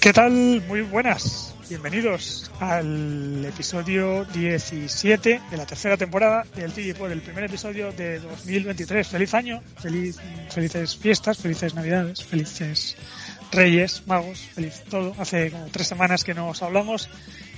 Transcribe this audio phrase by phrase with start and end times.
[0.00, 0.32] ¿Qué tal?
[0.66, 1.39] Muy buenas.
[1.70, 9.06] Bienvenidos al episodio 17 de la tercera temporada del TGPO, del primer episodio de 2023.
[9.06, 12.96] Feliz año, feliz, felices fiestas, felices navidades, felices
[13.52, 15.14] reyes, magos, feliz todo.
[15.16, 17.08] Hace como tres semanas que nos hablamos,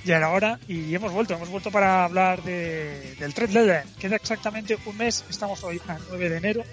[0.05, 1.33] ya era hora y hemos vuelto.
[1.33, 3.95] Hemos vuelto para hablar de, del Trade Deadline.
[3.97, 6.63] Queda exactamente un mes, estamos hoy a 9 de enero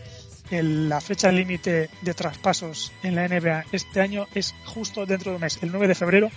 [0.50, 5.42] la fecha límite de traspasos en la NBA este año es justo dentro de un
[5.42, 6.30] mes, el 9 de febrero,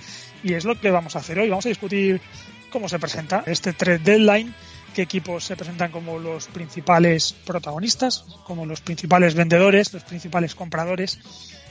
[0.43, 1.49] y es lo que vamos a hacer hoy.
[1.49, 2.21] Vamos a discutir
[2.69, 4.53] cómo se presenta este trade deadline,
[4.93, 11.19] qué equipos se presentan como los principales protagonistas, como los principales vendedores, los principales compradores,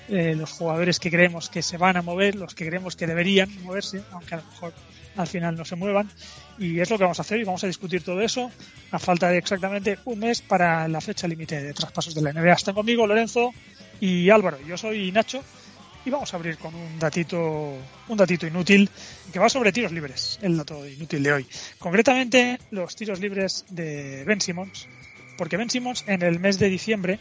[0.09, 3.51] eh, los jugadores que creemos que se van a mover, los que creemos que deberían
[3.63, 4.73] moverse, aunque a lo mejor
[5.17, 6.11] al final no se muevan.
[6.59, 8.51] Y es lo que vamos a hacer y vamos a discutir todo eso
[8.91, 12.53] a falta de exactamente un mes para la fecha límite de traspasos de la NBA.
[12.53, 13.53] Están conmigo Lorenzo
[14.01, 14.59] y Álvaro.
[14.67, 15.43] Yo soy Nacho
[16.05, 17.77] y vamos a abrir con un datito,
[18.09, 18.91] un datito inútil
[19.33, 21.47] que va sobre tiros libres, el dato inútil de hoy.
[21.79, 24.89] Concretamente los tiros libres de Ben Simmons,
[25.37, 27.19] porque Ben Simmons en el mes de diciembre,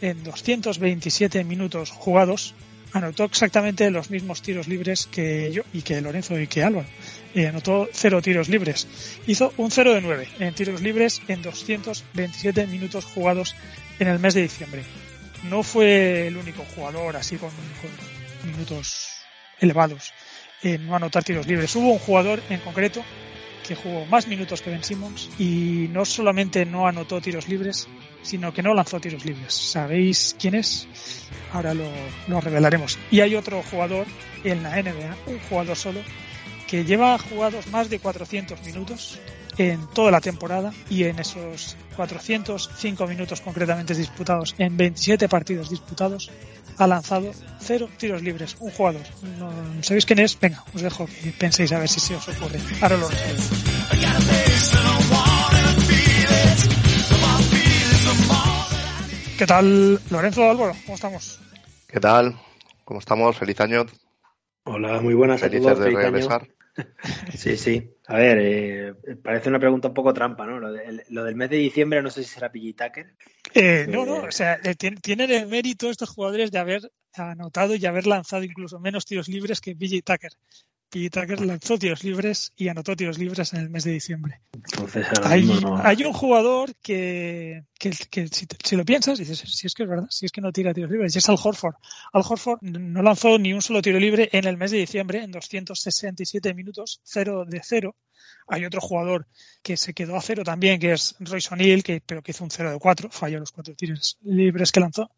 [0.00, 2.54] en 227 minutos jugados,
[2.92, 6.88] anotó exactamente los mismos tiros libres que yo y que Lorenzo y que Álvaro.
[7.34, 8.86] Eh, anotó cero tiros libres.
[9.26, 13.54] Hizo un 0 de 9 en tiros libres en 227 minutos jugados
[13.98, 14.82] en el mes de diciembre.
[15.44, 17.50] No fue el único jugador así con,
[18.44, 19.08] minutos
[19.60, 20.12] elevados
[20.62, 21.74] en no anotar tiros libres.
[21.76, 23.04] Hubo un jugador en concreto
[23.66, 27.88] que jugó más minutos que Ben Simmons y no solamente no anotó tiros libres,
[28.22, 29.52] sino que no lanzó tiros libres.
[29.52, 30.88] ¿Sabéis quién es?
[31.52, 31.90] Ahora lo,
[32.28, 32.98] lo revelaremos.
[33.10, 34.06] Y hay otro jugador
[34.44, 36.00] en la NBA, un jugador solo,
[36.66, 39.18] que lleva jugados más de 400 minutos
[39.58, 46.30] en toda la temporada y en esos 405 minutos concretamente disputados, en 27 partidos disputados,
[46.78, 48.56] ha lanzado cero tiros libres.
[48.60, 49.02] Un jugador.
[49.38, 49.50] ¿No,
[49.82, 50.38] ¿Sabéis quién es?
[50.38, 52.60] Venga, os dejo que penséis a ver si se os ocurre.
[52.82, 53.08] Ahora lo
[59.38, 60.72] ¿Qué tal, Lorenzo Álvaro?
[60.84, 61.38] ¿Cómo estamos?
[61.86, 62.36] ¿Qué tal?
[62.84, 63.36] ¿Cómo estamos?
[63.36, 63.84] Feliz año.
[64.64, 65.84] Hola, muy buenas Felices a todos.
[65.84, 66.48] de regresar.
[67.34, 67.96] Sí, sí.
[68.06, 70.58] A ver, eh, parece una pregunta un poco trampa, ¿no?
[70.60, 73.14] Lo, del mes de diciembre no sé si será PG Tucker.
[73.54, 77.86] Eh, no, no, o sea, eh, tienen el mérito estos jugadores de haber anotado y
[77.86, 80.32] haber lanzado incluso menos tiros libres que PG Tucker.
[80.90, 84.40] Tucker lanzó tiros libres y anotó tiros libres en el mes de diciembre.
[85.24, 85.48] hay,
[85.82, 90.26] hay, un jugador que, que, si, lo piensas, dices, si es que es verdad, si
[90.26, 91.74] es que no tira tiros libres, y es Al Horford.
[92.12, 95.32] Al Horford no lanzó ni un solo tiro libre en el mes de diciembre, en
[95.32, 97.96] 267 minutos, 0 de 0.
[98.48, 99.26] Hay otro jugador
[99.62, 102.50] que se quedó a cero también, que es Royce O'Neill, que, pero que hizo un
[102.50, 105.10] 0 de 4, falló los cuatro tiros libres que lanzó.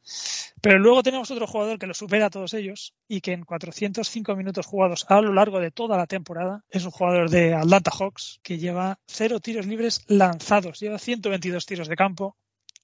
[0.60, 4.34] Pero luego tenemos otro jugador que lo supera a todos ellos y que en 405
[4.36, 8.40] minutos jugados a lo largo de toda la temporada es un jugador de Atlanta Hawks
[8.42, 12.36] que lleva cero tiros libres lanzados, lleva 122 tiros de campo,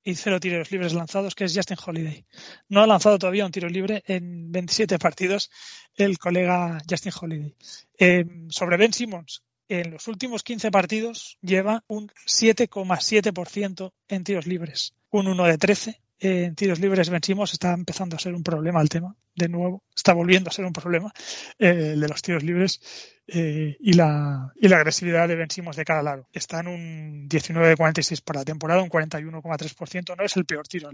[0.04, 2.26] y cero tiros libres lanzados, que es Justin Holiday.
[2.68, 5.50] No ha lanzado todavía un tiro libre en 27 partidos
[5.96, 7.56] el colega Justin Holiday.
[7.98, 14.94] Eh, sobre Ben Simmons, en los últimos 15 partidos lleva un 7,7% en tiros libres,
[15.10, 18.88] un 1 de 13 en tiros libres vencimos, está empezando a ser un problema el
[18.88, 21.12] tema, de nuevo, está volviendo a ser un problema
[21.58, 22.80] eh, el de los tiros libres
[23.26, 26.28] eh, y, la, y la agresividad de vencimos de cada lado.
[26.32, 30.90] Está en un 19,46 para la temporada, un 41,3%, no es el peor tiro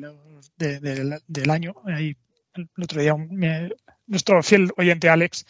[0.56, 1.74] del año.
[1.84, 2.16] Ahí,
[2.54, 3.14] el otro día
[4.06, 5.46] nuestro fiel oyente Alex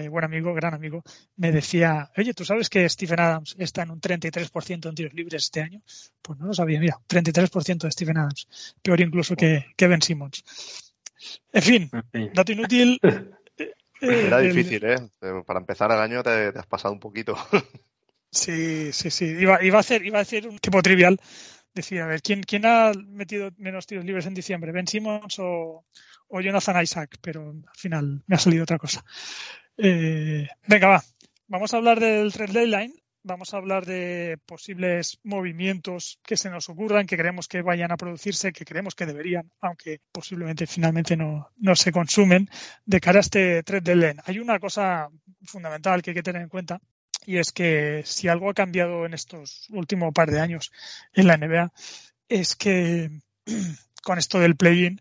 [0.00, 1.02] y buen amigo, gran amigo,
[1.36, 5.44] me decía, oye, ¿tú sabes que Stephen Adams está en un 33% en tiros libres
[5.44, 5.82] este año?
[6.22, 8.46] Pues no lo sabía, mira, 33% de Stephen Adams,
[8.80, 10.44] peor incluso que, Ben Simmons.
[11.52, 11.90] En fin,
[12.32, 13.00] dato inútil.
[14.00, 14.96] Era difícil, ¿eh?
[15.46, 17.36] Para empezar el año te, has pasado un poquito.
[18.34, 19.26] Sí, sí, sí.
[19.26, 21.20] Iba, iba, a hacer, iba a hacer un tipo trivial.
[21.74, 24.72] Decía, a ver, ¿quién, ¿quién ha metido menos tiros libres en diciembre?
[24.72, 25.84] ¿Ben Simmons o,
[26.28, 27.18] o Jonathan Isaac?
[27.20, 29.04] Pero al final me ha salido otra cosa.
[29.84, 31.02] Eh, venga, va.
[31.48, 32.94] Vamos a hablar del trade deadline.
[33.24, 37.96] Vamos a hablar de posibles movimientos que se nos ocurran, que creemos que vayan a
[37.96, 42.48] producirse, que creemos que deberían, aunque posiblemente finalmente no, se consumen,
[42.84, 44.20] de cara a este trade deadline.
[44.24, 45.08] Hay una cosa
[45.42, 46.80] fundamental que hay que tener en cuenta
[47.26, 50.70] Y es que si algo ha cambiado en estos últimos par de años
[51.12, 51.72] en la NBA
[52.28, 53.10] es que
[54.04, 55.00] con esto del play-in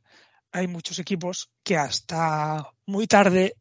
[0.51, 3.55] hay muchos equipos que hasta muy tarde,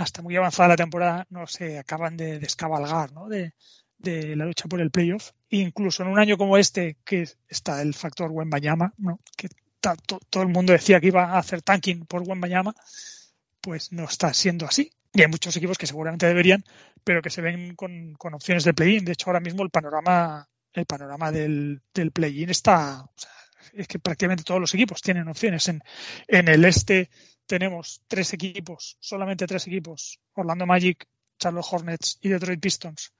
[0.00, 3.28] hasta muy avanzada la temporada, no se acaban de descabalgar ¿no?
[3.28, 3.52] de,
[4.34, 5.32] la lucha por el playoff.
[5.50, 9.20] incluso en un año como este, que está el factor Wembayama, ¿no?
[9.36, 9.48] que
[9.80, 12.74] todo el mundo decía que iba a hacer tanking por Wembayama,
[13.60, 14.90] pues no está siendo así.
[15.12, 16.64] Y hay muchos equipos que seguramente deberían,
[17.04, 19.04] pero que se ven con, opciones de play-in.
[19.04, 21.82] De hecho, ahora mismo el panorama, el panorama del,
[22.12, 23.04] play-in está,
[23.74, 25.68] es que prácticamente todos los equipos tienen opciones.
[25.68, 27.10] En el este
[27.50, 31.04] tenemos tres equipos, solamente tres equipos, Orlando Magic,
[31.36, 33.12] Charlotte Hornets y Detroit Pistons,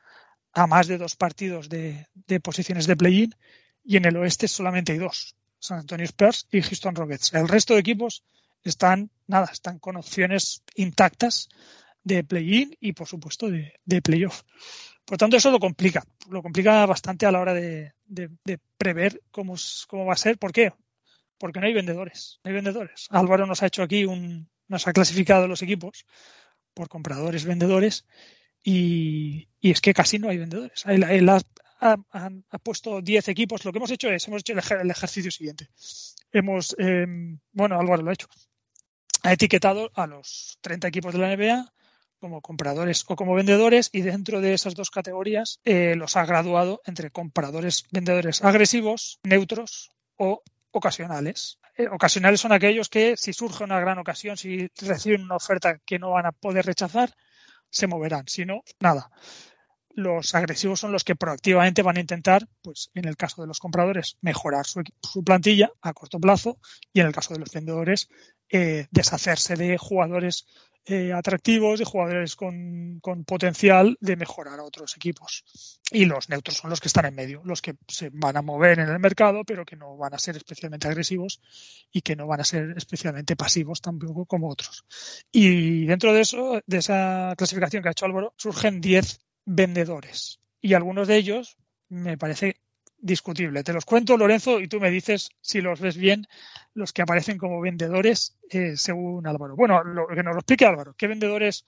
[0.52, 2.06] a más de dos partidos de,
[2.40, 3.34] posiciones de play-in,
[3.82, 7.34] y en el oeste solamente hay dos, San Antonio Spurs y Houston Rockets.
[7.34, 8.22] El resto de equipos
[8.62, 11.48] están, nada, están con opciones intactas
[12.04, 14.42] de play-in y, por supuesto, de, de playoff.
[15.04, 17.94] Por tanto, eso lo complica, lo complica bastante a la hora de,
[18.78, 19.56] prever cómo,
[19.88, 20.38] cómo, va a ser.
[20.38, 20.72] ¿Por qué?
[21.40, 23.06] Porque no hay vendedores, no hay vendedores.
[23.08, 26.04] Álvaro nos ha hecho aquí un, nos ha clasificado los equipos
[26.74, 28.04] por compradores, vendedores,
[28.62, 30.84] y, es que casi no hay vendedores.
[31.80, 33.64] Ha, puesto 10 equipos.
[33.64, 35.68] Lo que hemos hecho es, hemos hecho el, ejercicio siguiente.
[36.30, 38.28] Hemos, em, bueno, Álvaro lo ha hecho.
[39.22, 41.72] Ha etiquetado a los 30 equipos de la NBA
[42.18, 46.82] como compradores o como vendedores y dentro de esas dos categorías eh, los ha graduado
[46.84, 51.58] entre compradores, vendedores agresivos, neutros o ocasionales.
[51.76, 55.98] Eh, ocasionales son aquellos que si surge una gran ocasión, si reciben una oferta que
[55.98, 57.12] no van a poder rechazar,
[57.70, 58.26] se moverán.
[58.26, 59.10] Si no, nada.
[59.92, 63.58] Los agresivos son los que proactivamente van a intentar, pues en el caso de los
[63.58, 64.82] compradores, mejorar su,
[65.24, 66.58] plantilla a corto plazo
[66.92, 68.08] y en el caso de los vendedores,
[68.48, 70.46] eh, deshacerse de jugadores
[70.86, 75.44] eh, atractivos, de jugadores con, potencial de mejorar a otros equipos.
[75.90, 78.78] Y los neutros son los que están en medio, los que se van a mover
[78.78, 81.40] en el mercado, pero que no van a ser especialmente agresivos
[81.92, 84.84] y que no van a ser especialmente pasivos tampoco como otros.
[85.30, 90.40] Y dentro de eso, de esa clasificación que ha hecho Álvaro, surgen 10 vendedores.
[90.60, 91.56] Y algunos de ellos
[91.88, 92.56] me parece
[92.98, 93.64] discutible.
[93.64, 96.26] Te los cuento, Lorenzo, y tú me dices si los ves bien,
[96.74, 99.56] los que aparecen como vendedores eh, según Álvaro.
[99.56, 100.94] Bueno, lo que nos lo explique Álvaro.
[100.96, 101.64] ¿Qué vendedores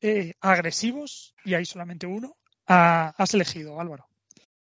[0.00, 2.36] eh, agresivos, y hay solamente uno,
[2.66, 4.06] has elegido, Álvaro?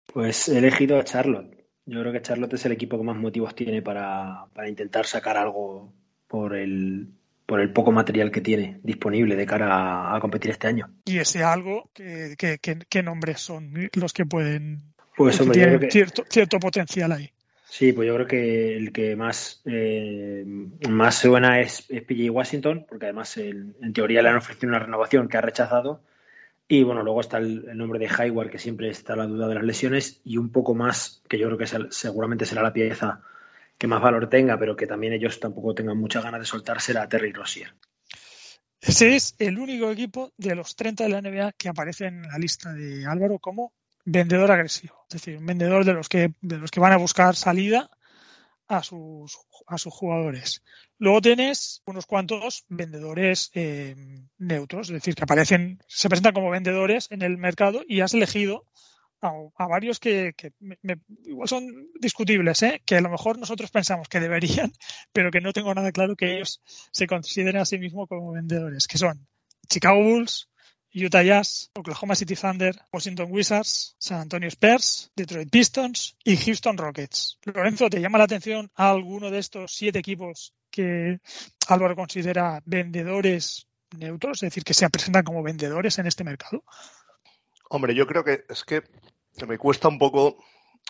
[0.07, 1.67] Pues he elegido a Charlotte.
[1.87, 5.95] Yo creo que Charlotte es el equipo que más motivos tiene para, intentar sacar algo
[6.27, 7.09] por el,
[7.49, 10.91] por el poco material que tiene disponible de cara a, competir este año.
[11.07, 14.83] ¿Y ese algo, qué, qué nombres son los que pueden
[15.19, 17.31] pues hombre, cierto, cierto potencial ahí.
[17.65, 20.45] Sí, pues yo creo que el que más, eh,
[20.89, 25.29] más suena es, es PJ Washington, porque además en teoría le han ofrecido una renovación
[25.29, 26.03] que ha rechazado.
[26.69, 29.65] Y bueno, luego está el, nombre de Hayward, que siempre está la duda de las
[29.65, 33.23] lesiones, y un poco más, que yo creo que seguramente será la pieza
[33.79, 37.09] que más valor tenga, pero que también ellos tampoco tengan muchas ganas de soltar, será
[37.09, 37.75] Terry Rossier.
[38.81, 42.39] Ese es el único equipo de los 30 de la NBA que aparece en la
[42.39, 43.73] lista de Álvaro como
[44.05, 47.37] vendedor agresivo, es decir, un vendedor de los que, de los que van a buscar
[47.37, 47.91] salida
[48.67, 50.63] a sus, a sus jugadores.
[50.99, 53.97] Luego tienes unos cuantos vendedores eh,
[54.39, 58.65] neutros, es decir, que aparecen, se presentan como vendedores en el mercado y has elegido
[59.21, 60.35] a, varios que,
[61.25, 62.83] igual son discutibles, ¿eh?
[62.85, 64.73] que a lo mejor nosotros pensamos que deberían,
[65.13, 68.87] pero que no tengo nada claro que ellos se consideren a sí mismos como vendedores,
[68.87, 69.27] que son
[69.69, 70.49] Chicago Bulls,
[70.95, 77.39] Utah Jazz, Oklahoma City Thunder, Washington Wizards, San Antonio Spurs, Detroit Pistons y Houston Rockets.
[77.45, 81.21] Lorenzo, ¿te llama la atención a alguno de estos siete equipos que
[81.69, 86.65] Álvaro considera vendedores neutros, es decir, que se presentan como vendedores en este mercado?
[87.71, 88.83] Hombre, yo creo que es que
[89.47, 90.39] me cuesta un poco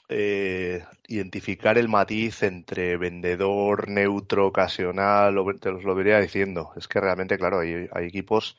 [0.08, 6.72] eh, identificar el matiz entre vendedor, neutro, ocasional, te os lo vería diciendo.
[6.76, 8.56] Es que realmente, claro, hay equipos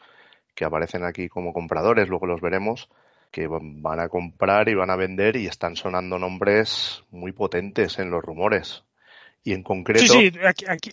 [0.53, 2.89] que aparecen aquí como compradores, luego los veremos,
[3.31, 8.11] que van a comprar y van a vender y están sonando nombres muy potentes en
[8.11, 8.83] los rumores.
[9.43, 10.05] Y en concreto.
[10.05, 10.39] Sí, sí,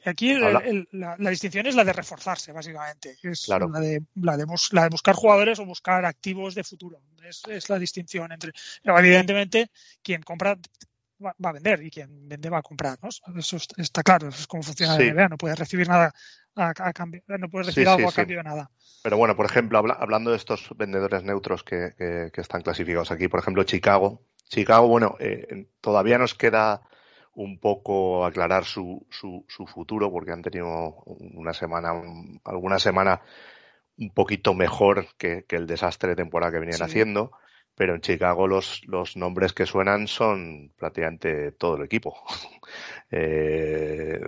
[0.05, 0.35] aquí,
[0.93, 3.17] la, distinción es la de reforzarse, básicamente.
[3.23, 7.00] Es la, de, la, de, buscar jugadores o buscar activos de futuro.
[7.49, 8.53] Es, la distinción entre.
[8.85, 10.57] Evidentemente, quien compra
[11.25, 12.99] va, a vender y quien vende va a comprar.
[13.03, 13.09] ¿no?
[13.38, 15.29] Eso está claro, eso es como funciona la NBA.
[15.29, 16.15] No puedes recibir nada
[16.55, 18.71] a, cambio, no puedes recibir algo a cambio de nada.
[19.03, 21.95] Pero bueno, por ejemplo, hablando de estos vendedores neutros que,
[22.35, 24.23] están clasificados aquí, por ejemplo, Chicago.
[24.49, 26.83] Chicago, bueno, eh, todavía nos queda
[27.37, 31.93] un poco aclarar su, su, su, futuro porque han tenido una semana,
[32.45, 33.21] alguna semana
[33.99, 37.33] un poquito mejor que, el desastre de temporada que venían haciendo.
[37.75, 42.16] pero en Chicago los, los nombres que suenan son prácticamente todo el equipo.
[43.11, 44.19] eh,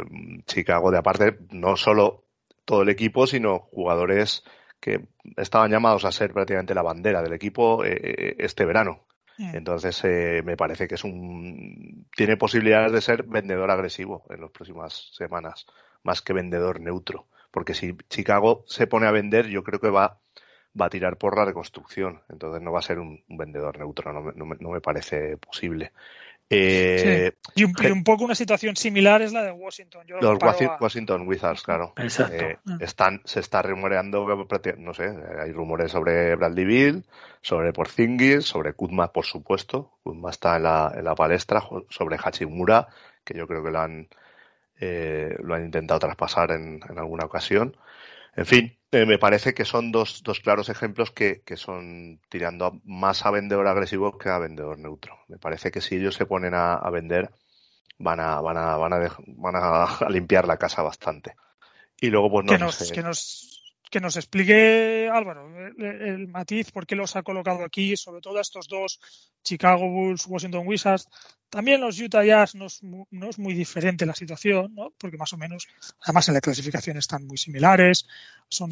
[0.45, 2.25] Chicago, de aparte, no solo
[2.67, 4.45] todo el equipo, sino jugadores
[4.81, 9.07] que estaban llamados a ser prácticamente la bandera del equipo eh, eh este verano.
[9.39, 9.57] Mm.
[9.57, 12.07] Entonces, eh, me parece que es un.
[12.15, 15.67] Tiene posibilidades de ser vendedor agresivo en las próximas semanas,
[16.03, 17.27] más que vendedor neutro.
[17.51, 20.19] Porque si Chicago se pone a vender, yo creo que va
[20.81, 22.23] va a tirar por la reconstrucción.
[22.29, 25.93] Entonces no va a ser un, vendedor neutro, no me, no me, parece posible.
[26.51, 30.07] Eh, y, un, poco una situación similar es la de Washington.
[30.09, 30.39] los
[30.81, 31.93] Washington Wizards, claro.
[31.99, 32.79] Eh, ah.
[32.81, 34.27] están, se está rumoreando,
[34.79, 37.05] no sé, hay rumores sobre Bradley Bill,
[37.43, 39.99] sobre Porzingis, sobre Kuzma, por supuesto.
[40.03, 42.89] Kuzma está en la, en la palestra, sobre Hachimura,
[43.25, 44.09] que yo creo que lo han,
[44.81, 47.77] eh, lo han intentado traspasar en, en alguna ocasión.
[48.39, 52.81] En fin, eh, me parece que son dos, dos claros ejemplos que, que, son tirando
[52.85, 55.19] más a vendedor agresivo que a vendedor neutro.
[55.27, 57.33] Me parece que si ellos se ponen a, a vender,
[57.99, 61.35] van a, van a, van a, van a, limpiar la casa bastante.
[62.01, 62.53] Y luego, pues no.
[62.53, 67.23] Que nos, que nos, que nos explique Álvaro el, el, matiz, por qué los ha
[67.23, 69.01] colocado aquí, sobre todo a estos dos,
[69.43, 71.09] Chicago Bulls, Washington Wizards,
[71.51, 74.93] también los Utah Jazz no es, no es muy diferente la situación, ¿no?
[74.99, 75.67] porque más o menos,
[76.03, 78.07] además en la clasificación están muy similares.
[78.49, 78.71] Son,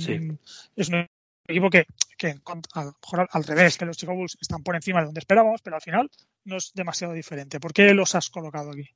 [0.77, 1.09] Es un
[1.49, 1.87] equipo que,
[2.19, 2.35] que
[2.75, 5.63] a lo mejor al, revés, que los Chicago Bulls están por encima de donde esperábamos,
[5.63, 6.11] pero al final
[6.45, 7.61] no es demasiado diferente.
[7.61, 8.91] ¿Por qué los has colocado aquí?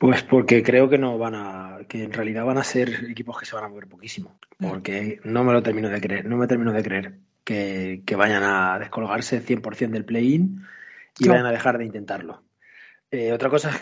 [0.00, 3.44] Pues porque creo que no van a, que en realidad van a ser equipos que
[3.44, 4.34] se van a mover poquísimo.
[4.58, 8.42] Porque no me lo termino de creer, no me termino de creer que, que vayan
[8.42, 10.64] a descolgarse 100% del play-in
[11.18, 12.42] y vayan a dejar de intentarlo.
[13.10, 13.78] Eh, otra cosa,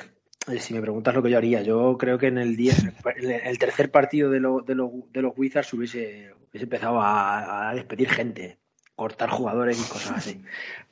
[0.50, 3.92] eh, si me preguntas lo que yo haría, yo creo que en el, el tercer
[3.92, 8.58] partido de, de, de, los Wizards hubiese, hubiese empezado a, despedir gente,
[8.96, 10.42] cortar jugadores y cosas así,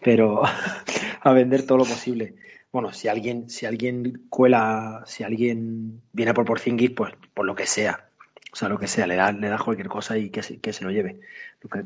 [0.01, 0.43] pero
[1.21, 2.37] a vender todo lo posible.
[2.77, 7.65] Bueno, si alguien, si alguien cuela, si alguien viene por Porzingis, pues por lo que
[7.65, 8.11] sea,
[8.53, 10.75] o sea, lo que sea, le das le da cualquier cosa y que se, que
[10.75, 11.21] se lo lleve,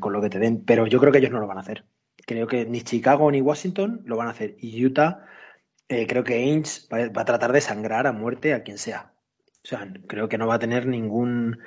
[0.01, 0.65] con lo que te den.
[0.65, 1.85] Pero yo creo que ellos no lo van a hacer.
[2.27, 4.57] Creo que ni Chicago ni Washington lo van a hacer.
[4.59, 5.25] Y Utah
[5.87, 9.13] eh, creo que Ainge va, a tratar de sangrar a muerte a quien sea.
[9.63, 11.59] O sea, creo que no va a tener ningún.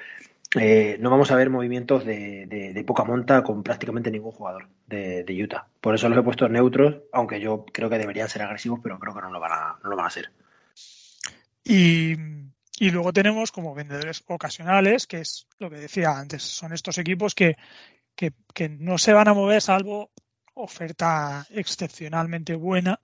[0.61, 5.67] Eh, no vamos a ver movimientos de, poca monta con prácticamente ningún jugador de, Utah.
[5.81, 9.15] Por eso los he puesto neutros, aunque yo creo que deberían ser agresivos, pero creo
[9.15, 10.31] que no lo van a, no lo van a ser.
[11.65, 12.17] Y,
[12.91, 17.57] luego tenemos como vendedores ocasionales, que es lo que decía antes, son estos equipos que,
[18.15, 20.11] que, que no se van a mover salvo
[20.55, 23.01] oferta excepcionalmente buena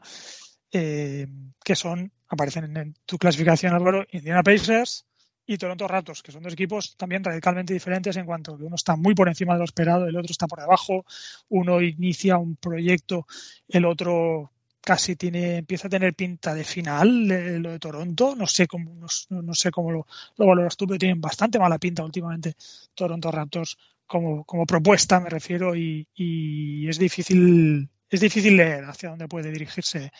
[0.72, 1.26] eh,
[1.64, 5.06] que son, aparecen en tu clasificación, Álvaro, Indiana Pacers
[5.52, 8.94] y Toronto Raptors, que son dos equipos también radicalmente diferentes en cuanto que uno está
[8.94, 11.04] muy por encima de lo esperado, el otro está por debajo,
[11.48, 13.26] uno inicia un proyecto,
[13.68, 17.28] el otro casi tiene empieza a tener pinta de final
[17.62, 20.06] lo de Toronto no sé cómo no, sé cómo lo,
[20.38, 22.54] lo, valoras tú pero tienen bastante mala pinta últimamente
[22.94, 23.76] Toronto Raptors
[24.06, 29.52] como, como propuesta me refiero y, y es difícil es difícil leer hacia dónde puede
[29.52, 30.10] dirigirse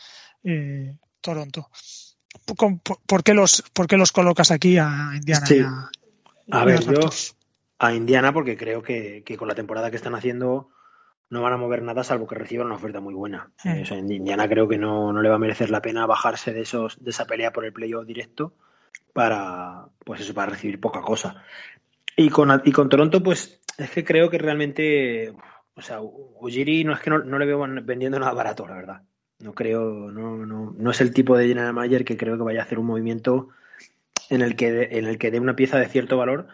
[0.45, 1.71] eh, Toronto.
[3.07, 5.91] ¿Por, qué los, ¿Por los colocas aquí a Indiana?
[6.51, 7.11] a, ver, yo
[7.79, 10.71] a Indiana porque creo que, con la temporada que están haciendo
[11.29, 13.51] no van a mover nada salvo que reciban una oferta muy buena.
[13.63, 13.69] Hmm.
[13.69, 17.03] Eh, en Indiana creo que no, le va a merecer la pena bajarse de esos
[17.03, 18.53] de esa pelea por el playoff directo
[19.13, 21.45] para pues eso para recibir poca cosa.
[22.17, 25.33] Y con, y con Toronto pues es que creo que realmente
[25.75, 29.03] o sea, Ujiri no es que no, no le veo vendiendo nada barato, la verdad.
[29.41, 32.61] No creo, no, no, no es el tipo de general manager que creo que vaya
[32.61, 33.49] a hacer un movimiento
[34.29, 36.49] en el que en el que dé una pieza de cierto valor,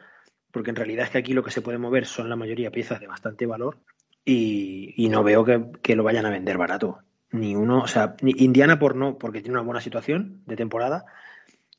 [0.50, 3.00] porque en realidad es que aquí lo que se puede mover son la mayoría piezas
[3.00, 3.78] de bastante valor
[4.24, 6.98] y, no veo que, lo vayan a vender barato.
[7.30, 11.04] Ni uno, o sea, Indiana por no, porque tiene una buena situación de temporada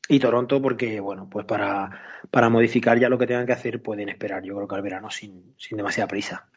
[0.08, 2.00] y Toronto porque, bueno, pues para,
[2.30, 5.10] para modificar ya lo que tengan que hacer pueden esperar, yo creo que al verano
[5.10, 6.48] sin, sin demasiada prisa.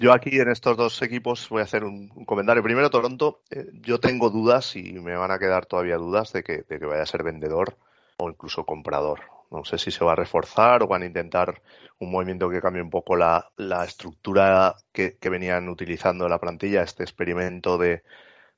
[0.00, 2.62] Yo aquí en estos dos equipos voy a hacer un, comentario.
[2.62, 6.62] Primero, Toronto, eh, yo tengo dudas y me van a quedar todavía dudas de que,
[6.62, 7.76] de que vaya a ser vendedor
[8.18, 9.20] o incluso comprador.
[9.50, 11.62] No sé si se va a reforzar o van a intentar
[11.98, 13.50] un movimiento que cambie un poco la,
[13.84, 18.04] estructura que, venían utilizando la plantilla, este experimento de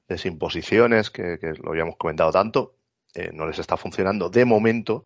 [0.09, 2.75] desimposiciones que, que lo habíamos comentado tanto.
[3.15, 5.05] Eh, no les está funcionando de momento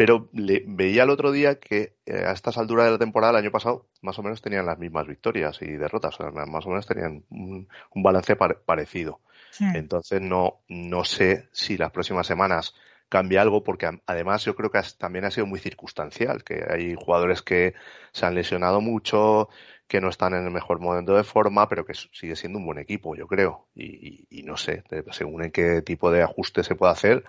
[0.00, 3.44] pero le, veía el otro día que eh, a estas alturas de la temporada, el
[3.44, 6.70] año pasado, más o menos tenían las mismas victorias y derrotas, o sea, más o
[6.70, 9.20] menos tenían un, balance parecido.
[9.58, 12.74] Entonces no, no sé si las próximas semanas
[13.10, 17.42] cambia algo, porque además yo creo que también ha sido muy circunstancial, que hay jugadores
[17.42, 17.74] que
[18.12, 19.50] se han lesionado mucho,
[19.86, 22.78] que no están en el mejor momento de forma, pero que sigue siendo un buen
[22.78, 23.68] equipo, yo creo.
[23.74, 27.24] Y, no sé, según en qué tipo de ajuste se puede hacer,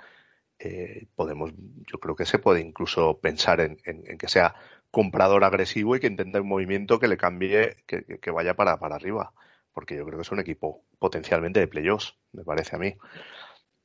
[0.63, 1.51] eh, podemos,
[1.91, 3.77] yo creo que se puede incluso pensar en,
[4.17, 4.55] que sea
[4.91, 9.33] comprador agresivo y que intente un movimiento que le cambie, que, vaya para, para arriba.
[9.73, 12.95] Porque yo creo que es un equipo potencialmente de playoffs, me parece a mí.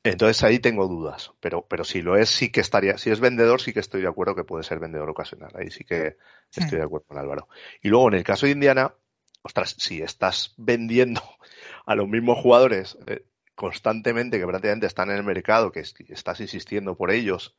[0.02, 3.60] Entonces ahí tengo dudas, pero, pero si lo es, sí que estaría, si es vendedor,
[3.60, 5.52] sí que estoy de acuerdo que puede ser vendedor ocasional.
[5.54, 6.16] Ahí sí que
[6.52, 7.48] estoy de acuerdo con Álvaro.
[7.82, 8.94] Y luego en el caso de Indiana,
[9.42, 11.22] ostras, si estás vendiendo
[11.86, 13.24] a los mismos jugadores eh,
[13.56, 17.56] constantemente, que prácticamente están en el mercado, que, estás insistiendo por ellos,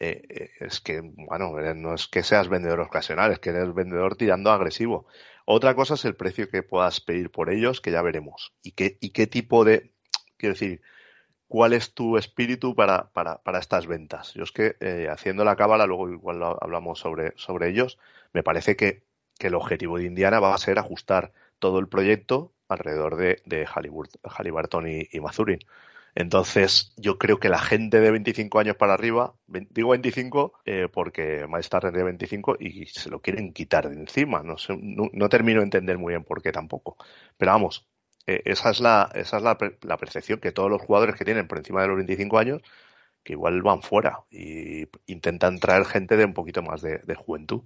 [0.00, 4.16] eh, eh, es que, bueno, no es que seas vendedor ocasional, es que eres vendedor
[4.16, 5.06] tirando agresivo.
[5.44, 8.52] Otra cosa es el precio que puedas pedir por ellos, que ya veremos.
[8.62, 9.92] Y qué, y qué tipo de,
[10.36, 10.82] quiero decir,
[11.46, 14.34] cuál es tu espíritu para, para, para estas ventas.
[14.34, 17.98] Yo es que eh, haciendo la cábala, luego igual hablamos sobre, sobre ellos,
[18.32, 19.04] me parece que,
[19.40, 24.88] el objetivo de Indiana va a ser ajustar todo el proyecto alrededor de, de Halliburton
[24.88, 25.60] y, y, Mazurin.
[26.14, 31.46] Entonces, yo creo que la gente de 25 años para arriba, digo 25 eh, porque
[31.48, 34.42] Miles Turner de 25 y se lo quieren quitar de encima.
[34.42, 36.96] No, sé, no termino de entender muy bien por qué tampoco.
[37.36, 37.88] Pero vamos,
[38.26, 41.46] eh, esa es, la, esa es la, la, percepción que todos los jugadores que tienen
[41.46, 42.62] por encima de los 25 años,
[43.24, 47.62] que igual van fuera y intentan traer gente de un poquito más de juventud.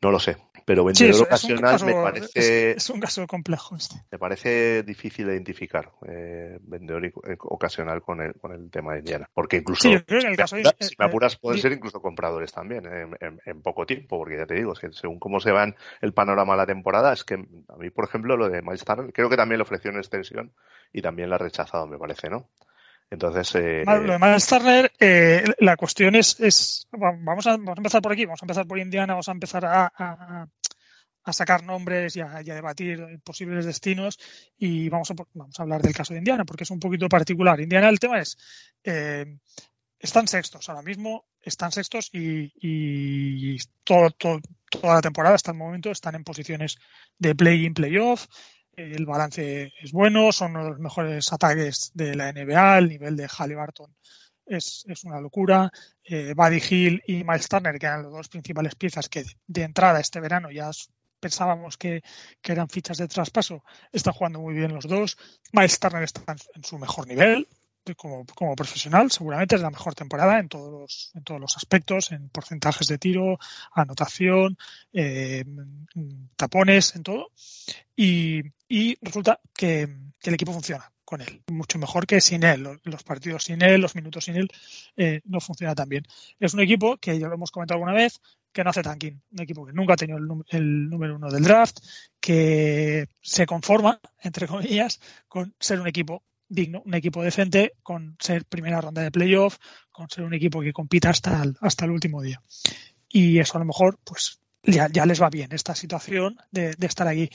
[0.00, 0.36] No lo sé,
[0.68, 2.72] pero vendedor ocasional me parece.
[2.72, 3.96] Es, un caso complejo este.
[4.12, 8.98] Me parece difícil de identificar eh, vendedor eh, ocasional con el, con el tema de
[8.98, 9.30] Indiana.
[9.32, 9.88] Porque incluso.
[9.88, 14.74] si, me apuras, pueden ser incluso compradores también en, poco tiempo, porque ya te digo,
[14.74, 18.36] según cómo se va el panorama de la temporada, es que a mí, por ejemplo,
[18.36, 20.52] lo de Miles creo que también le ofreció una extensión
[20.92, 22.46] y también la ha rechazado, me parece, ¿no?
[23.10, 27.80] Entonces, eh, lo de Miles Turner, eh, la cuestión es, es vamos, a, vamos a
[27.80, 32.16] empezar por aquí, vamos a empezar por Indiana, vamos a empezar a, a, sacar nombres
[32.16, 34.18] y a, debatir posibles destinos
[34.58, 37.60] y vamos a, vamos a hablar del caso de Indiana porque es un poquito particular.
[37.60, 38.36] Indiana, el tema es,
[38.84, 39.38] eh,
[39.98, 44.40] están sextos ahora mismo, están sextos y, y todo, todo,
[44.70, 46.76] toda la temporada hasta el momento están en posiciones
[47.18, 48.26] de play-in, play-off
[48.78, 53.16] el balance es bueno, son uno de los mejores ataques de la NBA, el nivel
[53.16, 53.94] de Halliburton
[54.48, 55.70] es, es una locura.
[56.04, 60.00] Eh, Buddy Hill y Miles Turner, que eran las dos principales piezas que de entrada
[60.00, 60.70] este verano ya
[61.20, 62.02] pensábamos que,
[62.42, 63.62] eran fichas de traspaso,
[63.92, 65.18] están jugando muy bien los dos.
[65.52, 67.46] Miles Turner está en su mejor nivel,
[67.94, 72.12] como, como, profesional, seguramente es la mejor temporada en todos los, en todos los aspectos,
[72.12, 73.38] en porcentajes de tiro,
[73.72, 74.56] anotación,
[74.92, 75.44] eh,
[76.36, 77.30] tapones, en todo.
[77.96, 79.88] Y, y resulta que,
[80.22, 82.80] el equipo funciona con él, mucho mejor que sin él.
[82.84, 84.50] Los partidos sin él, los minutos sin él,
[84.96, 86.04] eh, no funciona tan bien.
[86.38, 88.20] Es un equipo que ya lo hemos comentado alguna vez,
[88.52, 91.44] que no hace tanking, un equipo que nunca ha tenido el, el, número uno del
[91.44, 91.78] draft,
[92.20, 98.44] que se conforma, entre comillas, con ser un equipo digno, un equipo decente, con ser
[98.44, 99.58] primera ronda de playoff,
[99.90, 102.42] con ser un equipo que compita hasta el, hasta el último día.
[103.08, 107.08] Y eso a lo mejor, pues ya, ya les va bien esta situación de, estar
[107.08, 107.30] aquí.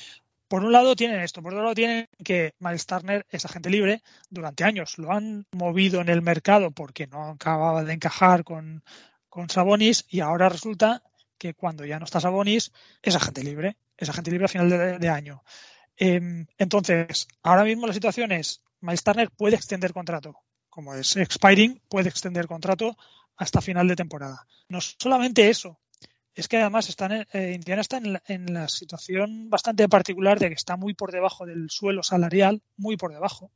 [0.47, 4.03] Por un lado tienen esto, por otro lado tienen que Miles Turner es agente libre.
[4.29, 8.83] Durante años lo han movido en el mercado porque no acababa de encajar con,
[9.29, 11.01] con Sabonis y ahora resulta
[11.39, 12.71] que cuando ya no está Sabonis
[13.01, 15.43] es agente libre, es agente libre a final de, año.
[15.97, 20.35] Em, entonces, ahora mismo la situación es Miles Turner puede extender contrato.
[20.69, 22.97] Como es expiring, puede extender contrato
[23.37, 24.45] hasta final de temporada.
[24.67, 25.79] No solamente eso,
[26.35, 30.75] es que además están eh, Indiana está en la, situación bastante particular de que está
[30.75, 33.51] muy por debajo del suelo salarial, muy por debajo.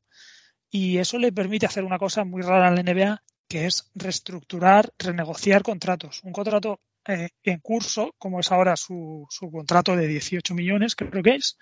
[0.69, 4.93] Y eso le permite hacer una cosa muy rara en la NBA, que es reestructurar,
[4.97, 6.21] renegociar contratos.
[6.23, 11.23] Un contrato eh, en curso, como es ahora su, su, contrato de 18 millones, creo
[11.23, 11.57] que es,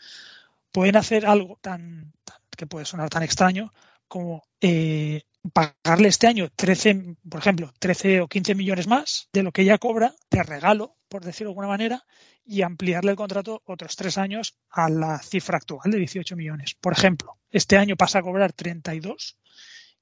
[0.72, 2.14] pueden hacer algo tan,
[2.56, 3.74] que puede sonar tan extraño
[4.08, 9.52] como eh, pagarle este año 13, por ejemplo, 13 o 15 millones más de lo
[9.52, 12.06] que ella cobra de regalo, por decirlo de alguna manera,
[12.46, 16.76] y ampliarle el contrato otros tres años a la cifra actual de 18 millones.
[16.76, 19.38] Por ejemplo, este año pasa a cobrar 32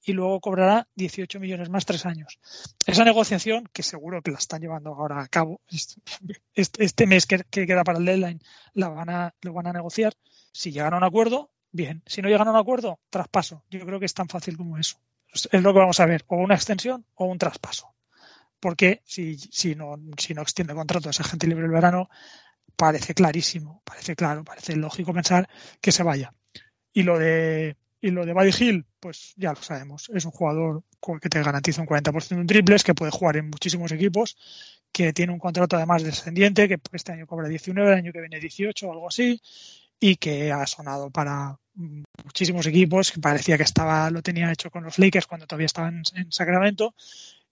[0.05, 2.39] y luego cobrará 18 millones más tres años.
[2.85, 5.61] Esa negociación, que seguro que la están llevando ahora a cabo,
[6.55, 8.41] este, este mes que, queda para el deadline,
[8.73, 10.13] la van a, lo van a negociar,
[10.51, 12.01] si llegan a un acuerdo, bien.
[12.05, 13.63] Si no llegan a un acuerdo, traspaso.
[13.69, 14.97] Yo creo que es tan fácil como eso.
[15.33, 17.93] Es lo que vamos a ver, o una extensión o un traspaso.
[18.59, 22.09] Porque si, si, no, si no extiende contrato a esa gente libre el verano,
[22.77, 25.49] parece clarísimo, parece claro, parece lógico pensar
[25.81, 26.33] que se vaya.
[26.93, 30.11] Y lo de y lo de Buddy Hill, pues ya lo sabemos.
[30.13, 30.83] Es un jugador
[31.21, 34.37] que te garantiza un 40% en triples, que puede jugar en muchísimos equipos,
[34.91, 38.41] que tiene un contrato además descendiente, que este año cobra 19, el año que viene
[38.41, 39.41] 18 o algo así,
[40.05, 41.57] y que ha sonado para
[42.25, 46.03] muchísimos equipos, que parecía que estaba, lo tenía hecho con los Lakers cuando todavía estaban
[46.13, 46.93] en, Sacramento,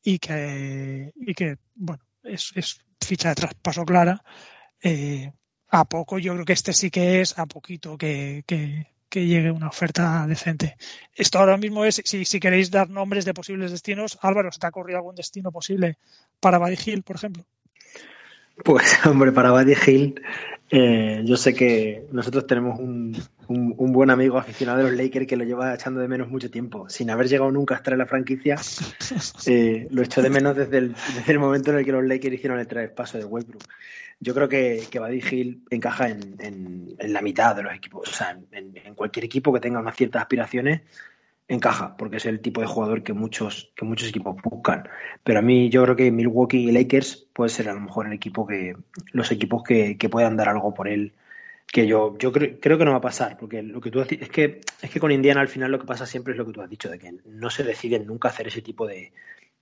[0.04, 2.52] y que, y que bueno, es,
[3.00, 4.22] ficha de traspaso clara.
[4.84, 5.32] Eh,
[5.70, 9.70] a poco, yo creo que este sí que es a poquito que, que, llegue una
[9.70, 10.76] oferta decente.
[11.16, 14.66] Esto ahora mismo es, si, si queréis dar nombres de posibles destinos, Álvaro, ¿se te
[14.66, 15.98] ha ocurrido algún destino posible
[16.42, 17.46] para Buddy Hill, por ejemplo?
[18.64, 20.22] Pues, hombre, para Buddy Hill,
[20.70, 25.36] eh, yo sé que nosotros tenemos un, un, buen amigo aficionado de los Lakers que
[25.36, 28.06] lo lleva echando de menos mucho tiempo, sin haber llegado nunca a estar en la
[28.06, 28.58] franquicia.
[29.48, 32.36] Eh, lo echó de menos desde el, desde el momento en el que los Lakers
[32.36, 33.64] hicieron el traspaso de Westbrook
[34.22, 38.08] yo creo que, que Buddy Hill encaja en, la mitad de los equipos.
[38.08, 40.82] O sea, en, cualquier equipo que tenga unas ciertas aspiraciones,
[41.48, 44.88] encaja, porque es el tipo de jugador que muchos, que muchos equipos buscan.
[45.24, 48.14] Pero a mí yo creo que Milwaukee y Lakers puede ser a lo mejor el
[48.14, 48.76] equipo que,
[49.12, 51.14] los equipos que, puedan dar algo por él.
[51.68, 54.60] Que yo, yo creo, que no va a pasar, porque lo que tú es que
[54.82, 56.70] es que con Indiana al final lo que pasa siempre es lo que tú has
[56.70, 59.14] dicho, de que no se deciden nunca hacer ese tipo de,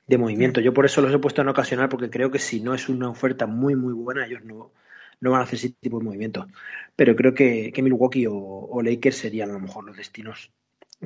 [0.08, 0.60] de movimiento.
[0.60, 3.10] Yo por eso los he puesto en ocasional, porque creo que si no es una
[3.10, 4.72] oferta muy, muy buena, ellos no,
[5.22, 6.48] no van a hacer ese tipo de movimientos.
[6.96, 10.52] Pero creo que, Milwaukee o, Lakers serían a lo mejor los destinos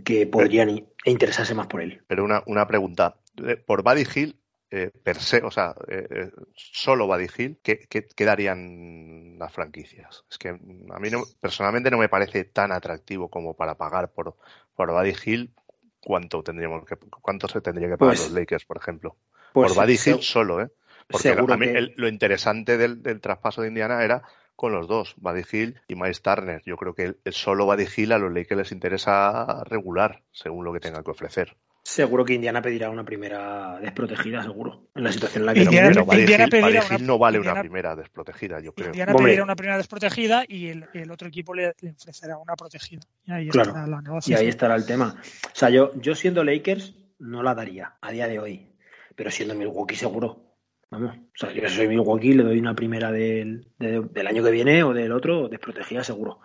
[0.03, 2.01] que podrían interesarse más por él.
[2.07, 3.15] Pero una, una pregunta.
[3.45, 8.25] Eh, por Buddy Hill, eh, per se, o sea, eh, solo Buddy Hill, ¿qué, qué,
[8.25, 10.23] darían las franquicias?
[10.29, 14.35] Es que a mí no, personalmente no me parece tan atractivo como para pagar por,
[14.75, 15.53] por Buddy Hill
[15.99, 19.15] cuánto tendríamos que cuánto se tendría que pagar pues los Lakers, por ejemplo.
[19.53, 20.69] Pues por Buddy Hill solo, ¿eh?
[21.07, 24.23] Porque a mí lo interesante del, traspaso de Indiana era
[24.55, 26.61] con los dos, Buddy Hill y Miles Turner.
[26.65, 30.73] Yo creo que el, solo Buddy Hill a los Lakers les interesa regular, según lo
[30.73, 31.55] que tenga que ofrecer.
[31.85, 34.87] Seguro que Indiana pedirá una primera desprotegida, seguro.
[34.95, 38.73] En la situación en la que Indiana, no, Hill, no vale una primera desprotegida, yo
[38.73, 38.87] creo.
[38.87, 43.01] Indiana pedirá una primera desprotegida y el, otro equipo le, ofrecerá una protegida.
[43.25, 44.39] Y ahí estará la negociación.
[44.39, 45.21] Y ahí estará el tema.
[45.45, 48.69] O sea, yo, yo siendo Lakers no la daría a día de hoy.
[49.15, 50.52] Pero siendo Milwaukee seguro.
[50.93, 51.15] Vamos.
[51.17, 54.93] O sea, yo soy Milwaukee le doy una primera del, del año que viene o
[54.93, 56.39] del otro desprotegida seguro.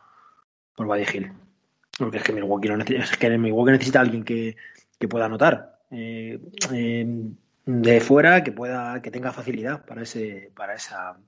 [0.74, 1.32] Por Buddy Hill.
[1.98, 4.56] Porque es que Milwaukee, es que Milwaukee necesita alguien que
[4.98, 6.38] que pueda anotar eh,
[7.64, 11.18] de fuera, que pueda, que tenga facilidad para ese, para esa,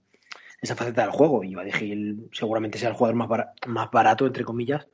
[0.61, 1.45] esa faceta del juego.
[1.45, 3.29] Y Hill seguramente sea el jugador más,
[3.67, 4.87] más barato, entre comillas,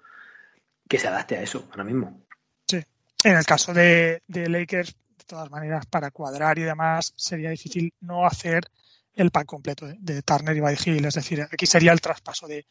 [0.89, 2.21] que se adapte a eso ahora mismo.
[2.67, 2.83] Sí.
[3.25, 8.27] En el caso de, Lakers, de todas maneras, para cuadrar y demás, sería difícil no
[8.27, 8.71] hacer
[9.15, 11.05] el pack completo de, Turner y Buddy Hill.
[11.05, 12.67] Es decir, aquí sería el traspaso de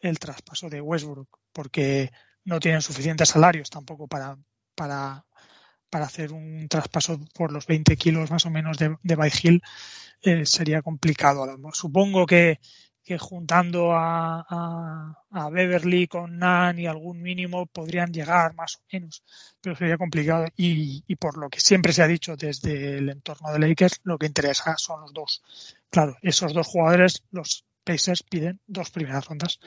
[0.00, 2.12] el traspaso de Westbrook, porque
[2.44, 4.38] no tienen suficientes salarios tampoco para,
[4.76, 5.26] para
[5.90, 9.62] para hacer un traspaso por los 20 kilos más o menos de, de Hill
[10.22, 11.46] eh, sería complicado.
[11.72, 12.60] Supongo que,
[13.08, 19.22] que juntando a, a, Beverly con Nan y algún mínimo podrían llegar más o menos,
[19.62, 20.44] pero sería complicado.
[20.56, 24.18] Y, y, por lo que siempre se ha dicho desde el entorno de Lakers, lo
[24.18, 25.42] que interesa son los dos.
[25.88, 29.58] Claro, esos dos jugadores, los Pacers piden dos primeras rondas.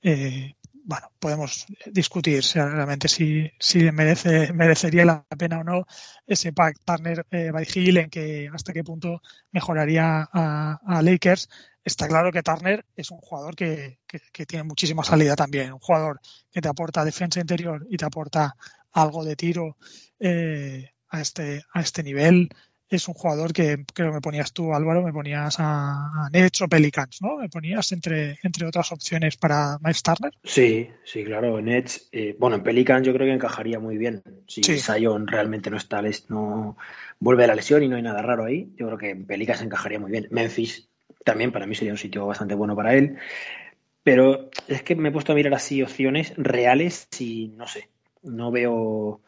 [0.00, 0.54] Eh,
[0.90, 5.86] bueno, podemos discutir realmente si, si merece, merecería la pena o no
[6.26, 7.64] ese pack Turner eh, by
[7.96, 9.22] en que hasta qué punto
[9.52, 11.48] mejoraría a, Lakers.
[11.84, 16.20] Está claro que Turner es un jugador que, que, tiene muchísima salida también, un jugador
[16.50, 18.56] que te aporta defensa interior y te aporta
[18.90, 19.76] algo de tiro
[20.18, 22.50] eh, a, este, a este nivel
[22.96, 26.68] es un jugador que creo que me ponías tú, Álvaro, me ponías a, Nets o
[26.68, 27.36] Pelicans, ¿no?
[27.36, 30.32] Me ponías entre, entre otras opciones para Miles Turner.
[30.42, 32.08] Sí, sí, claro, Nets.
[32.12, 34.22] Eh, bueno, en Pelicans yo creo que encajaría muy bien.
[34.46, 36.76] Si Zion realmente no está, no
[37.20, 39.62] vuelve a la lesión y no hay nada raro ahí, yo creo que en Pelicans
[39.62, 40.26] encajaría muy bien.
[40.30, 40.88] Memphis
[41.24, 43.18] también para mí sería un sitio bastante bueno para él.
[44.02, 47.88] Pero es que me he puesto a mirar así opciones reales y no sé,
[48.22, 49.20] no veo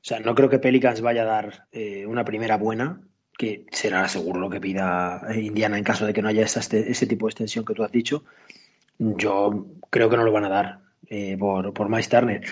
[0.00, 3.02] o sea, no creo que Pelicans vaya a dar eh, una primera buena,
[3.36, 7.06] que será seguro lo que pida Indiana en caso de que no haya este, ese
[7.06, 8.24] tipo de extensión que tú has dicho.
[8.98, 12.42] Yo creo que no lo van a dar eh, por, por Miles Turner.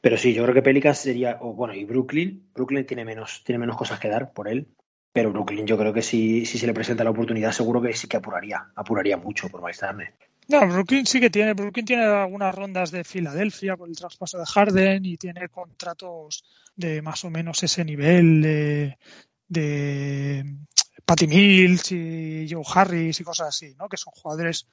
[0.00, 3.58] Pero sí, yo creo que Pelicans sería, o bueno, y Brooklyn, Brooklyn tiene menos, tiene
[3.58, 4.68] menos cosas que dar por él,
[5.12, 8.08] pero Brooklyn yo creo que si, si se le presenta la oportunidad seguro que sí
[8.08, 10.14] que apuraría, apuraría mucho por Miles Turner.
[10.48, 11.52] No, Brooklyn sí que tiene.
[11.52, 16.42] Brooklyn tiene algunas rondas de Filadelfia con el traspaso de Harden y tiene contratos
[16.74, 18.98] de más o menos ese nivel de,
[19.46, 20.56] de
[21.04, 23.90] Patty Mills y Joe Harris y cosas así, ¿no?
[23.90, 24.66] Que son jugadores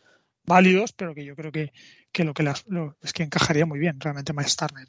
[0.46, 1.74] válidos, pero que yo creo que,
[2.12, 2.64] que lo que las,
[3.02, 4.88] es que encajaría muy bien realmente Miles Turner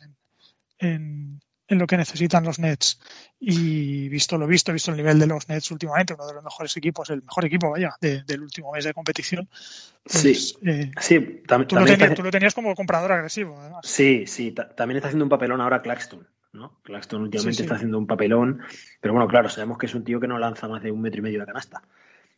[0.78, 3.00] en lo que necesitan los Nets
[3.40, 6.76] y visto lo visto, visto el nivel de los Nets últimamente, uno de los mejores
[6.76, 9.48] equipos, el mejor equipo, vaya, del último mes de competición.
[10.04, 13.80] Pues, sí, eh, sí tú, lo tenías, tú, lo tenías, como comprador agresivo, además.
[13.84, 16.26] Sí, sí, también está haciendo un papelón ahora Claxton.
[16.52, 16.80] ¿no?
[16.84, 18.62] Claxton últimamente está haciendo un papelón,
[19.00, 21.18] pero bueno, claro, sabemos que es un tío que no lanza más de un metro
[21.18, 21.82] y medio de canasta.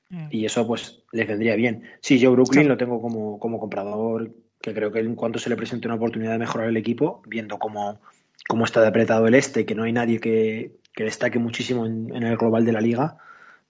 [0.09, 0.29] Mm.
[0.31, 1.85] Y eso pues les vendría bien.
[2.01, 5.57] Sí, yo Brooklyn lo tengo como, como comprador, que creo que en cuanto se le
[5.57, 8.01] presente una oportunidad de mejorar el equipo, viendo cómo,
[8.49, 12.37] cómo está de apretado el este, que no hay nadie que, destaque muchísimo en, el
[12.37, 13.19] global de la liga,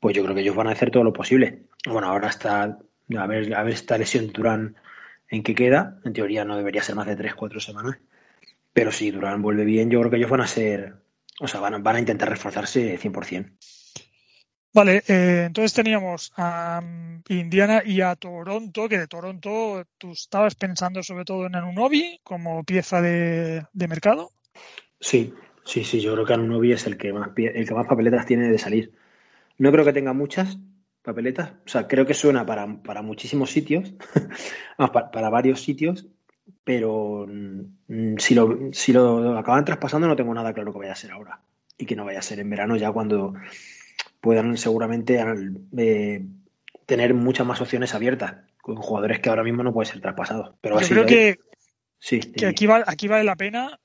[0.00, 1.64] pues yo creo que ellos van a hacer todo lo posible.
[1.86, 4.76] Bueno, ahora está, a ver, a ver esta lesión Durán
[5.28, 7.98] en qué queda, en teoría no debería ser más de 3-4 semanas,
[8.72, 10.94] pero si Durán vuelve bien, yo creo que ellos van a ser,
[11.38, 13.52] o sea, van van a intentar reforzarse 100%.
[14.78, 20.54] Vale, eh, entonces teníamos a mm, Indiana y a Toronto, que de Toronto tú estabas
[20.54, 24.30] pensando sobre todo en Anunobi como pieza de, mercado.
[25.00, 28.26] Sí, sí, sí, yo creo que Anunobi es el que más el que más papeletas
[28.26, 28.92] tiene de salir.
[29.58, 30.58] No creo que tenga muchas
[31.02, 32.66] papeletas, o sea, creo que suena para,
[33.02, 33.94] muchísimos sitios,
[34.76, 36.06] para, para, varios sitios,
[36.64, 40.96] pero mm, si, lo, si lo acaban traspasando no tengo nada claro que vaya a
[40.96, 41.40] ser ahora
[41.78, 43.34] y que no vaya a ser en verano ya cuando
[44.20, 45.18] puedan seguramente
[45.76, 46.26] eh,
[46.84, 50.56] tener muchas más opciones abiertas con jugadores que ahora mismo no pueden ser traspasados.
[50.60, 51.38] Pero Yo creo que,
[51.98, 53.80] sí, que aquí, aquí vale la pena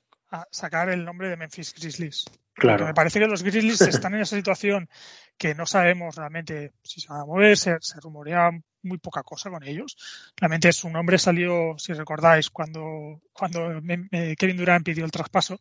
[0.51, 2.25] sacar el nombre de Memphis Grizzlies.
[2.55, 2.85] Claro.
[2.85, 4.87] me parece que los Grizzlies están en esa situación
[5.37, 8.51] que no sabemos realmente si se van a mover, se, rumorea
[8.83, 9.97] muy poca cosa con ellos.
[10.37, 13.81] Realmente su nombre salió, si recordáis, cuando, cuando
[14.37, 15.59] Kevin Durant pidió el traspaso,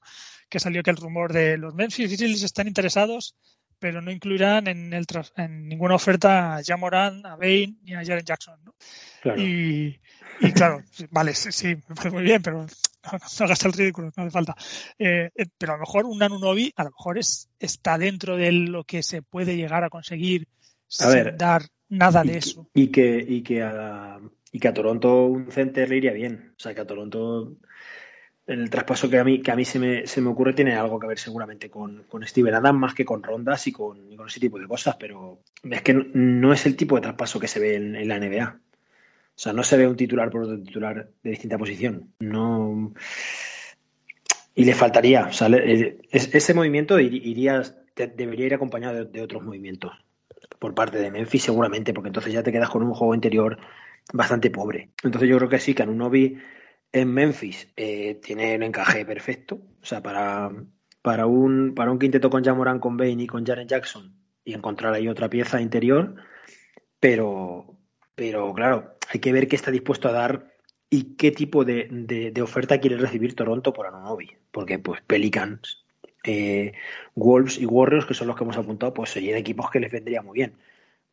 [0.50, 3.37] que salió que el rumor de los Memphis Grizzlies están interesados
[3.82, 5.04] pero no incluirán en, el
[5.37, 8.56] en ninguna oferta a Jamoran, a Bain ni a Jaren Jackson.
[8.64, 8.76] ¿no?
[9.37, 9.98] Y,
[10.54, 12.64] claro, vale, sí, me parece muy bien, pero
[13.40, 14.56] no, hagas el ridículo, no hace falta.
[14.98, 18.52] Eh, eh, pero a lo mejor un Nanunobi a lo mejor es, está dentro de
[18.52, 20.48] lo que se puede llegar a conseguir
[20.86, 22.68] sin dar nada de eso.
[22.74, 24.18] Y que, y, que a,
[24.50, 26.54] y que a Toronto un center le iría bien.
[26.56, 27.56] O sea, que a Toronto
[28.46, 30.98] el traspaso que a mí, que a mí se, me, se me ocurre tiene algo
[30.98, 34.58] que ver seguramente con, con Steven Adams más que con rondas y con, ese tipo
[34.58, 38.08] de cosas, pero es que no, es el tipo de traspaso que se ve en,
[38.08, 38.60] la NBA.
[39.35, 42.12] O sea, no se ve un titular por otro titular de distinta posición.
[42.21, 42.92] No.
[44.55, 45.27] Y le faltaría.
[45.27, 47.62] O sea, ese movimiento iría,
[47.97, 49.92] debería ir acompañado de, otros movimientos
[50.59, 53.59] por parte de Memphis, seguramente, porque entonces ya te quedas con un juego interior
[54.12, 54.90] bastante pobre.
[55.03, 56.38] Entonces yo creo que sí, que Anunobi
[56.92, 59.61] en Memphis eh, tiene un encaje perfecto.
[59.83, 60.51] O sea, para,
[61.01, 64.14] para, un, para un quinteto con Jamoran, con Bain y con Jaren Jackson
[64.45, 66.16] y encontrar ahí otra pieza interior.
[67.01, 67.71] Pero,
[68.14, 70.53] pero claro, hay que ver qué está dispuesto a dar
[70.90, 74.37] y qué tipo de, oferta quiere recibir Toronto por Anunobi.
[74.51, 75.85] Porque pues Pelicans,
[76.25, 76.72] eh,
[77.14, 80.22] Wolves y Warriors, que son los que hemos apuntado, pues serían equipos que les vendría
[80.22, 80.55] muy bien.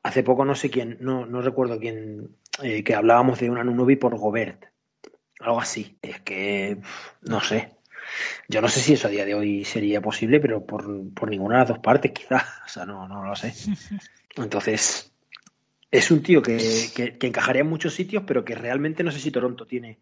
[0.04, 3.96] Hace poco no sé quién, no, no recuerdo quién, eh, que hablábamos de un Anunobi
[3.96, 4.66] por Gobert
[5.40, 5.98] algo así.
[6.02, 6.78] Es que,
[7.22, 7.72] no sé.
[8.48, 10.88] Yo no sé si eso a día de hoy sería posible, pero por,
[11.30, 12.44] ninguna de las dos partes, quizás.
[12.66, 13.54] O sea, no, no lo sé.
[14.36, 15.12] Entonces,
[15.92, 16.58] es un tío que,
[16.96, 20.00] que, encajaría en muchos sitios, pero que realmente no sé si Toronto tiene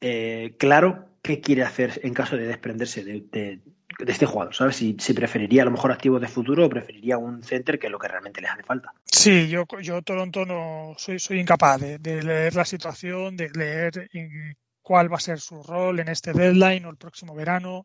[0.00, 3.60] eh, claro qué quiere hacer en caso de desprenderse de,
[4.06, 4.76] este jugador, ¿sabes?
[4.76, 7.98] Si, preferiría a lo mejor activos de futuro o preferiría un center que es lo
[7.98, 8.94] que realmente les hace falta.
[9.04, 14.08] Sí, yo, yo Toronto no soy, soy incapaz de, leer la situación, de leer
[14.80, 17.84] cuál va a ser su rol en este deadline o el próximo verano,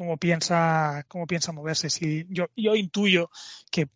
[0.00, 1.90] cómo piensa, cómo piensa moverse.
[1.90, 3.30] Si yo, yo intuyo
[3.70, 3.86] que,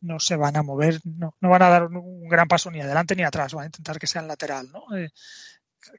[0.00, 3.14] no se van a mover, no, no van a dar un, gran paso ni adelante
[3.14, 4.96] ni atrás, van a intentar que sea lateral, ¿no?
[4.96, 5.10] Eh,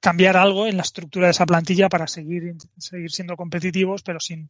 [0.01, 4.49] cambiar algo en la estructura de esa plantilla para seguir, seguir siendo competitivos, pero sin,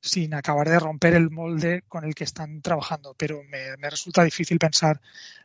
[0.00, 3.14] sin acabar de romper el molde con el que están trabajando.
[3.16, 5.00] Pero me, resulta difícil pensar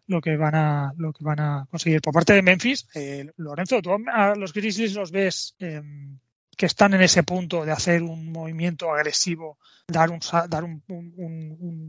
[0.07, 2.01] lo que van a, lo que van a conseguir.
[2.01, 6.17] Por parte de Memphis, eh, Lorenzo, tú a los Grizzlies los ves em,
[6.61, 10.83] que están en ese punto de hacer un movimiento agresivo, dar un, dar un,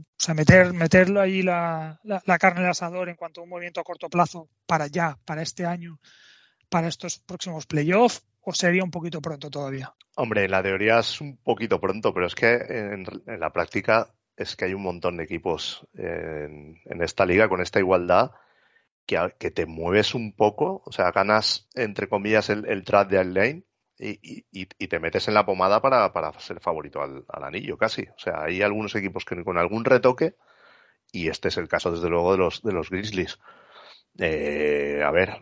[0.00, 3.50] o sea, meter, meterlo ahí la, la, carne en el asador en cuanto a un
[3.50, 6.00] movimiento a corto plazo para ya, para este año,
[6.70, 9.92] para estos próximos playoffs, o sería un poquito pronto todavía?
[10.16, 14.64] Hombre, la teoría es un poquito pronto, pero es que en, la práctica es que
[14.64, 18.30] hay un montón de equipos en, esta liga con esta igualdad
[19.04, 23.64] que, te mueves un poco, o sea, ganas entre comillas el, el trap de lane
[24.02, 28.02] y, y, te metes en la pomada para, para ser favorito al, anillo casi.
[28.02, 30.34] O sea, hay algunos equipos que con algún retoque,
[31.12, 33.38] y este es el caso desde luego de los, de los Grizzlies,
[34.18, 35.38] eh, a ver,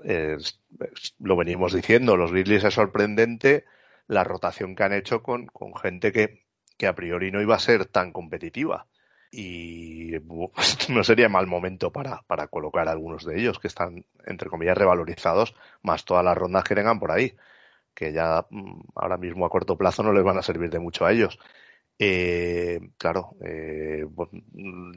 [1.18, 3.64] lo venimos diciendo, los Grizzlies es sorprendente
[4.06, 5.48] la rotación que han hecho con,
[5.80, 6.44] gente que,
[6.76, 8.86] que a priori no iba a ser tan competitiva.
[9.32, 10.12] Y
[10.88, 14.76] no sería mal momento para, para colocar a algunos de ellos que están, entre comillas,
[14.76, 17.36] revalorizados, más todas las rondas que tengan por ahí,
[18.00, 21.04] que ya mm, ahora mismo a corto plazo no les van a servir de mucho
[21.04, 21.38] a ellos.
[21.98, 24.06] Eh, claro, eh,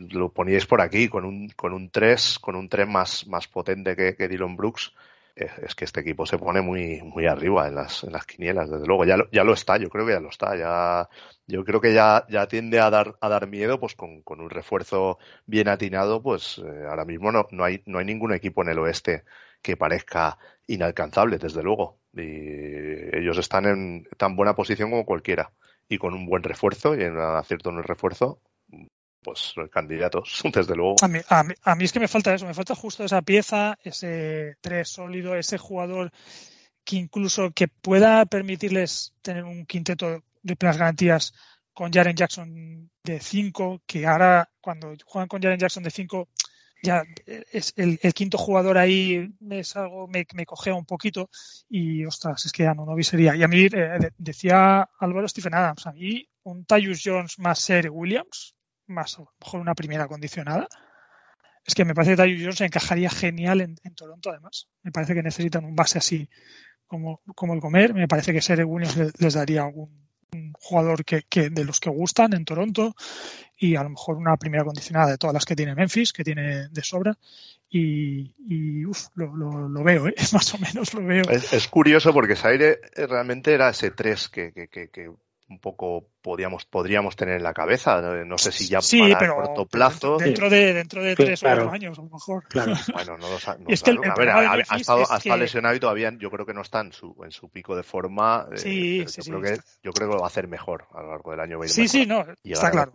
[0.09, 3.95] lo poníais por aquí con un, con un 3, con un 3 más, más potente
[3.97, 4.93] que, que Dylan Brooks
[5.35, 8.85] es que este equipo se pone muy, muy arriba en las, en las quinielas, desde
[8.85, 9.05] luego.
[9.05, 10.55] Ya lo, ya lo está, yo creo que ya lo está.
[10.55, 11.09] Ya,
[11.47, 14.49] yo creo que ya, ya tiende a dar, a dar miedo, pues con, con un
[14.49, 18.69] refuerzo bien atinado, pues eh, ahora mismo no, no, hay, no hay ningún equipo en
[18.69, 19.23] el oeste
[19.61, 20.37] que parezca
[20.67, 22.02] inalcanzable, desde luego.
[22.15, 25.51] Y ellos están en tan buena posición como cualquiera.
[25.89, 28.39] Y con un buen refuerzo y en acierto en el refuerzo,
[29.23, 30.95] pues candidatos, desde luego.
[31.01, 34.57] A mí, a, mí, es que me falta eso, me falta justo esa pieza, ese
[34.61, 36.11] tres sólido, ese jugador
[36.83, 41.33] que incluso que pueda permitirles tener un quinteto de plenas garantías
[41.73, 46.27] con Jaren Jackson de 5, que ahora cuando juegan con Jaren Jackson de 5
[46.83, 47.03] ya
[47.51, 51.29] es el, quinto jugador ahí es algo me, me cogea un poquito
[51.67, 55.55] y ostras es que ya no, no sería y a mí eh, decía Álvaro Stephen
[55.55, 58.53] Adams a mí un Tyus Jones más Ser Williams
[58.87, 60.67] más a lo mejor una primera condicionada.
[61.65, 64.67] Es que me parece que Tyus Jones encajaría genial en, Toronto, además.
[64.81, 66.29] Me parece que necesitan un base así
[66.87, 67.93] como, como el comer.
[67.93, 70.09] Me parece que Sere Williams les, daría algún
[70.53, 72.95] jugador que, de los que gustan en Toronto
[73.57, 76.67] y a lo mejor una primera condicionada de todas las que tiene Memphis, que tiene
[76.69, 77.17] de sobra.
[77.69, 78.81] Y, y
[79.15, 80.15] lo, lo, veo, ¿eh?
[80.33, 81.23] más o menos lo veo.
[81.29, 85.11] Es, curioso porque Saire realmente era ese 3 que, que, que,
[85.53, 88.01] un poco podíamos, podríamos tener en la cabeza.
[88.25, 90.17] No sé si ya para pero corto plazo.
[90.17, 92.43] Dentro de, dentro de tres o cuatro años, a lo mejor.
[92.47, 92.73] Claro.
[92.93, 96.53] Bueno, no lo no A ver, ha, estado, ha lesionado y todavía yo creo que
[96.53, 98.47] no está en su, en su pico de forma.
[98.51, 101.01] Eh, sí, sí, yo, creo que, yo creo que lo va a hacer mejor a
[101.01, 101.59] lo largo del año.
[101.65, 102.25] Sí, sí, no.
[102.43, 102.91] Está claro,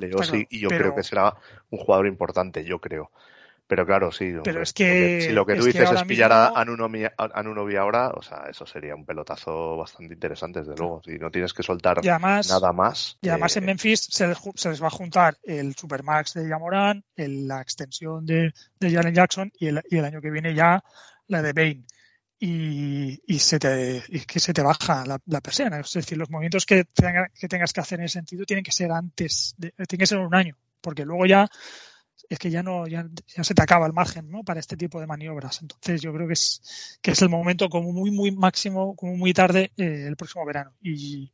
[0.50, 1.34] Y yo creo que será
[1.70, 3.10] un jugador importante, yo creo.
[3.68, 4.32] Pero claro, sí.
[4.42, 5.20] Pero es que.
[5.20, 8.94] si lo que tú dices es pillar a, a, Nunobi, ahora, o sea, eso sería
[8.94, 11.02] un pelotazo bastante interesante, desde luego.
[11.04, 13.18] Si no tienes que soltar nada más.
[13.20, 18.24] Y además en Memphis se, les va a juntar el Supermax de Yamoran, la extensión
[18.24, 20.82] de, de Jalen Jackson y el, y el año que viene ya
[21.26, 21.86] la de Bain.
[22.40, 25.80] Y, y, se te, y que se te baja la, la, persiana.
[25.80, 26.86] Es decir, los movimientos que,
[27.34, 30.18] que tengas que hacer en ese sentido tienen que ser antes, de, tienen que ser
[30.18, 31.50] un año, porque luego ya
[32.28, 34.44] es que ya no ya, se te acaba el margen ¿no?
[34.44, 35.62] para este tipo de maniobras.
[35.62, 39.32] Entonces yo creo que es que es el momento como muy muy máximo, como muy
[39.32, 40.72] tarde eh, el próximo verano.
[40.82, 41.32] Y,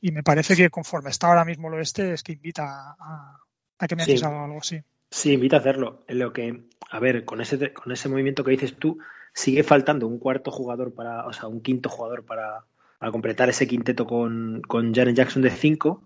[0.00, 3.38] y, me parece que conforme está ahora mismo el oeste es que invita a,
[3.78, 4.16] a que me sí.
[4.24, 4.80] algo así.
[5.10, 6.04] Sí, invita a hacerlo.
[6.08, 8.98] En lo que, a ver, con ese con ese movimiento que dices tú,
[9.34, 12.64] sigue faltando un cuarto jugador para, o sea, un quinto jugador para,
[12.98, 16.02] para completar ese quinteto con, con Jaren Jackson de 5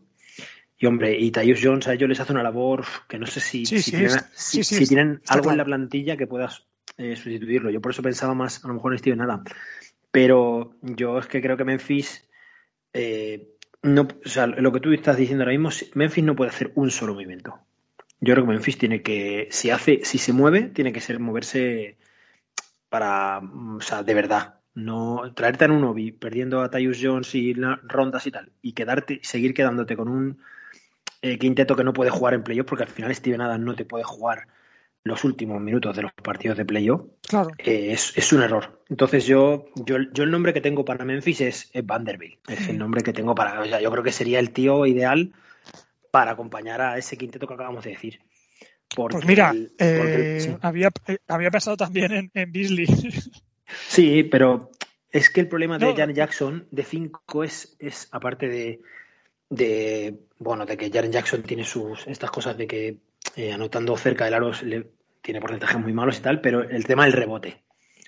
[0.78, 3.64] y hombre, y Tyus Jones a ellos les hace una labor que no sé si,
[3.64, 3.90] si,
[4.86, 6.66] tienen, algo en la plantilla que puedas
[6.98, 7.70] eh, sustituirlo.
[7.70, 9.44] Yo por eso pensaba más, a lo mejor en Steven Adam.
[10.10, 12.28] Pero yo es que creo que Memphis,
[12.92, 16.72] eh, no, o sea, lo que tú estás diciendo ahora mismo, Memphis no puede hacer
[16.74, 17.58] un solo movimiento.
[18.20, 21.96] Yo creo que Memphis tiene que, si hace, si se mueve, tiene que ser moverse
[22.90, 24.54] para, o sea, de verdad.
[24.74, 29.20] No traerte a un Obi perdiendo a Tyus Jones y rondas y tal, y quedarte,
[29.22, 30.38] seguir quedándote con un
[31.32, 33.84] eh, quinteto que no puede jugar en playoff, porque al final Steven Adams no te
[33.84, 34.48] puede jugar
[35.04, 37.50] los últimos minutos de los partidos de playoff, claro.
[37.58, 38.82] Eh, es, un error.
[38.88, 42.38] Entonces yo, yo, yo, el nombre que tengo para Memphis es, Vanderbilt.
[42.50, 43.60] Es el nombre que tengo para...
[43.60, 45.32] O sea, yo creo que sería el tío ideal
[46.10, 48.20] para acompañar a ese quinteto que acabamos de decir.
[48.96, 50.90] pues mira, eh, había,
[51.28, 52.86] había pensado también en, en Beasley.
[53.88, 54.70] Sí, pero
[55.10, 58.80] es que el problema de Jan Jackson de 5 es, es, aparte de,
[59.48, 62.98] de bueno de que Jaren Jackson tiene sus estas cosas de que
[63.36, 64.90] eh, anotando cerca del aro le,
[65.22, 67.62] tiene porcentajes muy malos y tal, pero el tema del rebote.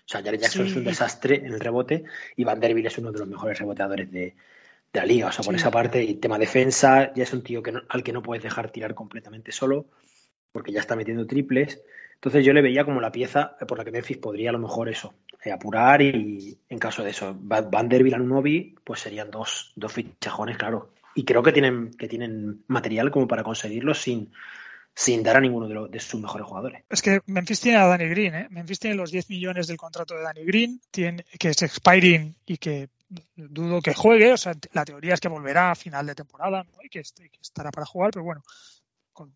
[0.06, 2.04] O sea, Jaren Jackson es un desastre en el rebote
[2.36, 4.34] y Vanderbilt es uno de los mejores reboteadores de,
[4.92, 5.26] de la liga.
[5.28, 8.12] O sea, por esa parte, y tema defensa, ya es un tío que al que
[8.12, 9.86] no puedes dejar tirar completamente solo,
[10.52, 11.82] porque ya está metiendo triples.
[12.14, 14.88] Entonces yo le veía como la pieza por la que Memphis podría a lo mejor
[14.88, 19.92] eso, eh, apurar y en caso de eso, Vanderbilt a Nunobi, pues serían dos, dos
[19.92, 24.32] fichajones, claro, y creo que tienen, que tienen material como para conseguirlo sin,
[24.94, 26.84] sin dar a ninguno de, de, sus mejores jugadores.
[26.88, 28.46] Es que Memphis tiene a Danny Green, ¿eh?
[28.50, 32.88] Memphis tiene los 10 millones del contrato de Danny Green, que es expiring y que
[33.34, 36.88] dudo que juegue, o sea, la teoría es que volverá a final de temporada y
[36.88, 38.44] que, que, estará para jugar, pero bueno,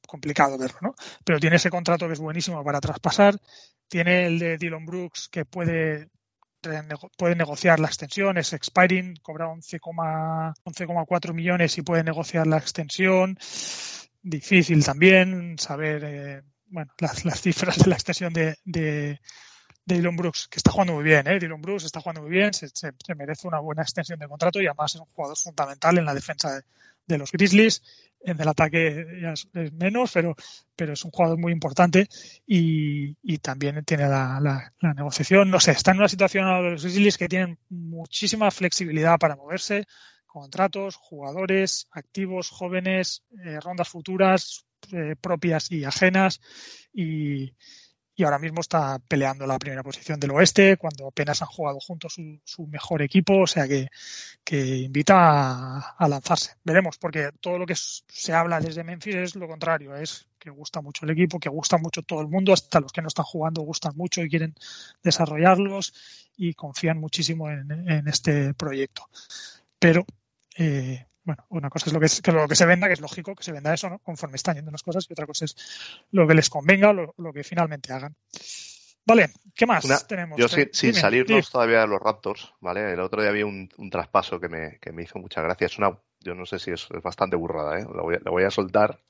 [0.06, 0.94] complicado verlo, ¿no?
[1.24, 3.40] Pero tiene ese contrato que es buenísimo para traspasar,
[3.88, 6.10] tiene el de Dylan Brooks que puede
[7.16, 13.38] puede negociar la extensión, es expiring, cobra 11,4 millones y puede negociar la extensión.
[14.22, 19.20] Difícil también saber eh, bueno, las, cifras de la extensión de, de,
[19.84, 21.38] Dylan Brooks, que está jugando muy bien, ¿eh?
[21.38, 22.70] Dylan Brooks está jugando muy bien, se,
[23.16, 26.54] merece una buena extensión de contrato y además es un jugador fundamental en la defensa
[26.54, 26.62] de,
[27.06, 27.82] de los Grizzlies
[28.24, 30.34] en el ataque ya es, menos, pero,
[30.76, 32.08] pero es un jugador muy importante
[32.46, 35.50] y, también tiene la, negociación.
[35.50, 39.86] No sé, está en una situación a los Grizzlies que tienen muchísima flexibilidad para moverse,
[40.26, 46.40] contratos, jugadores, activos, jóvenes, eh, rondas futuras, eh, propias y ajenas
[46.92, 47.54] y,
[48.14, 52.14] y ahora mismo está peleando la primera posición del oeste cuando apenas han jugado juntos
[52.44, 53.88] su, mejor equipo, o sea que,
[54.76, 56.56] invita a, lanzarse.
[56.64, 60.80] Veremos, porque todo lo que se habla desde Memphis es lo contrario, es que gusta
[60.82, 63.62] mucho el equipo, que gusta mucho todo el mundo, hasta los que no están jugando
[63.62, 64.54] gustan mucho y quieren
[65.02, 65.94] desarrollarlos
[66.36, 69.08] y confían muchísimo en, este proyecto.
[69.78, 70.04] Pero
[70.56, 73.44] eh, bueno, una cosa es lo que, lo que se venda, que es lógico que
[73.44, 73.98] se venda eso, ¿no?
[74.00, 75.56] Conforme están yendo las cosas, y otra cosa es
[76.10, 78.16] lo que les convenga, lo, lo que finalmente hagan.
[79.04, 80.38] Vale, ¿qué más tenemos?
[80.38, 82.92] Yo sin, salirnos todavía de los Raptors, ¿vale?
[82.92, 85.66] El otro día había un, traspaso que me, que me, hizo mucha gracia.
[85.66, 87.86] Es una, yo no sé si es, bastante burrada, ¿eh?
[87.92, 89.00] Lo voy, voy a soltar.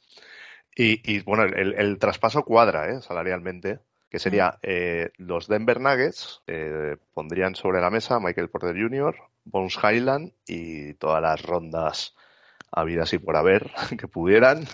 [0.75, 3.03] Y, y bueno, el, el, traspaso cuadra, ¿eh?
[3.03, 3.81] Salarialmente
[4.13, 9.77] que sería eh, los Denver Nuggets, eh, pondrían sobre la mesa Michael Porter Jr., Bones
[9.77, 12.15] Highland y todas las rondas
[12.71, 14.67] habidas y por haber que pudieran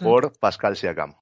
[0.00, 1.14] por Pascal Siakam.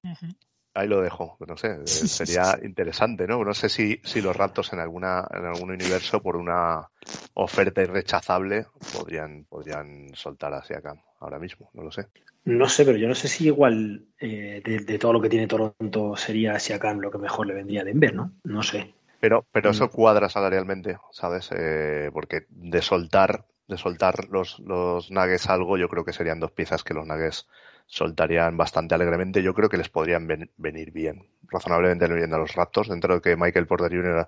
[0.73, 3.43] Ahí lo dejo, no sé, sería interesante, ¿no?
[3.43, 6.89] No sé si, si los Raptors en alguna en algún universo por una
[7.33, 12.07] oferta irrechazable podrían podrían soltar a Siakam ahora mismo, no lo sé.
[12.45, 16.15] No sé, pero yo no sé si igual eh, de, todo lo que tiene Toronto
[16.15, 18.31] sería Siakam lo que mejor le vendría a Denver, ¿no?
[18.45, 18.93] No sé.
[19.21, 19.89] Pero, pero eso mm.
[19.89, 21.51] cuadra salarialmente, ¿sabes?
[21.55, 26.51] Eh, porque de soltar, de soltar los, los Nuggets algo, yo creo que serían dos
[26.51, 27.47] piezas que los Nuggets
[27.85, 29.43] soltarían bastante alegremente.
[29.43, 33.35] Yo creo que les podrían venir bien, razonablemente bien a los Raptors, dentro de que
[33.35, 34.27] Michael Porter Jr.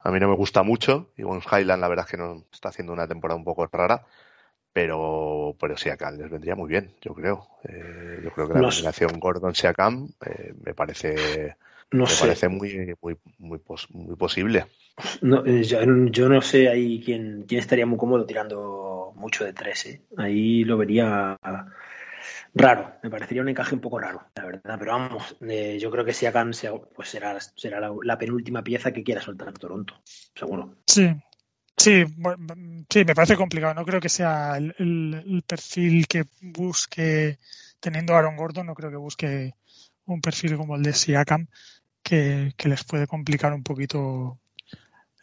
[0.00, 2.70] a mí no me gusta mucho, y Bones Highland la verdad es que no está
[2.70, 4.06] haciendo una temporada un poco rara,
[4.72, 7.46] pero, pero Siakam les vendría muy bien, yo creo.
[7.62, 11.56] Eh, yo creo que la combinación Gordon-Siakam eh, me parece
[11.90, 13.60] me parece muy, muy, muy,
[13.90, 14.66] muy posible.
[15.46, 19.86] Eh, yo, no sé ahí quién, quién estaría muy cómodo tirando mucho de tres.
[19.86, 20.02] ¿eh?
[20.16, 21.38] Ahí lo vería
[22.54, 22.92] raro.
[23.02, 24.76] Me parecería un encaje un poco raro, la verdad.
[24.78, 26.52] Pero vamos, yo creo que Siakam
[26.94, 29.94] pues será, será la, penúltima pieza que quiera soltar Toronto,
[30.34, 30.76] seguro.
[30.86, 31.14] Sí,
[31.76, 32.04] Sí,
[32.88, 33.74] sí, me parece complicado.
[33.74, 37.38] No creo que sea el, perfil que busque,
[37.80, 39.54] teniendo a Aaron Gordon, no creo que busque
[40.06, 41.48] un perfil como el de Siakam,
[42.06, 44.38] que, les puede complicar un poquito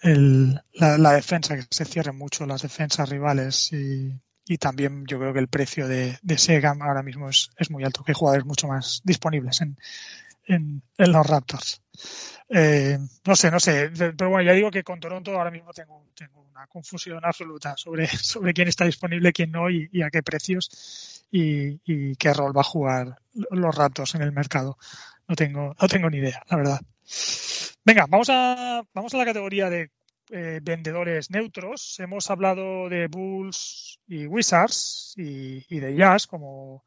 [0.01, 4.19] la, defensa, que se cierren mucho las defensas rivales y,
[4.59, 8.15] también yo creo que el precio de, de ahora mismo es, muy alto, que hay
[8.15, 9.77] jugadores mucho más disponibles en,
[10.47, 11.81] en, los Raptors.
[12.49, 16.05] Eh, no sé, no sé, pero bueno, ya digo que con Toronto ahora mismo tengo,
[16.13, 21.25] tengo una confusión absoluta sobre, sobre quién está disponible, quién no y, a qué precios
[21.31, 24.77] y, qué rol va a jugar los Raptors en el mercado.
[25.28, 26.82] No tengo, no tengo ni idea, la verdad.
[27.86, 29.91] Venga, vamos a, vamos a la categoría de
[30.30, 31.99] eh, vendedores neutros.
[31.99, 36.84] Hemos hablado de Bulls y Wizards y, y de Jazz como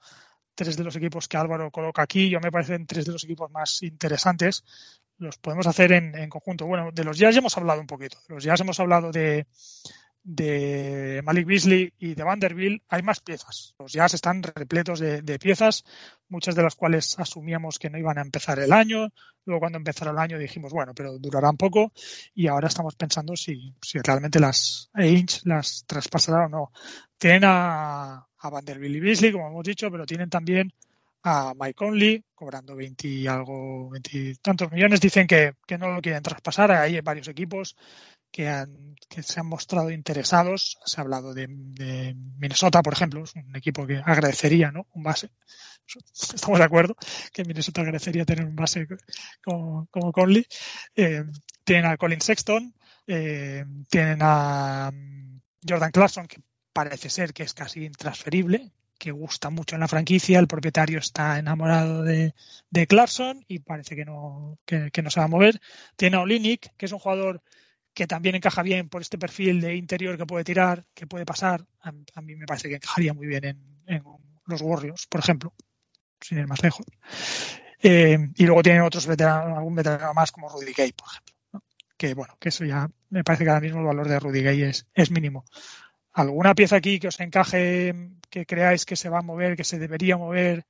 [0.56, 2.28] tres de los equipos que Álvaro coloca aquí.
[2.28, 4.64] Yo me parecen tres de los equipos más interesantes.
[5.18, 6.66] Los podemos hacer en, conjunto.
[6.66, 8.18] Bueno, de los Jazz ya hemos hablado un poquito.
[8.28, 9.46] De los Jazz hemos hablado de,
[10.26, 12.82] de Malik Beasley y de Vanderbilt.
[12.88, 13.74] Hay más piezas.
[13.78, 15.84] Los Jazz están repletos de, piezas,
[16.28, 19.08] muchas de las cuales asumíamos que no iban a empezar el año.
[19.44, 21.92] Luego cuando empezara el año dijimos, bueno, pero durarán poco.
[22.34, 26.72] Y ahora estamos pensando si, si realmente las Ainge las traspasará o no.
[27.16, 30.72] Tienen a, a Vanderbilt y Beasley, como hemos dicho, pero tienen también
[31.28, 35.00] a Mike Conley, cobrando 20 y algo, 20 tantos millones.
[35.00, 36.70] Dicen que, no lo quieren traspasar.
[36.70, 37.76] Hay varios equipos
[38.36, 40.78] que, han, que se han mostrado interesados.
[40.84, 44.86] Se ha hablado de, Minnesota, por ejemplo, es un equipo que agradecería ¿no?
[44.92, 45.30] un base.
[46.12, 46.96] Estamos de acuerdo
[47.32, 48.86] que Minnesota agradecería tener un base
[49.42, 50.46] como, como Conley.
[50.94, 51.24] Eh,
[51.64, 52.74] tienen a Colin Sexton,
[53.06, 56.42] eh, tienen a mm, Jordan Clarkson, que
[56.74, 61.38] parece ser que es casi intransferible, que gusta mucho en la franquicia, el propietario está
[61.38, 62.34] enamorado de,
[62.68, 65.58] de Clarkson y parece que no, que, no se va a mover.
[65.96, 67.40] Tiene a Olinik, que es un jugador
[67.96, 71.64] que también encaja bien por este perfil de interior que puede tirar, que puede pasar.
[71.80, 74.04] A, mí me parece que encajaría muy bien en,
[74.44, 75.54] los Warriors, por ejemplo,
[76.20, 76.84] sin ir más lejos.
[77.82, 81.64] Eh, y luego tienen otros veteranos, algún veterano más como Rudy Gay, por ejemplo.
[81.96, 84.62] que bueno, que eso ya me parece que ahora mismo el valor de Rudy Gay
[84.62, 85.46] es, es mínimo.
[86.12, 87.94] ¿Alguna pieza aquí que os encaje,
[88.28, 90.66] que creáis que se va a mover, que se debería mover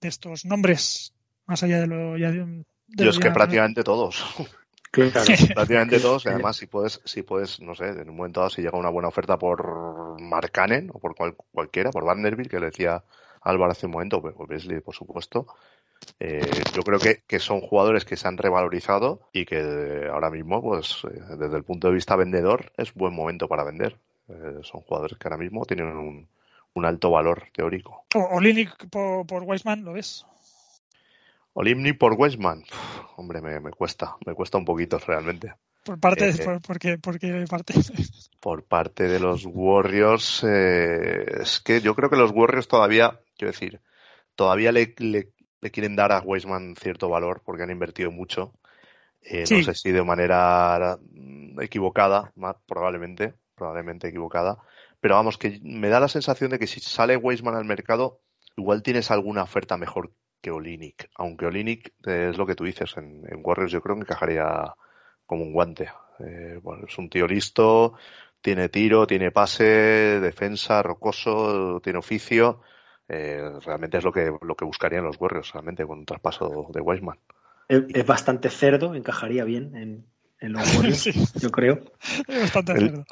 [0.00, 1.12] de estos nombres,
[1.44, 4.24] más allá de lo ya de, Yo es que prácticamente todos.
[4.92, 5.10] Claro,
[5.54, 6.26] prácticamente todos.
[6.26, 8.90] Y además, si puedes, si puedes, no sé, en un momento dado, si llega una
[8.90, 11.14] buena oferta por Marcanen o por
[11.50, 13.02] cualquiera, por Vanderbilt, que le decía
[13.40, 15.46] Álvaro hace un momento, pues Wesley, por supuesto.
[16.20, 20.60] Eh, yo creo que, que, son jugadores que se han revalorizado y que ahora mismo,
[20.60, 23.96] pues, eh, desde el punto de vista vendedor, es buen momento para vender.
[24.28, 26.28] Eh, son jugadores que ahora mismo tienen un,
[26.74, 28.04] un alto valor teórico.
[28.14, 28.40] ¿O,
[28.90, 30.26] por, por Weisman lo ves?
[31.54, 32.64] Olimni por Weisman.
[33.16, 35.54] hombre, me, me, cuesta, me cuesta un poquito realmente.
[35.84, 36.98] Por parte, eh, por, porque,
[37.48, 37.74] parte.
[38.40, 43.52] Por parte de los Warriors, eh, es que yo creo que los Warriors todavía, quiero
[43.52, 43.80] decir,
[44.34, 45.32] todavía le, le,
[45.70, 48.52] quieren dar a Weisman cierto valor porque han invertido mucho.
[49.20, 50.98] Eh, no sé si de manera
[51.60, 52.32] equivocada,
[52.66, 54.58] probablemente, probablemente equivocada.
[55.00, 58.20] Pero vamos, que me da la sensación de que si sale Weisman al mercado,
[58.56, 60.12] igual tienes alguna oferta mejor
[60.42, 61.08] que Olinik.
[61.14, 64.74] Aunque Olinik es lo que tú dices, en, en Warriors yo creo que encajaría
[65.24, 65.90] como un guante.
[66.18, 67.94] Eh, bueno, es un tío listo,
[68.42, 69.64] tiene tiro, tiene pase,
[70.20, 72.60] defensa, rocoso, tiene oficio.
[73.08, 76.80] Eh, realmente es lo que, lo que buscarían los Warriors, realmente, con un traspaso de
[76.80, 77.18] Weisman.
[77.68, 80.06] Es, bastante cerdo, encajaría bien en,
[80.40, 81.04] en los Warriors,
[81.40, 81.80] yo creo.
[82.28, 83.04] Es bastante cerdo.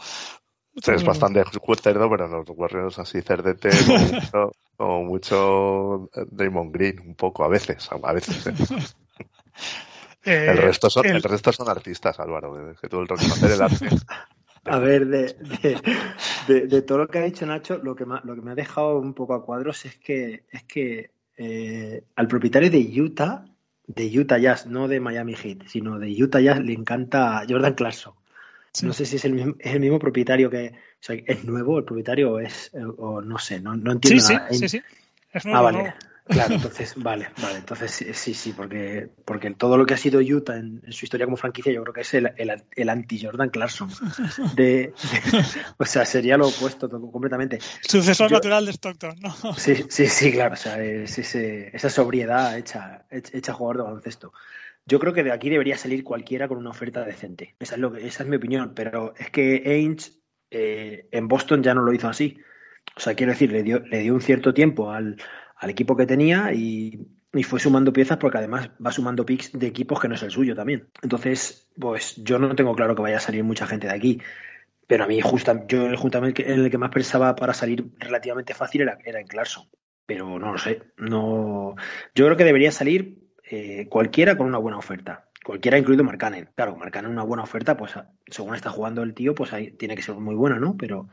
[0.87, 1.43] Es bastante
[1.83, 3.70] cerdo, pero los Warriors así cerdete
[4.76, 8.47] como mucho, Damon Green, un poco, a veces, a veces.
[8.47, 8.55] ¿eh?
[10.22, 11.22] Eh, el, resto son, el...
[11.22, 13.89] resto son artistas, Álvaro, que tú el reconocer el arte.
[14.64, 15.35] A ver, de,
[16.47, 18.55] de, de, todo lo que ha dicho Nacho, lo que, me, lo que me ha
[18.55, 23.47] dejado un poco a cuadros es que, es que eh, al propietario de Utah,
[23.87, 28.20] de Utah Jazz, no de Miami Heat, sino de Utah Jazz, le encanta Jordan Clarkson.
[28.83, 30.68] No sé si es el, mismo, es el mismo propietario que.
[30.68, 32.71] O sea, ¿es nuevo el propietario o es.?
[32.99, 34.49] O no sé, no, no entiendo sí, nada.
[34.51, 34.83] Sí, sí, sí.
[35.33, 35.95] Es nuevo, ah, vale.
[36.31, 37.57] Claro, entonces, vale, vale.
[37.57, 41.37] Entonces, sí, sí, porque, porque todo lo que ha sido Utah en, su historia como
[41.37, 43.91] franquicia, yo creo que es el, el, el anti-Jordan Clarkson.
[44.55, 44.95] De,
[45.77, 47.59] o sea, sería lo opuesto completamente.
[47.81, 49.35] Sucesor natural de Stockton, ¿no?
[49.57, 50.55] Sí, sí, sí, claro.
[50.55, 54.33] O sea, es, esa sobriedad hecha, hecha jugador de baloncesto.
[54.91, 57.55] Yo creo que de aquí debería salir cualquiera con una oferta decente.
[57.61, 58.72] Esa es, lo que, esa es mi opinión.
[58.74, 60.14] Pero es que Ainge
[60.51, 62.38] eh, en Boston ya no lo hizo así.
[62.97, 65.16] O sea, quiero decir, le dio, un cierto tiempo al,
[65.62, 70.01] equipo que tenía y, y, fue sumando piezas porque además va sumando picks de equipos
[70.01, 70.88] que no es el suyo también.
[71.03, 74.20] Entonces, pues yo no tengo claro que vaya a salir mucha gente de aquí.
[74.88, 78.80] Pero a mí, justa, yo justamente en el que más pensaba para salir relativamente fácil
[78.80, 79.68] era, era en Clarkson.
[80.05, 80.82] Pero no lo sé.
[80.97, 81.76] No,
[82.12, 83.20] yo creo que debería salir
[83.53, 85.26] eh, cualquiera con una buena oferta.
[85.44, 86.51] Cualquiera incluido Marcanen.
[86.55, 87.94] Claro, Marcanen una buena oferta, pues
[88.28, 90.76] según está jugando el tío, pues ahí tiene que ser muy buena, ¿no?
[90.76, 91.09] Pero,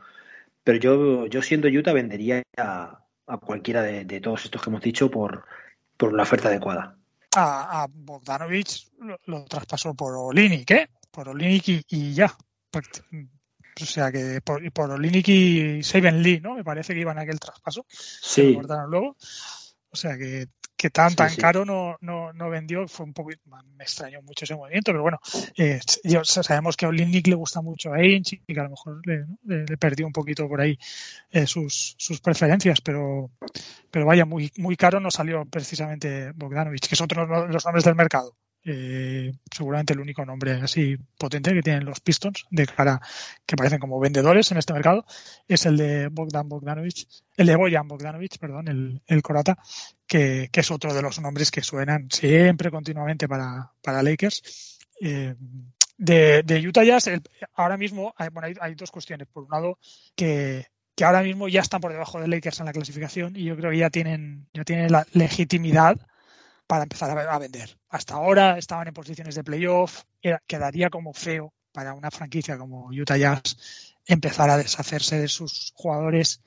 [0.62, 3.04] pero yo, yo siendo Utah vendería a,
[3.44, 5.46] cualquiera de, todos estos que hemos dicho por,
[5.96, 6.96] por una oferta adecuada.
[7.34, 8.88] A, Bogdanovich
[9.26, 10.90] lo, traspasó por Olinik, ¿eh?
[11.10, 12.32] Por Olinik y, ya.
[12.72, 16.54] O sea que por, por Olinik y Seven Lee, ¿no?
[16.54, 17.84] Me parece que iban a aquel traspaso.
[17.88, 18.56] Sí.
[18.88, 19.16] luego.
[19.90, 20.46] O sea que
[20.78, 23.30] que tan tan caro no, no, no, vendió, fue un poco,
[23.76, 25.18] me extrañó mucho ese movimiento, pero bueno,
[25.56, 25.80] eh,
[26.22, 29.26] sabemos que a Olinik le gusta mucho a Ainge y que a lo mejor le,
[29.44, 30.78] le, perdió un poquito por ahí
[31.32, 33.28] eh, sus, sus preferencias, pero,
[33.90, 37.84] pero vaya, muy, muy caro no salió precisamente Bogdanovich, que es otro de los nombres
[37.84, 38.36] del mercado.
[38.64, 43.00] Eh, seguramente el único nombre así potente que tienen los Pistons de cara
[43.46, 45.06] que parecen como vendedores en este mercado
[45.46, 47.06] es el de Bogdan Bogdanovich,
[47.36, 49.22] el de Boyan Bogdanovich, perdón, el, el
[50.06, 54.78] que, que, es otro de los nombres que suenan siempre continuamente para, para Lakers.
[55.00, 55.34] Eh,
[55.96, 57.10] de, de, Utah Jazz,
[57.54, 59.28] ahora mismo hay, bueno, hay, hay, dos cuestiones.
[59.28, 59.78] Por un lado,
[60.14, 63.56] que, que ahora mismo ya están por debajo de Lakers en la clasificación y yo
[63.56, 65.96] creo que ya tienen, ya tienen la legitimidad
[66.68, 67.76] para empezar a, vender.
[67.88, 70.02] Hasta ahora estaban en posiciones de playoff,
[70.46, 73.56] quedaría como feo para una franquicia como Utah Jazz
[74.06, 76.42] empezar a deshacerse de sus jugadores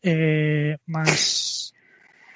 [0.00, 1.73] eh, más,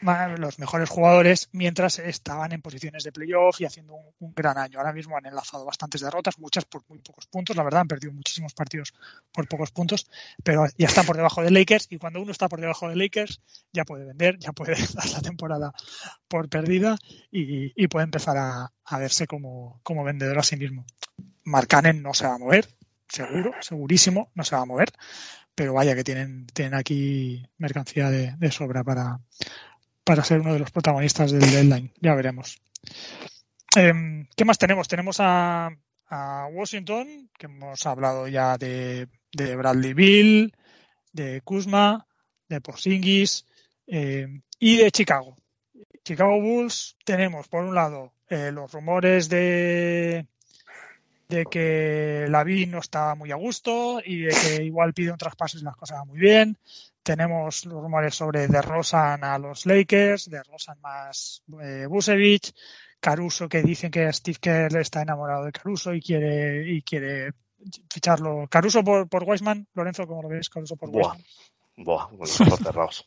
[0.01, 4.79] los mejores jugadores mientras estaban en posiciones de playoff y haciendo un, gran año.
[4.79, 8.13] Ahora mismo han enlazado bastantes derrotas, muchas por muy pocos puntos, la verdad han perdido
[8.13, 8.95] muchísimos partidos
[9.33, 10.09] por pocos puntos,
[10.45, 13.41] pero ya están por debajo de Lakers y cuando uno está por debajo de Lakers
[13.73, 15.73] ya puede vender, ya puede dar la temporada
[16.29, 16.97] por perdida
[17.31, 20.85] y, puede empezar a, verse como, como vendedor a sí mismo.
[21.45, 22.69] Marcanen no se va a mover,
[23.09, 24.93] seguro, segurísimo, no se va a mover,
[25.55, 29.21] pero vaya que tienen, tienen aquí mercancía de sobra para,
[30.09, 31.93] para ser uno de los protagonistas del deadline.
[32.01, 32.59] Ya veremos.
[33.77, 34.89] Em, ¿Qué más tenemos?
[34.89, 35.69] Tenemos a,
[36.09, 40.57] a Washington, que hemos hablado ya de, de Bradley Bill,
[41.13, 42.07] de Kuzma,
[42.49, 43.45] de Porzingis
[43.87, 44.29] eh,
[44.59, 45.37] y de Chicago.
[46.03, 50.27] Chicago Bulls tenemos, por un lado, eh, los rumores de,
[51.29, 55.59] de que Lavín no está muy a gusto y de que igual pide un traspaso
[55.59, 56.59] y las cosas van muy bien.
[57.03, 62.55] Tenemos los rumores sobre de Rosan a los Lakers, de Rosan más eh, Busevich,
[63.01, 67.33] Caruso que dicen que Steve Kerr está enamorado de Caruso y quiere y quiere
[67.93, 68.47] ficharlo.
[68.49, 70.49] Caruso por, por Weisman, Lorenzo, ¿cómo lo ves?
[70.49, 71.25] Caruso por Buah, Weisman.
[71.77, 73.07] buah, con los ojos cerrados.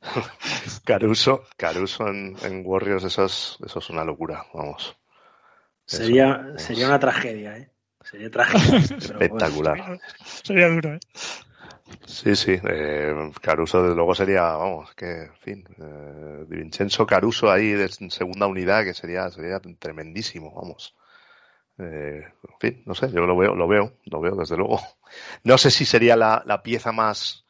[0.84, 4.96] Caruso, Caruso en, en Warriors, eso es, eso es una locura, vamos.
[5.88, 7.70] Sería, sería una tragedia, ¿eh?
[8.02, 8.78] Sería tragedia.
[8.88, 9.20] bueno.
[9.20, 10.00] espectacular.
[10.44, 11.00] Sería duro, ¿eh?
[12.04, 17.50] Sí, sí, eh, Caruso desde luego sería, vamos, que, en fin, eh, Di Vincenzo Caruso
[17.50, 20.94] ahí de segunda unidad, que sería, sería tremendísimo, vamos.
[21.78, 24.80] Eh, en fin, no sé, yo lo veo, lo veo, lo veo desde luego.
[25.42, 27.46] No sé si sería la, la pieza más,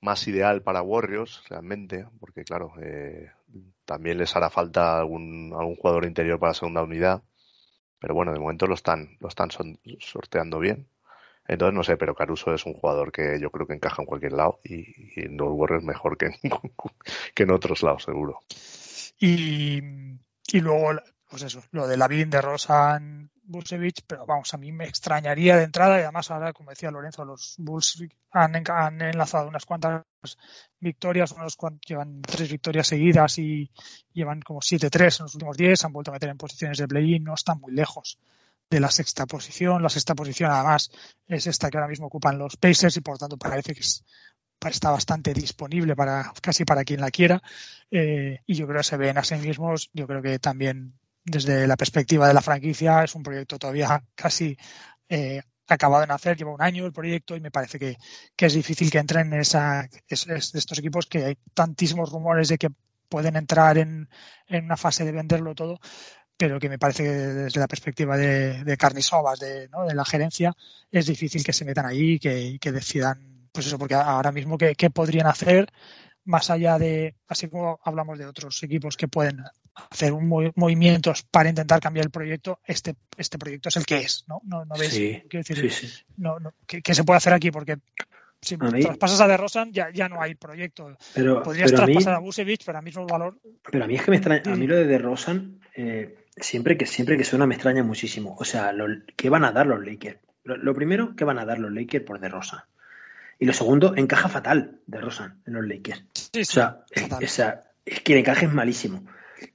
[0.00, 3.32] más ideal para Warriors, realmente, porque claro, eh,
[3.84, 7.22] también les hará falta algún, algún jugador interior para la segunda unidad,
[8.02, 10.88] pero bueno, de momento lo están, lo están son- sorteando bien.
[11.46, 14.32] Entonces no sé, pero Caruso es un jugador que yo creo que encaja en cualquier
[14.32, 14.84] lado y,
[15.20, 16.34] en los Warriors mejor que en,
[17.34, 18.40] que en otros lados, seguro.
[19.20, 19.78] Y,
[20.52, 21.00] y luego,
[21.32, 25.64] pues eso, lo de Lavín, de Rosan, Busevich, pero vamos, a mí me extrañaría de
[25.64, 30.02] entrada y además ahora, como decía Lorenzo, los Bulls han, han enlazado unas cuantas
[30.78, 33.70] victorias, unos cuan- llevan tres victorias seguidas y
[34.12, 37.24] llevan como 7-3 en los últimos 10, han vuelto a meter en posiciones de play-in,
[37.24, 38.18] no están muy lejos
[38.68, 39.82] de la sexta posición.
[39.82, 40.90] La sexta posición además
[41.26, 44.04] es esta que ahora mismo ocupan los Pacers y por tanto parece que es-
[44.68, 47.42] está bastante disponible para casi para quien la quiera.
[47.90, 50.94] Eh, y yo creo que se ven a sí mismos, yo creo que también
[51.24, 54.56] desde la perspectiva de la franquicia es un proyecto todavía casi
[55.08, 57.96] eh, acabado de nacer, lleva un año el proyecto y me parece que,
[58.36, 62.48] que es difícil que entren en esa, es, es estos equipos que hay tantísimos rumores
[62.48, 62.68] de que
[63.08, 64.08] pueden entrar en,
[64.48, 65.78] en una fase de venderlo todo,
[66.36, 69.84] pero que me parece que desde la perspectiva de, de Carnisovas, de, ¿no?
[69.84, 70.52] de la gerencia,
[70.90, 74.58] es difícil que se metan ahí y que, que decidan, pues eso, porque ahora mismo
[74.58, 75.70] qué, qué podrían hacer
[76.24, 79.42] más allá de, así como hablamos de otros equipos que pueden
[79.74, 83.98] hacer un movi- movimientos para intentar cambiar el proyecto, este, este proyecto es el que
[83.98, 84.40] es, ¿no?
[84.44, 86.02] No, no ves, Sí, quiero decir, sí, sí.
[86.16, 87.50] no, no, ¿qué, qué se puede hacer aquí?
[87.50, 87.78] Porque
[88.40, 90.96] si A mí- traspasas a De Rosan ya, ya no hay proyecto.
[91.14, 93.38] Pero, Podrías pero a mí, traspasar a Busevich, pero a mismo valor.
[93.70, 96.86] pero a mí es que me extraña, a mí lo de DeRozan, eh, siempre que
[96.86, 98.36] siempre que suena me extraña muchísimo.
[98.38, 100.18] O sea, lo, ¿qué van a dar los Lakers?
[100.44, 102.60] Lo, lo primero, ¿qué van a dar los Lakers por DeRozan?
[103.38, 106.04] Y lo segundo, encaja fatal DeRozan en los Lakers.
[106.38, 106.84] O sea,
[107.22, 109.04] o sea, es que el encaje es malísimo.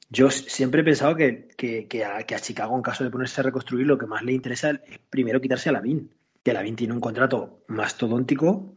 [0.10, 3.41] Yo siempre he pensado que, que- que a, que a Chicago, en caso de ponerse
[3.41, 6.12] a reconstruir, lo que más le interesa es primero quitarse a Lavín.
[6.43, 8.76] Que Lavín tiene un contrato mastodóntico,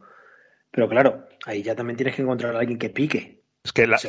[0.71, 3.41] pero claro, ahí ya también tienes que encontrar a alguien que pique.
[3.63, 3.99] Es que la,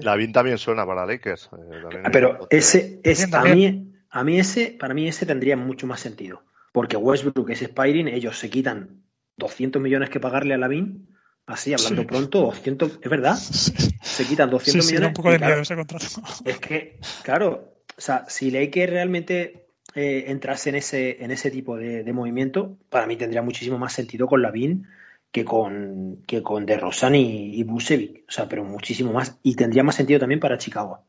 [0.00, 1.50] Lavin también suena para Lakers.
[1.52, 5.56] eh, Ah, Pero ese, es, Bien, a mí, a mí ese, para mí ese tendría
[5.56, 6.42] mucho más sentido.
[6.72, 9.02] Porque Westbrook es Spiring, ellos se quitan
[9.36, 11.08] 200 millones que pagarle a Lavín,
[11.52, 12.08] así hablando Sí.
[12.08, 15.08] pronto, 200, es verdad, se quitan Sí, 200 sí, da millones.
[15.08, 16.06] un poco y de claro, miedo ese contrato.
[16.44, 21.76] Es que, claro, o sea, si Lakers realmente eh, entrase en ese, en ese tipo
[21.76, 24.86] de, de movimiento, para mí tendría muchísimo más sentido con Lavin
[25.30, 28.24] que con, que con DeRozan y, y Vucevic.
[28.28, 29.38] O sea, pero muchísimo más.
[29.42, 31.04] Y tendría más sentido también para Chicago.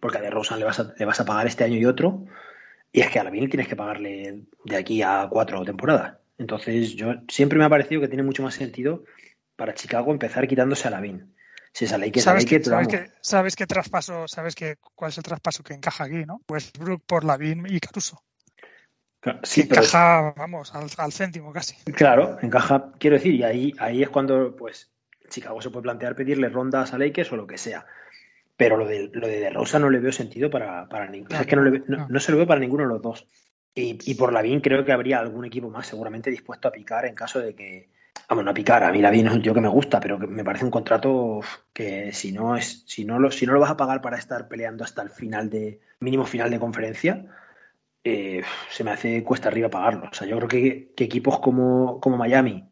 [0.00, 2.24] Porque a DeRozan le vas a, le vas a pagar este año y otro.
[2.92, 6.18] Y es que a Lavin tienes que pagarle de aquí a cuatro temporadas.
[6.38, 9.04] Entonces, yo siempre me ha parecido que tiene mucho más sentido
[9.56, 11.34] para Chicago empezar quitándose a Lavin.
[11.72, 14.28] Si es a ¿Sabes, pero sabes, qué, ¿Sabes traspaso?
[14.28, 16.42] ¿Sabes qué, cuál es el traspaso que encaja aquí, no?
[16.48, 18.22] Westbrook por Lavin y Caruso.
[19.20, 21.76] Claro, Sí, que pero encaja, vamos, al, al céntimo casi.
[21.92, 24.90] Claro, encaja, quiero decir, y ahí, ahí es cuando pues
[25.30, 27.86] Chicago se puede plantear pedirle rondas a Lakers o lo que sea.
[28.56, 31.36] Pero lo de, lo de, de Rosa no le veo sentido para, para ninguno.
[31.36, 32.08] No, es que no, le ve- no, no.
[32.08, 33.26] no se lo veo para ninguno de los dos.
[33.74, 37.14] Y, y por Lavín creo que habría algún equipo más seguramente dispuesto a picar en
[37.14, 37.88] caso de que.
[38.28, 38.82] Vamos, no a picar.
[38.82, 41.40] A mí Lavín es un tío que me gusta, pero que me parece un contrato
[41.72, 44.48] que si no es, si no lo, si no lo vas a pagar para estar
[44.48, 47.26] peleando hasta el final de, mínimo final de conferencia,
[48.04, 50.08] eh, se me hace cuesta arriba pagarlo.
[50.10, 52.64] O sea, yo creo que, que equipos como, como Miami,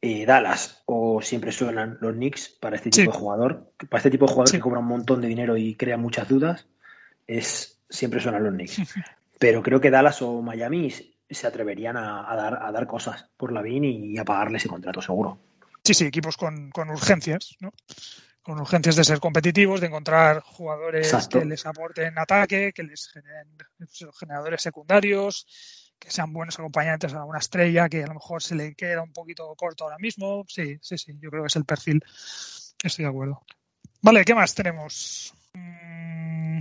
[0.00, 3.18] eh, Dallas o siempre suenan los Knicks para este tipo Sí.
[3.18, 4.56] de jugador, para este tipo de jugador Sí.
[4.56, 6.66] que cobra un montón de dinero y crea muchas dudas,
[7.26, 8.78] es siempre suenan los Knicks.
[9.38, 10.90] Pero creo que Dallas o Miami
[11.30, 15.00] se atreverían a, a dar, a dar cosas por Lavin y a pagarle ese contrato,
[15.00, 15.38] seguro.
[15.84, 17.72] Sí, sí, equipos con, con urgencias, ¿no?
[18.42, 21.38] Con urgencias de ser competitivos, de encontrar jugadores Exacto.
[21.38, 25.46] que les aporten ataque, que les generen pues, generadores secundarios,
[25.98, 29.12] que sean buenos acompañantes a una estrella que a lo mejor se le queda un
[29.12, 30.44] poquito corto ahora mismo.
[30.48, 32.02] Sí, sí, sí, yo creo que es el perfil.
[32.82, 33.42] Estoy de acuerdo.
[34.02, 35.34] Vale, ¿qué más tenemos?
[35.54, 36.60] Mm,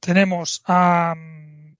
[0.00, 1.14] tenemos a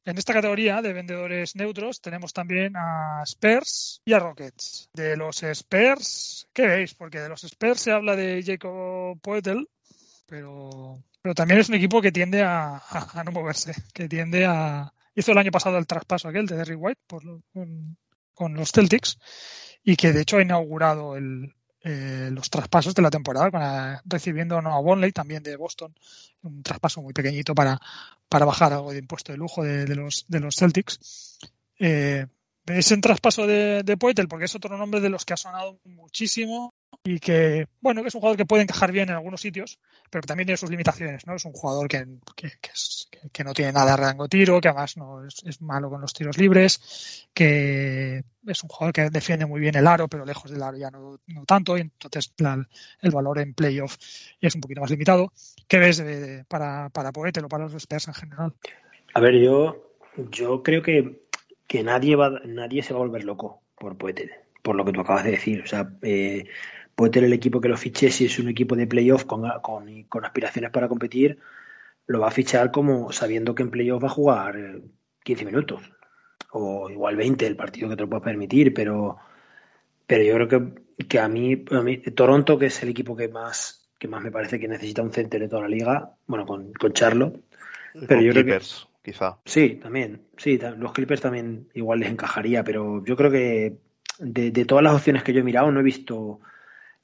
[0.05, 4.91] en esta categoría de vendedores neutros tenemos también a Spurs y a Rockets.
[4.93, 6.95] De los Spurs, ¿qué veis?
[6.95, 9.69] Porque de los Spurs se habla de Jacob Poetel,
[10.27, 12.83] pero, pero también es un equipo que tiende a,
[13.25, 14.93] no moverse, que tiende a...
[15.15, 17.01] Hizo el año pasado el traspaso aquel de Derry White
[18.35, 19.19] con los Celtics
[19.85, 21.55] y que de hecho ha inaugurado el,
[21.87, 25.95] eh, los traspasos de la temporada, recibiendo a Noah Bonley también de Boston,
[26.43, 27.78] un traspaso muy pequeñito para,
[28.30, 31.39] para bajar algo de impuesto de lujo de, los, de los Celtics.
[31.78, 32.26] Eh,
[32.66, 36.72] es traspaso de, de Poetel porque es otro nombre de los que ha sonado muchísimo
[37.07, 39.79] y que, bueno, que es un jugador que puede encajar bien en algunos sitios,
[40.11, 41.35] pero que también tiene sus limitaciones, ¿no?
[41.35, 45.61] Es un jugador que, que, no tiene nada de rango tiro, que además no es,
[45.61, 50.09] malo con los tiros libres, que es un jugador que defiende muy bien el aro,
[50.09, 52.33] pero lejos del aro ya no, tanto, y entonces
[53.03, 53.99] el valor en playoff
[54.41, 55.31] es un poquito más limitado.
[55.69, 56.03] ¿Qué ves
[56.49, 58.55] para, para Poetel o para los Spurs en general?
[59.13, 59.93] A ver, yo,
[60.31, 61.21] yo creo que,
[61.67, 64.31] que nadie, va, nadie se va a volver loco por Poetel
[64.65, 65.61] por lo que tú acabas de decir.
[65.63, 66.47] O sea, eh,
[66.95, 70.24] puede tener el equipo que lo fiche si es un equipo de playoff con, con,
[70.24, 71.38] aspiraciones para competir,
[72.07, 74.57] lo va a fichar como sabiendo que en playoff va a jugar
[75.22, 75.82] 15 eh, minutos
[76.51, 79.16] o igual 20 el partido que te lo pueda permitir, pero,
[80.07, 83.28] pero yo creo que, que a, mí, a mí, Toronto, que es el equipo que
[83.28, 86.74] más que más me parece que necesita un center de toda la liga, bueno, con,
[86.74, 87.32] con Charlo.
[88.07, 89.38] Pero yo Clippers, quizá.
[89.47, 90.26] Sí, también.
[90.36, 93.78] Sí, los Clippers también igual les encajaría, pero yo creo que
[94.18, 96.40] de, de todas las opciones que yo he mirado no he visto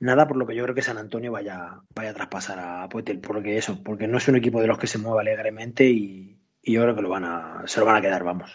[0.01, 3.21] nada por lo que yo creo que San Antonio vaya, vaya a traspasar a Poetel,
[3.21, 6.83] porque eso, porque no es un equipo de los que se mueva alegremente y, yo
[6.83, 8.51] creo que lo van a, se lo van a quedar, vamos.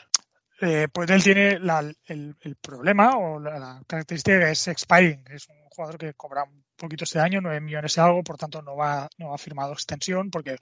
[0.61, 1.59] Eh, Poetel tiene
[2.07, 7.03] el, problema o la, característica que es expiring, es un jugador que cobra un poquito
[7.03, 10.57] este año, 9 millones y algo, por tanto no va, no ha firmado extensión porque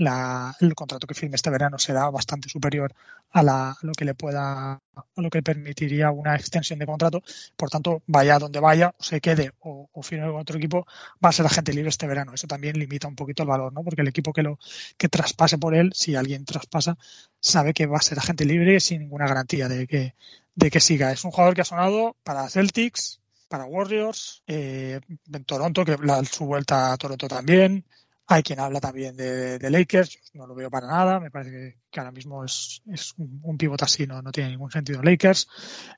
[0.00, 2.94] el contrato que firme este verano será bastante superior
[3.32, 4.80] a, lo que le pueda, a
[5.16, 7.22] lo que permitiría una extensión de contrato.
[7.56, 10.86] Por tanto, vaya donde vaya, o se quede o, firme con otro equipo,
[11.22, 12.32] va a ser agente libre este verano.
[12.32, 13.84] Eso también limita un poquito el valor, ¿no?
[13.84, 14.58] Porque el equipo que lo
[14.96, 16.96] que traspase por él, si alguien traspasa,
[17.38, 20.14] sabe que va a ser agente libre sin ninguna garantía de que,
[20.54, 21.12] de que siga.
[21.12, 25.00] Es un jugador que ha sonado para Celtics, para Warriors, eh,
[25.32, 27.84] en Toronto, que la, su vuelta a Toronto también,
[28.30, 32.00] hay quien habla también de, Lakers, yo no lo veo para nada, me parece que,
[32.00, 32.80] ahora mismo es,
[33.16, 35.48] un, un pivot así, no, no tiene ningún sentido Lakers.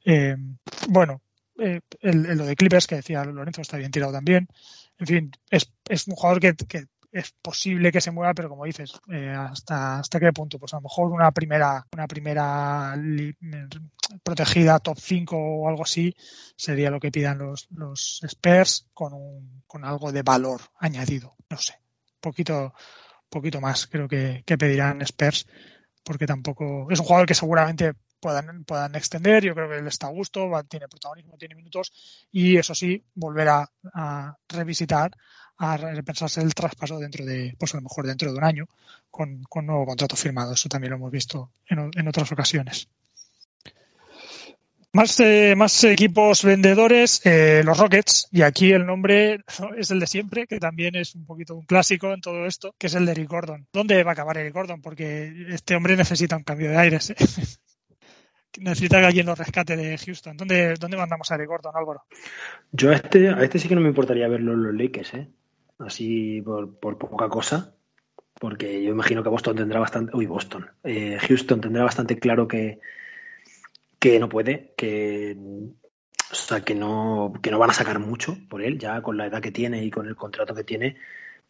[0.03, 0.35] Eh,
[0.89, 1.21] bueno,
[1.59, 4.49] eh, lo de Clippers que decía Lorenzo está bien tirado también.
[4.99, 5.69] En fin, es,
[6.09, 10.33] un jugador que, es posible que se mueva, pero como dices, eh, hasta hasta qué
[10.33, 12.97] punto, pues a lo mejor una primera una primera
[14.23, 16.17] protegida top 5 o algo así
[16.57, 21.59] sería lo que pidan los los Spurs con un, con algo de valor añadido, no
[21.59, 21.82] sé
[22.23, 22.73] poquito,
[23.29, 25.47] poquito más creo que, pedirán Spurs,
[26.03, 29.45] porque tampoco es un jugador que seguramente puedan, puedan extender.
[29.45, 31.93] Yo creo que él está a gusto, tiene protagonismo, tiene minutos
[32.33, 33.69] y eso sí, volver a,
[34.49, 35.11] revisitar,
[35.59, 38.69] a repensarse el traspaso dentro de, pues a lo mejor dentro de un año
[39.11, 40.55] con, con nuevo contrato firmado.
[40.55, 42.89] Eso también lo hemos visto en, en otras ocasiones.
[44.95, 49.43] Más, eh, más equipos vendedores, eh, los Rockets, y aquí el nombre
[49.79, 52.89] es el de siempre, que también es un poquito un clásico en todo esto, que
[52.89, 53.67] es el de Eric Gordon.
[53.73, 54.83] ¿Dónde va a acabar Eric Gordon?
[54.83, 57.09] Porque este hombre necesita un cambio de aires.
[57.09, 57.17] ¿eh?
[58.61, 60.37] necesita que alguien lo rescate de Houston.
[60.37, 62.03] ¿Dónde, dónde mandamos a Eric Gordon, Álvaro?
[62.73, 65.29] Yo a este, a este sí que no me importaría verlo en los Lakers, ¿eh?
[65.79, 67.73] así por, por poca cosa
[68.39, 70.67] porque yo imagino que Boston tendrá bastante, uy, Boston,
[71.29, 72.81] Houston tendrá bastante claro que,
[74.03, 75.37] que no puede, que,
[76.33, 79.27] o sea, que, no, que no van a sacar mucho por él, ya con la
[79.27, 80.97] edad que tiene y con el contrato que tiene.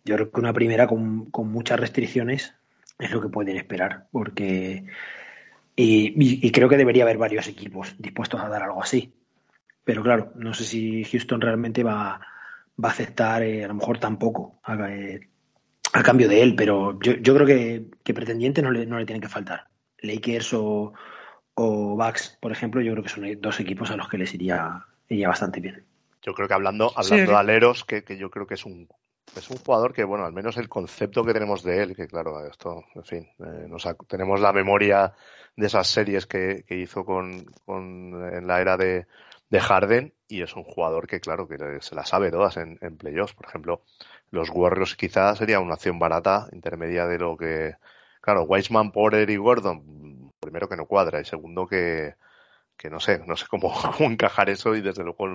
[0.05, 2.55] Yo creo que una primera con, muchas restricciones
[2.99, 4.85] es lo que pueden esperar, porque.
[5.75, 9.15] Y, creo que debería haber varios equipos dispuestos a dar algo así.
[9.83, 12.21] Pero claro, no sé si Houston realmente va,
[12.85, 15.27] va a aceptar eh, a lo mejor tampoco a, eh,
[15.95, 19.07] a, cambio de él, pero yo, yo creo que, que pretendientes no le, no le
[19.07, 19.69] tienen que faltar.
[20.03, 20.93] Lakers o,
[21.55, 24.85] o Bucks, por ejemplo, yo creo que son dos equipos a los que les iría,
[25.09, 25.85] iría bastante bien.
[26.23, 28.89] Yo creo que hablando, hablando de aleros, que, yo creo que es un,
[29.37, 32.47] es un jugador que, bueno, al menos el concepto que tenemos de él, que claro,
[32.47, 33.69] esto, en fin, eh,
[34.07, 35.15] tenemos la memoria
[35.57, 39.07] de esas series que, hizo con, en la era de,
[39.51, 42.97] de, Harden y es un jugador que, claro, que se la sabe todas en, en
[42.97, 43.35] playoffs.
[43.35, 43.83] Por ejemplo,
[44.31, 47.75] los Warriors quizás sería una acción barata, intermedia de lo que,
[48.21, 50.12] claro, Weisman por Eric Gordon,
[50.43, 52.17] primero que no cuadra y segundo que,
[52.77, 55.29] que no sé, no sé cómo, encajar eso y desde luego,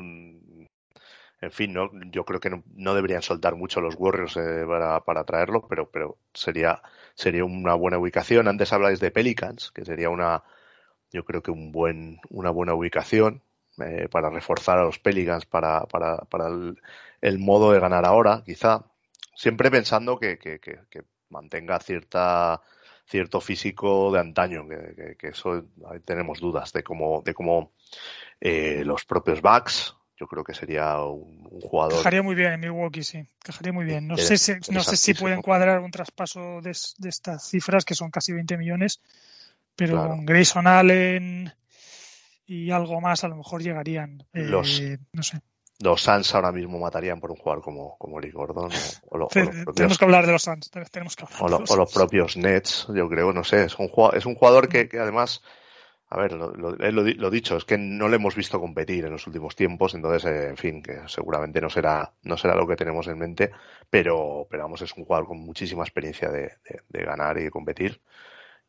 [1.39, 5.23] en fin, no, yo creo que no, deberían soltar mucho los Warriors eh, para, para
[5.23, 6.81] traerlo, pero, pero sería,
[7.13, 8.47] sería una buena ubicación.
[8.47, 10.43] Antes habláis de Pelicans, que sería una,
[11.11, 13.43] yo creo que un buen, una buena ubicación
[13.79, 16.47] eh, para reforzar a los Pelicans para, para, para
[17.21, 18.85] el, modo de ganar ahora, quizá.
[19.35, 22.61] Siempre pensando que, que, que mantenga cierta
[23.07, 27.71] cierto físico de antaño, que, eso ahí tenemos dudas de cómo, de cómo
[28.41, 31.97] eh, los propios backs, yo creo que sería un, jugador.
[31.97, 34.07] Cajaría muy bien en Milwaukee, sí, cajaría muy bien.
[34.07, 38.11] No sé si, no sé si pueden cuadrar un traspaso de, estas cifras, que son
[38.11, 39.01] casi 20 millones,
[39.75, 41.53] pero con Grayson Allen
[42.45, 44.25] y algo más a lo mejor llegarían.
[44.33, 45.41] Eh, no sé
[45.79, 48.71] los Suns ahora mismo matarían por un jugador como, como Eric Gordon.
[49.09, 49.27] O,
[49.73, 50.71] tenemos que hablar de los Suns.
[50.91, 53.65] Tenemos que o, los, propios Nets, yo creo, no sé.
[53.65, 55.43] Es un, jugador, es un jugador que, además,
[56.09, 59.55] a ver, lo, lo, dicho, es que no le hemos visto competir en los últimos
[59.55, 63.19] tiempos, entonces, eh, en fin, que seguramente no será, no será lo que tenemos en
[63.19, 63.51] mente,
[63.89, 66.53] pero, pero vamos, es un jugador con muchísima experiencia de,
[66.89, 68.01] de ganar y de competir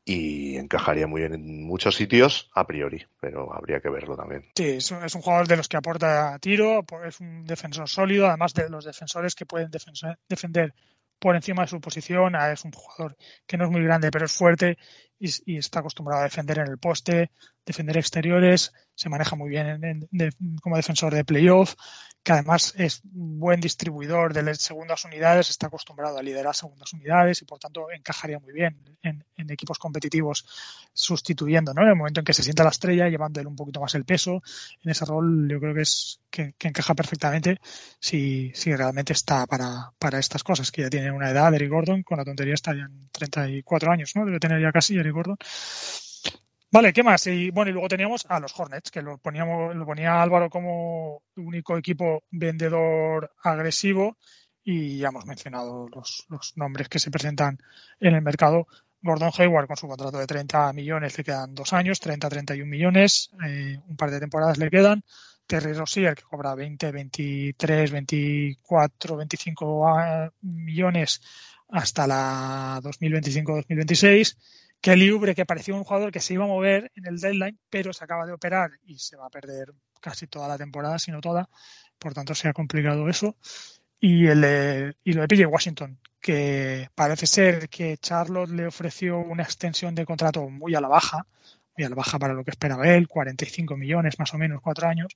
[0.08, 4.46] y encajaría muy bien en muchos sitios a priori, pero habría que verlo también.
[4.56, 8.70] Sí, es un, jugador de los que aporta tiro, es un defensor sólido, además de
[8.70, 10.74] los defensores que pueden defender
[11.18, 12.36] por encima de su posición.
[12.36, 14.78] Ah, es un jugador que no es muy grande, pero es fuerte
[15.18, 17.30] y, está acostumbrado a defender en el poste,
[17.66, 20.08] defender exteriores, se maneja muy bien
[20.62, 21.74] como defensor de playoff
[22.28, 27.40] que además es un buen distribuidor de segundas unidades, está acostumbrado a liderar segundas unidades
[27.40, 30.44] y por tanto encajaría muy bien en, equipos competitivos
[30.92, 31.80] sustituyendo, ¿no?
[31.80, 34.42] En el momento en que se sienta la estrella, llevándole un poquito más el peso,
[34.84, 37.56] en ese rol yo creo que es que, encaja perfectamente
[37.98, 42.02] si, si realmente está para, para estas cosas, que ya tiene una edad, Eric Gordon,
[42.02, 44.26] con la tontería está ya en 34 años, ¿no?
[44.26, 45.38] Debe tener ya casi Eric Gordon.
[46.70, 47.26] Vale, ¿qué más?
[47.26, 51.22] Y bueno, y luego teníamos a los Hornets, que lo poníamos, lo ponía Álvaro como
[51.36, 54.18] único equipo vendedor agresivo,
[54.62, 57.58] y ya hemos mencionado los, nombres que se presentan
[58.00, 58.66] en el mercado.
[59.00, 63.78] Gordon Hayward con su contrato de 30 millones le quedan dos años, 30-31 millones, eh,
[63.88, 65.02] un par de temporadas le quedan.
[65.46, 71.22] Terry Rossier que cobra 20, 23, 24, 25 millones
[71.68, 74.36] hasta la 2025-2026
[74.80, 77.92] Kelly Ubre, que parecía un jugador que se iba a mover en el deadline, pero
[77.92, 81.20] se acaba de operar y se va a perder casi toda la temporada, si no
[81.20, 81.48] toda.
[81.98, 83.36] Por tanto, se ha complicado eso.
[84.00, 89.42] Y, el, y lo de PJ Washington, que parece ser que Charlotte le ofreció una
[89.42, 91.26] extensión de contrato muy a la baja,
[91.76, 94.88] muy a la baja para lo que esperaba él, 45 millones más o menos, cuatro
[94.88, 95.08] años,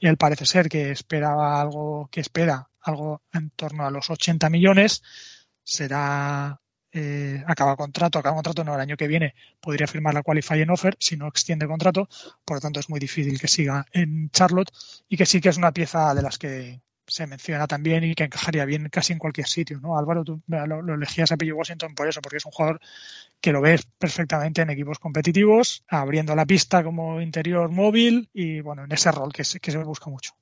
[0.00, 4.50] y él parece ser que esperaba algo, que espera algo en torno a los 80
[4.50, 5.02] millones,
[5.62, 6.60] será
[6.96, 10.96] eh, acaba contrato, acaba contrato no el año que viene podría firmar la qualifying offer
[11.00, 12.08] si no extiende contrato,
[12.44, 14.70] por lo tanto es muy difícil que siga en Charlotte
[15.08, 18.24] y que sí que es una pieza de las que se menciona también y que
[18.24, 19.98] encajaría bien casi en cualquier sitio, ¿no?
[19.98, 22.80] Álvaro, tú lo, elegías a Pillo Washington por eso, porque es un jugador
[23.40, 28.84] que lo ves perfectamente en equipos competitivos, abriendo la pista como interior móvil y, bueno,
[28.84, 30.32] en ese rol que se, que se busca mucho.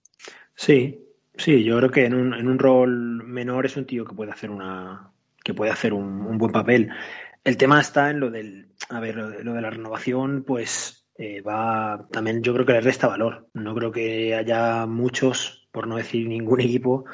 [0.55, 1.01] Sí,
[1.35, 5.13] sí, yo creo que en un rol menor es un tío que puede hacer una,
[5.43, 6.91] que puede hacer un, buen papel.
[7.45, 12.07] El tema está en lo del, a ver, lo de, la renovación, pues eh, va,
[12.11, 13.49] también yo creo que le resta valor.
[13.55, 17.05] No creo que haya muchos, por no decir ningún equipo,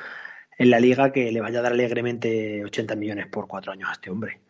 [0.58, 3.92] en la liga que le vaya a dar alegremente 80 millones por cuatro años a
[3.92, 4.40] este hombre.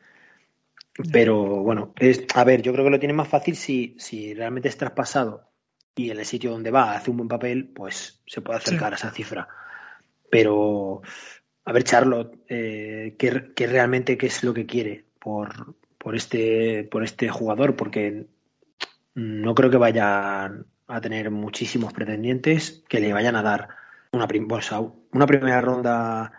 [1.13, 4.69] Pero bueno, es, a ver, yo creo que lo tiene más fácil si, si realmente
[4.69, 5.49] es traspasado
[5.95, 8.97] y en el sitio donde va hace un buen papel, pues se puede acercar a
[8.97, 9.49] esa cifra.
[10.31, 11.03] Pero
[11.69, 17.05] a ver, Charlotte, eh, ¿qué, realmente qué es lo que quiere por, por, este, por
[17.05, 17.77] este jugador?
[17.77, 18.25] Porque
[19.15, 23.69] no creo que vayan a tener muchísimos pretendientes que le vayan a dar
[24.13, 24.27] una,
[25.13, 26.33] una primera ronda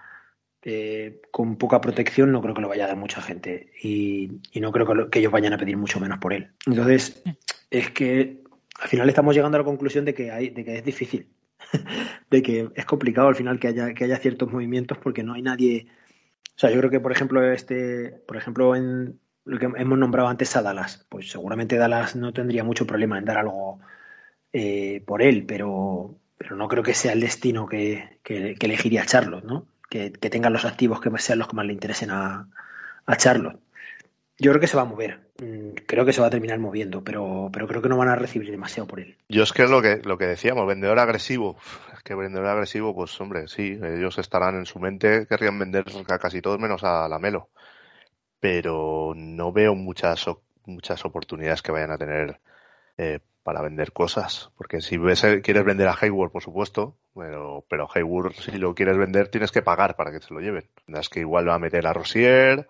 [0.64, 4.72] eh, con poca protección, no creo que lo vaya a dar mucha gente y, no
[4.72, 6.54] creo que, ellos vayan a pedir mucho menos por él.
[6.66, 7.22] Entonces,
[7.70, 8.42] es que
[8.80, 11.28] al final estamos llegando a la conclusión de que, hay, de que es difícil
[12.30, 15.42] de que es complicado al final que haya, que haya ciertos movimientos porque no hay
[15.42, 15.88] nadie.
[16.56, 20.30] O sea, yo creo que, por ejemplo, este, por ejemplo, en lo que hemos nombrado
[20.30, 23.80] antes a Dallas, pues seguramente Dallas no tendría mucho problema en dar algo
[24.54, 29.46] eh, por él, pero, pero no creo que sea el destino que, que, elegiría Charlotte,
[29.46, 29.68] ¿no?
[29.90, 32.48] Que, que tengan los activos que sean los que más le interesen a,
[33.06, 33.60] a Charlotte.
[34.40, 35.20] Yo creo que se va a mover.
[35.42, 38.16] Mm, creo que se va a terminar moviendo, pero, pero creo que no van a
[38.16, 39.18] recibir demasiado por él.
[39.28, 41.58] Yo es que es lo que, lo que decíamos, vendedor agresivo.
[41.94, 46.20] Es que vendedor agresivo, pues hombre, sí, ellos estarán en su mente, querrían vender a
[46.20, 47.50] casi todos menos a la Melo.
[48.40, 50.26] Pero no veo muchas
[50.66, 52.40] muchas oportunidades que vayan a tener
[52.98, 54.52] eh, para vender cosas.
[54.56, 58.74] Porque si ves, eh, quieres vender a Hayward, por supuesto, pero, pero Hayward, si lo
[58.74, 60.70] quieres vender, tienes que pagar para que se lo lleven.
[60.88, 62.68] Es que igual va a meter a Rosier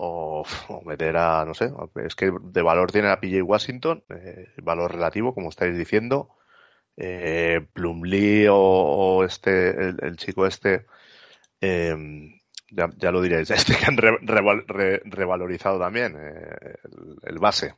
[0.00, 0.44] o,
[0.84, 1.70] meter a, no sé,
[2.04, 6.30] es que de valor tiene a PJ Washington, eh, valor relativo, como estáis diciendo.
[6.96, 10.86] Eh, Plumlee o, este, el, chico este,
[11.60, 12.38] em,
[12.70, 16.74] ya, lo diréis, este que han revalorizado también, eh,
[17.24, 17.74] el, base.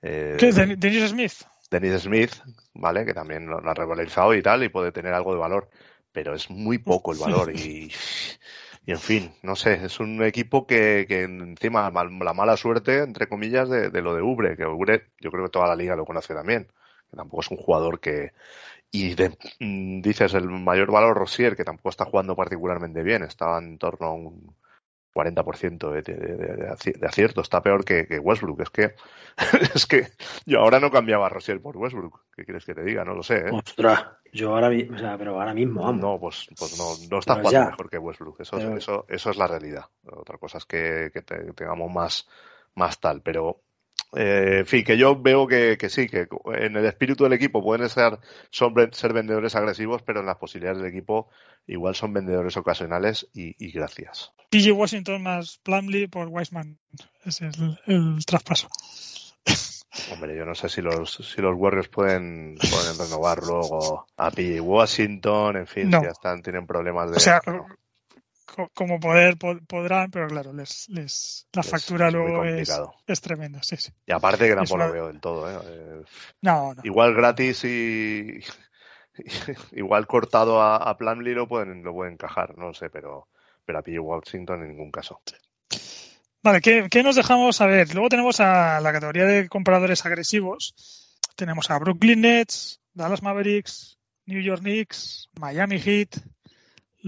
[0.00, 1.32] ¿Qué es Dennis Smith?
[1.70, 2.32] Dennis Smith,
[2.72, 3.04] ¿vale?
[3.04, 5.68] Que también lo, ha revalorizado y tal, y puede tener algo de valor,
[6.12, 7.92] pero es muy poco el valor y,
[8.88, 13.28] y en fin, no sé, es un equipo que, que encima la mala suerte, entre
[13.28, 16.32] comillas, de, lo de Ubre, que Ubre yo creo que toda la liga lo conoce
[16.32, 16.68] también,
[17.10, 18.32] que tampoco es un jugador que...
[18.90, 19.14] Y
[19.60, 24.06] mm, dices el mayor valor Rosier, que tampoco está jugando particularmente bien, estaba en torno
[24.06, 24.54] a un
[25.18, 27.40] 40% de, de, de, acierto.
[27.40, 28.60] Está peor que, Westbrook.
[28.60, 28.94] Es que,
[29.74, 30.08] es que
[30.46, 32.20] yo ahora no cambiaba a Rosier por Westbrook.
[32.36, 33.04] ¿Qué quieres que te diga?
[33.04, 33.38] No lo sé.
[33.38, 33.50] ¿eh?
[33.52, 37.70] Ostras, yo ahora, o sea, pero ahora mismo, No, pues, pues no, no está jugando
[37.70, 38.40] mejor que Westbrook.
[38.40, 39.86] Eso, eso, eso es la realidad.
[40.12, 42.28] Otra cosa es que, que tengamos más,
[42.74, 43.20] más tal.
[43.22, 43.62] Pero
[44.14, 47.88] eh, en fin, que yo veo que, sí, que en el espíritu del equipo pueden
[47.88, 48.18] ser,
[48.50, 51.28] ser vendedores agresivos, pero en las posibilidades del equipo
[51.66, 54.32] igual son vendedores ocasionales y, gracias.
[54.50, 56.78] PG Washington más Plumlee por Wiseman.
[57.24, 58.68] Ese es el, traspaso.
[60.12, 64.60] Hombre, yo no sé si los, si los Warriors pueden, pueden renovar luego a PG
[64.62, 67.20] Washington, en fin, ya están, tienen problemas de
[68.74, 73.92] como poder podrán, pero claro, les, les la factura luego es, tremenda, sí, sí.
[74.06, 75.64] Y aparte que tampoco lo veo del todo, ¿eh?
[75.66, 76.02] ¿eh?
[76.42, 76.82] no, no.
[76.84, 78.40] Igual gratis y
[79.72, 83.28] igual cortado a, a Plumlee lo pueden, lo pueden encajar, no sé, pero,
[83.64, 83.98] pero a P.
[83.98, 85.20] Washington en ningún caso.
[86.42, 87.92] Vale, ¿qué, ¿qué, nos dejamos a ver?
[87.94, 90.74] Luego tenemos a la categoría de compradores agresivos.
[91.36, 96.16] Tenemos a Brooklyn Nets, Dallas Mavericks, New York Knicks, Miami Heat,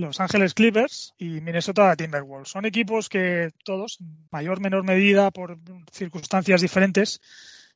[0.01, 2.49] los Ángeles Clippers y Minnesota Timberwolves.
[2.49, 3.99] Son equipos que todos,
[4.31, 5.59] mayor o menor medida, por
[5.93, 7.21] circunstancias diferentes,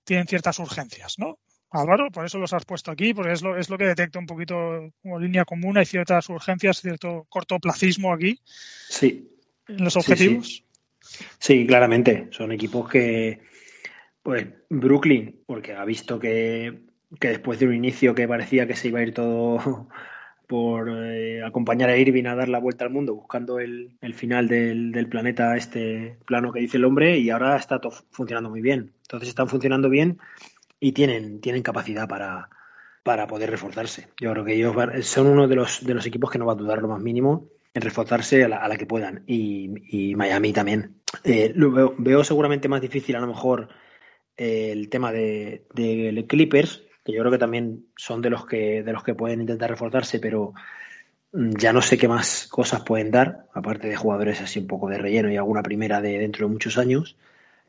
[0.04, 1.38] tienen ciertas urgencias, ¿no?
[1.70, 4.26] Álvaro, por eso los has puesto aquí, porque es lo, es lo que detecta un
[4.26, 5.76] poquito como línea común.
[5.76, 8.38] Hay ciertas urgencias, cierto cortoplacismo aquí.
[8.88, 9.28] Sí.
[9.66, 10.64] En los objetivos.
[11.38, 12.28] Sí, claramente.
[12.30, 13.40] Son equipos que,
[14.22, 16.84] pues, Brooklyn, porque ha visto que,
[17.18, 19.88] que después de un inicio que parecía que se iba a ir todo
[20.46, 24.92] por eh, acompañar a Irving a dar la vuelta al mundo buscando el, final del,
[24.92, 28.92] del, planeta, este plano que dice el hombre, y ahora está todo funcionando muy bien.
[29.02, 30.18] Entonces están funcionando bien
[30.80, 32.48] y tienen, tienen capacidad para,
[33.02, 34.08] para poder reforzarse.
[34.20, 36.56] Yo creo que ellos son uno de los, de los equipos que no va a
[36.56, 39.24] dudar lo más mínimo en reforzarse a la, que puedan.
[39.26, 40.96] Y, Miami también.
[41.22, 43.68] Eh, veo, seguramente más difícil a lo mejor
[44.36, 48.82] eh, el tema de, de Clippers, que yo creo que también son de los que,
[48.82, 50.54] de los que pueden intentar reforzarse, pero
[51.32, 54.88] mm, ya no sé qué más cosas pueden dar, aparte de jugadores así un poco
[54.88, 57.16] de relleno y alguna primera de dentro de muchos años.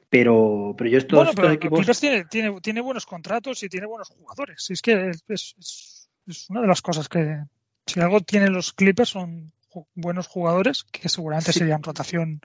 [0.10, 2.00] Pero, pero yo estos, bueno, equipos...
[2.00, 4.70] tiene, tiene, tiene, buenos contratos y tiene buenos jugadores.
[4.70, 7.44] Es que es, es, una de las cosas que,
[7.86, 9.52] si algo tienen los Clippers, son
[9.94, 12.40] buenos jugadores, que seguramente serían rotación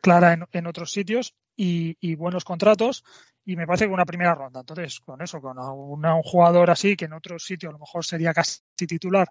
[0.00, 3.04] clara en, en otros sitios, y, y, buenos contratos
[3.44, 4.60] y me parece que una primera ronda.
[4.60, 8.32] Entonces, con eso, con un jugador así, que en otro sitio a lo mejor sería
[8.32, 9.28] casi titular,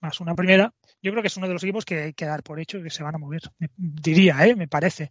[0.00, 2.42] más una primera, yo creo que es uno de los equipos que hay que dar
[2.42, 3.42] por hecho que se van a mover.
[3.76, 4.56] diría, ¿eh?
[4.56, 5.10] Me parece.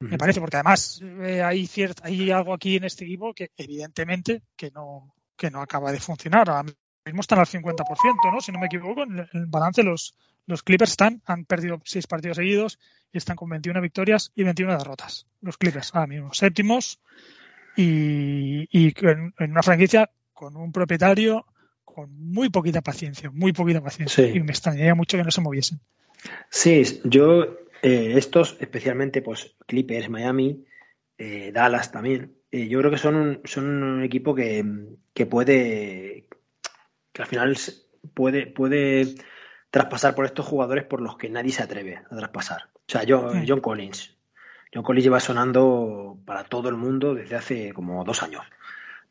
[0.00, 4.42] Me parece, porque además eh, hay, cierto, hay algo aquí en este equipo que evidentemente
[4.54, 6.48] que no, que no acaba de funcionar.
[6.48, 6.72] Ahora
[7.04, 8.40] mismo están al 50%, ¿no?
[8.40, 10.14] Si no me equivoco, en el balance los,
[10.48, 12.78] los Clippers están, han perdido seis partidos seguidos
[13.12, 15.26] y están con 21 victorias y 21 derrotas.
[15.42, 17.00] Los Clippers ahora mismo séptimos
[17.76, 18.66] y,
[19.06, 21.44] en, una franquicia con un propietario
[21.84, 24.26] con muy poquita paciencia, muy poquita paciencia.
[24.26, 25.80] Y me extrañaría mucho que no se moviesen.
[26.48, 30.64] Sí, yo, eh, estos, especialmente pues Clippers, Miami,
[31.18, 34.64] eh, Dallas también, eh, yo creo que son un, son un equipo que,
[35.12, 36.26] que puede,
[37.12, 37.54] que al final
[38.14, 39.14] puede, puede
[39.70, 42.68] traspasar por estos jugadores por los que nadie se atreve a traspasar.
[42.74, 44.16] O sea, yo, John Collins,
[44.72, 48.42] John Collins lleva sonando para todo el mundo desde hace como dos años.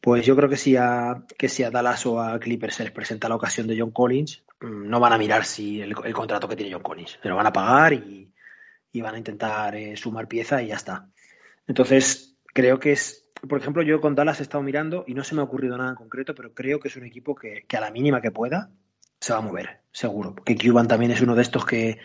[0.02, 2.92] Pues yo creo que si a, que si a Dallas o a Clippers se les
[2.92, 6.56] presenta la ocasión de John Collins, mm, no van a mirar si el, contrato que
[6.56, 7.20] tiene John Collins.
[7.22, 8.32] Se lo van a pagar y,
[9.00, 11.08] van a intentar eh, sumar pieza y ya está.
[11.68, 15.36] Entonces, creo que es, por ejemplo, yo con Dallas he estado mirando y no se
[15.36, 17.92] me ha ocurrido nada en concreto, pero creo que es un equipo que, a la
[17.92, 18.72] mínima que pueda
[19.20, 20.36] se va a mover, seguro.
[20.36, 22.00] Porque Cuban también es uno de estos que,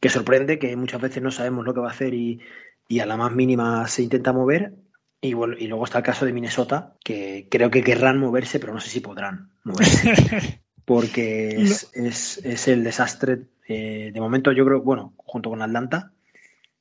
[0.00, 2.40] que sorprende, que muchas veces no sabemos lo que va a hacer y,
[2.88, 4.74] y a la más mínima se intenta mover
[5.20, 8.80] Y, y luego está el caso de Minnesota, que creo que querrán moverse, pero no
[8.80, 10.60] sé si podrán moverse.
[10.84, 11.62] porque
[11.94, 13.46] es, el desastre.
[13.68, 16.12] Eh, de momento, yo creo, bueno, junto con Atlanta,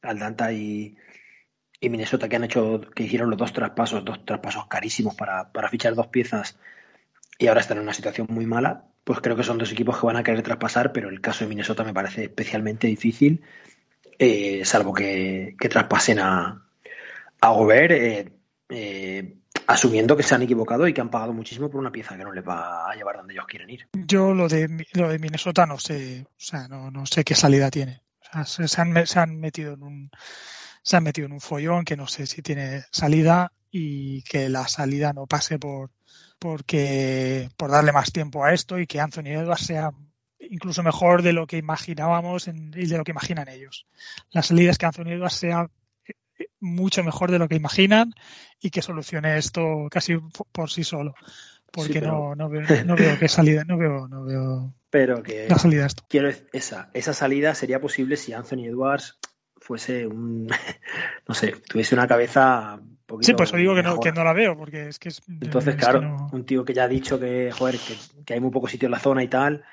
[0.02, 0.98] Atlanta y,
[1.82, 5.96] Minnesota, que han hecho, que hicieron los dos traspasos, dos traspasos carísimos para, para fichar
[5.96, 6.58] dos piezas
[7.38, 10.06] y ahora están en una situación muy mala, pues creo que son dos equipos que
[10.06, 13.42] van a querer traspasar, pero el caso de Minnesota me parece especialmente difícil,
[14.18, 16.64] eh, salvo que, traspasen a,
[17.42, 18.32] a Gobert, eh,
[18.70, 19.36] eh,
[19.68, 22.32] asumiendo que se han equivocado y que han pagado muchísimo por una pieza que no
[22.32, 23.88] les va a llevar donde ellos quieren ir.
[23.94, 27.72] Yo lo de, lo de Minnesota no sé, o sea, no, no sé qué salida
[27.72, 28.02] tiene.
[28.46, 30.12] se, han, se han metido en un
[30.84, 34.68] se han metido en un follón que no sé si tiene salida y que la
[34.68, 35.92] salida no pase por
[36.42, 39.92] porque por darle más tiempo a esto y que Anthony Edwards sea
[40.40, 43.86] incluso mejor de lo que imaginábamos y de lo que imaginan ellos.
[44.32, 45.70] La salida es que Anthony Edwards sea
[46.08, 48.16] eh, mucho mejor de lo que imaginan
[48.60, 50.18] y que solucione esto casi
[50.52, 51.14] por sí solo.
[51.72, 55.60] Porque no, no, veo, no veo qué salida, no veo, no veo pero que la
[55.60, 56.04] salida esto.
[56.10, 59.20] Quiero esa, esa salida sería posible si Anthony Edwards
[59.58, 60.48] fuese un,
[61.28, 62.82] no sé, tuviese una cabeza
[63.22, 65.22] Sí, pues digo que no, que no, la veo, porque es que es.
[65.28, 67.78] Entonces, claro, un tío que ya ha dicho que, joder,
[68.26, 69.64] que, hay muy poco sitio en la zona y tal,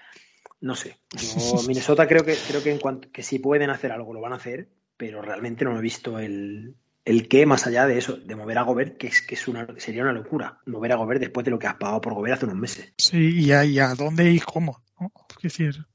[0.60, 0.98] no sé.
[1.66, 4.36] Minnesota creo que creo que en cuanto que si pueden hacer algo lo van a
[4.36, 6.74] hacer, pero realmente no he visto el,
[7.04, 9.66] el qué más allá de eso, de mover a Gobert, que es que es una,
[9.78, 12.44] sería una locura, mover a Gobert después de lo que has pagado por Gobert hace
[12.44, 12.92] unos meses.
[12.98, 14.82] Sí, y a, dónde y cómo,
[15.36, 15.86] Es decir,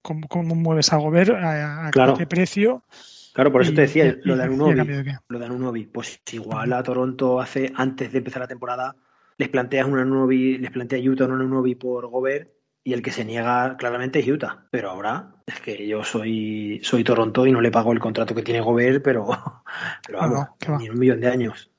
[0.00, 2.84] ¿cómo, cómo mueves a Gobert, a, qué precio?
[3.32, 5.04] Claro, por eso te decía lo de Anunobi.
[5.28, 5.86] Lo de Anunobi.
[5.86, 8.94] Pues igual a Toronto hace, antes de empezar la temporada,
[9.38, 12.50] les planteas una Anunobi, les plantea Utah una Anunobi por Gobert
[12.84, 14.66] y el que se niega claramente es Utah.
[14.70, 18.42] Pero ahora es que yo soy, soy Toronto y no le pago el contrato que
[18.42, 19.26] tiene Gobert, pero,
[20.06, 21.70] pero vamos, ni un millón de años.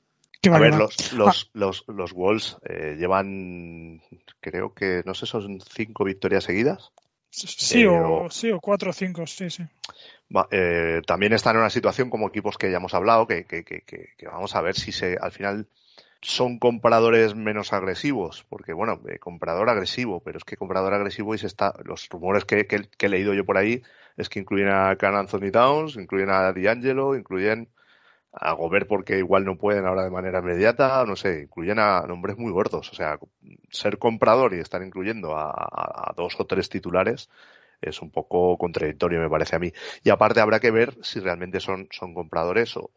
[0.52, 4.02] A ver, los, los, los, los Wolves eh, llevan,
[4.40, 6.92] creo que, no sé, son cinco victorias seguidas.
[7.30, 9.64] Sí, o, sí, o cuatro o cinco, sí, sí.
[10.50, 13.82] Eh, también están en una situación como equipos que ya hemos hablado, que, que, que,
[13.82, 15.68] que, vamos a ver si se, al final
[16.22, 21.38] son compradores menos agresivos, porque bueno, eh, comprador agresivo, pero es que comprador agresivo y
[21.38, 22.66] se está, los rumores que,
[22.98, 23.82] he leído yo por ahí
[24.16, 27.68] es que incluyen a Can Anthony Downs, incluyen a D'Angelo, incluyen
[28.32, 32.36] a Gobert porque igual no pueden ahora de manera inmediata, no sé, incluyen a nombres
[32.38, 33.18] muy gordos, o sea,
[33.70, 37.28] ser comprador y estar incluyendo a dos o tres titulares
[37.80, 39.72] es un poco contradictorio, me parece a mí.
[40.02, 42.90] Y aparte habrá que ver si realmente son, son compradores o,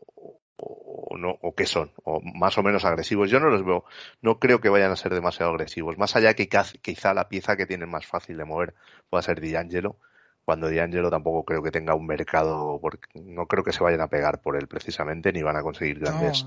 [0.57, 3.30] o, no, o qué son, o más o menos agresivos.
[3.30, 3.86] Yo no los veo,
[4.21, 5.97] no creo que vayan a ser demasiado agresivos.
[5.97, 6.49] Más allá que
[6.82, 8.73] quizá la pieza que tienen más fácil de mover
[9.09, 9.97] pueda ser D'Angelo,
[10.43, 14.07] cuando D'Angelo tampoco creo que tenga un mercado, porque no creo que se vayan a
[14.07, 16.45] pegar por él precisamente, ni van a conseguir grandes.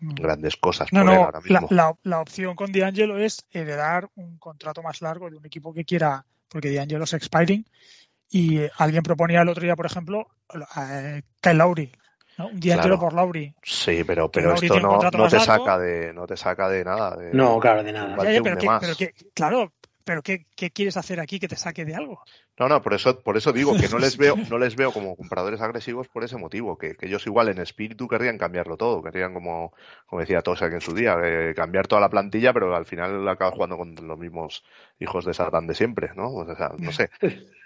[0.00, 1.68] grandes cosas por él ahora mismo.
[1.70, 5.84] La, la, opción con D'Angelo es heredar un contrato más largo de un equipo que
[5.84, 7.64] quiera porque D'Angelo es expiring.
[8.30, 10.26] Y alguien proponía el otro día, por ejemplo,
[10.76, 11.92] eh, Kyle Lowry,
[12.38, 12.48] ¿no?
[12.48, 13.54] Un D'Angelo por Lowry.
[13.62, 17.16] Sí, pero, pero esto no, no te saca de, no te saca de nada.
[17.32, 18.16] no, claro, de nada.
[18.80, 19.72] pero, que, claro,
[20.04, 22.22] pero ¿qué, ¿qué, quieres hacer aquí que te saque de algo?
[22.58, 25.16] No, no, por eso, por eso digo que no les veo, no les veo como
[25.16, 29.32] compradores agresivos por ese motivo, que, que ellos igual en espíritu querrían cambiarlo todo, querrían
[29.34, 29.72] como,
[30.06, 33.54] como decía Tosak en su día, eh, cambiar toda la plantilla, pero al final acabas
[33.54, 34.64] jugando con los mismos
[35.00, 36.32] hijos de Satán de siempre, ¿no?
[36.32, 37.10] O sea, no sé.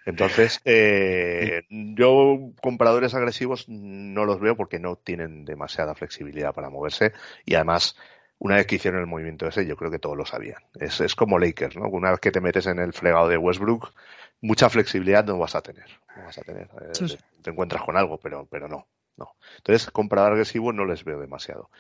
[0.07, 7.12] Entonces, eh, yo compradores agresivos no los veo porque no tienen demasiada flexibilidad para moverse
[7.45, 7.97] y además
[8.39, 10.62] una vez que hicieron el movimiento ese, yo creo que todos lo sabían.
[10.78, 11.88] Es, es como Lakers, ¿no?
[11.88, 13.92] Una vez que te metes en el fregado de Westbrook,
[14.41, 15.88] mucha flexibilidad no vas a tener.
[16.17, 16.68] No vas a tener.
[16.80, 18.87] Eh, te encuentras con algo, pero, pero no,
[19.17, 19.37] no.
[19.58, 21.71] Entonces, comprador agresivo no les veo demasiado.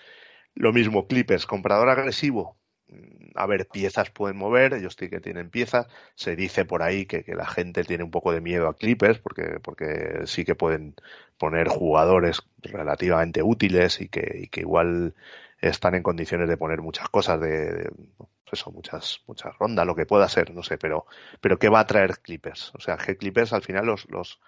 [0.54, 2.56] Lo mismo, Clippers, comprador agresivo.
[2.88, 5.86] Mm, a ver, piezas pueden mover, ellos sí que tienen piezas.
[6.14, 9.18] Se dice por ahí que, que, la gente tiene un poco de miedo a Clippers
[9.18, 10.94] porque, porque sí que pueden
[11.36, 15.14] poner jugadores relativamente útiles y que, y que igual
[15.60, 20.06] están en condiciones de poner muchas cosas de, pues eso, muchas, muchas rondas, lo que
[20.06, 21.06] pueda ser, no sé, pero,
[21.40, 22.72] pero ¿qué va a traer Clippers?
[22.74, 24.40] O sea, que Clippers al final los, los,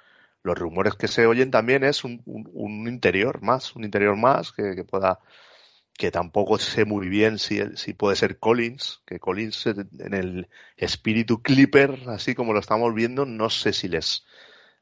[0.43, 4.75] los rumores que se oyen también es un, un, interior más, un interior más que,
[4.75, 5.21] que, pueda,
[5.97, 11.43] que tampoco sé muy bien si, si puede ser Collins, que Collins en el espíritu
[11.43, 14.27] Clipper, así como lo estamos viendo, no sé si les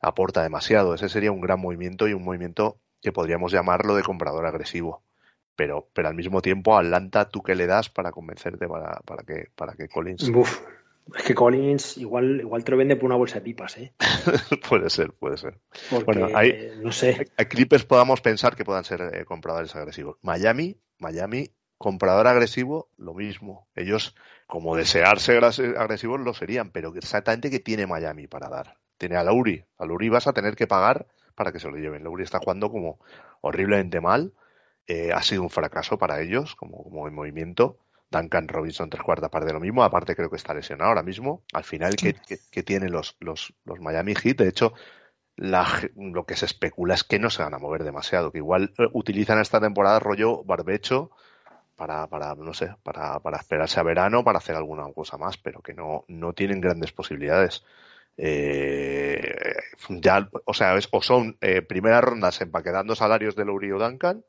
[0.01, 0.95] aporta demasiado.
[0.95, 5.05] Ese sería un gran movimiento y un movimiento que podríamos llamarlo de comprador agresivo
[5.57, 9.49] pero, pero al mismo tiempo, Atlanta, ¿tú qué le das para convencerte para, para, que,
[9.57, 10.29] para que Collins...
[10.29, 10.61] Uf,
[11.15, 13.93] es que Collins igual, igual te lo vende por una bolsa de pipas, ¿eh?
[14.69, 15.59] puede ser, puede ser.
[16.05, 17.29] bueno, hay, no sé.
[17.37, 20.17] Hay, Clippers podamos pensar que puedan ser eh, compradores agresivos.
[20.23, 23.69] Miami, Miami, comprador agresivo, lo mismo.
[23.77, 24.17] Ellos,
[24.49, 28.79] como desearse agresivos, lo serían, pero exactamente que tiene Miami para dar.
[28.99, 29.65] Tiene a Lauri.
[29.79, 31.07] A Lauri vas a tener que pagar
[31.37, 32.03] para que se lo lleven.
[32.03, 32.99] Lauri está jugando como
[33.43, 34.33] horriblemente mal.
[34.87, 37.79] Eh, ha sido un fracaso para ellos como, como movimiento.
[38.11, 39.83] Duncan Robinson tres cuartas parte de lo mismo.
[39.83, 41.43] Aparte creo que está lesionado ahora mismo.
[41.53, 42.15] Al final, ¿qué,
[42.51, 44.37] qué, tienen los, los, los Miami Heat?
[44.39, 44.75] De hecho,
[45.37, 48.87] lo que se especula es que no se van a mover demasiado, que igual eh,
[48.93, 51.11] utilizan esta temporada rollo barbecho
[51.77, 55.61] para, para no sé, para, para esperarse a verano, para hacer alguna cosa más, pero
[55.61, 57.65] que no, no tienen grandes posibilidades.
[58.17, 59.35] Eh,
[59.91, 64.25] ya, o sea, o son eh, primeras rondas empaquetando salarios de Lowry o Duncan,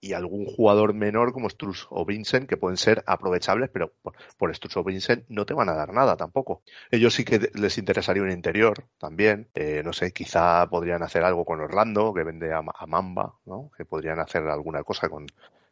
[0.00, 4.52] y algún jugador menor como Struz o Vincent que pueden ser aprovechables, pero por, por
[4.76, 6.62] o Vincent no te van a dar nada tampoco.
[6.90, 9.48] Ellos sí que les interesaría un interior también.
[9.54, 13.70] Eh, no sé, quizá podrían hacer algo con Orlando, que vende a, a Mamba, ¿no?
[13.76, 15.26] Que podrían hacer alguna cosa con,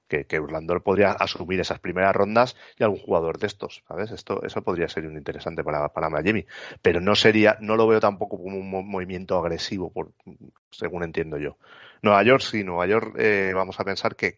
[0.08, 4.10] que, que Orlando podría asumir esas primeras rondas y algún jugador de estos, ¿sabes?
[4.10, 6.46] Esto, eso podría ser un interesante para, para Miami,
[6.82, 10.12] pero no sería, no lo veo tampoco como un movimiento agresivo, por,
[10.70, 11.56] según entiendo yo.
[12.04, 14.36] Nueva York sí, Nueva York eh, vamos a pensar que,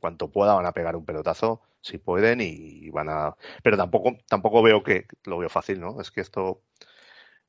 [0.00, 4.62] cuanto pueda van a pegar un pelotazo, si pueden, y van a, pero tampoco, tampoco
[4.62, 6.00] veo que, lo veo fácil, ¿no?
[6.00, 6.62] Es que esto,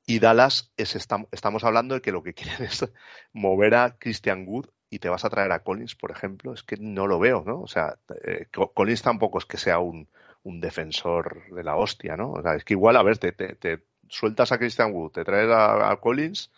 [0.05, 2.91] y Dallas es, estamos hablando de que lo que quieren es
[3.31, 6.77] mover a Christian Wood y te vas a traer a Collins, por ejemplo, es que
[6.77, 7.61] no lo veo, ¿no?
[7.61, 10.07] O sea, eh, Collins tampoco es que sea un,
[10.41, 12.31] un, defensor de la hostia, ¿no?
[12.31, 15.49] O sea, es que igual, a ver, te, te, sueltas a Christian Wood, te traes
[15.51, 16.51] a, Collins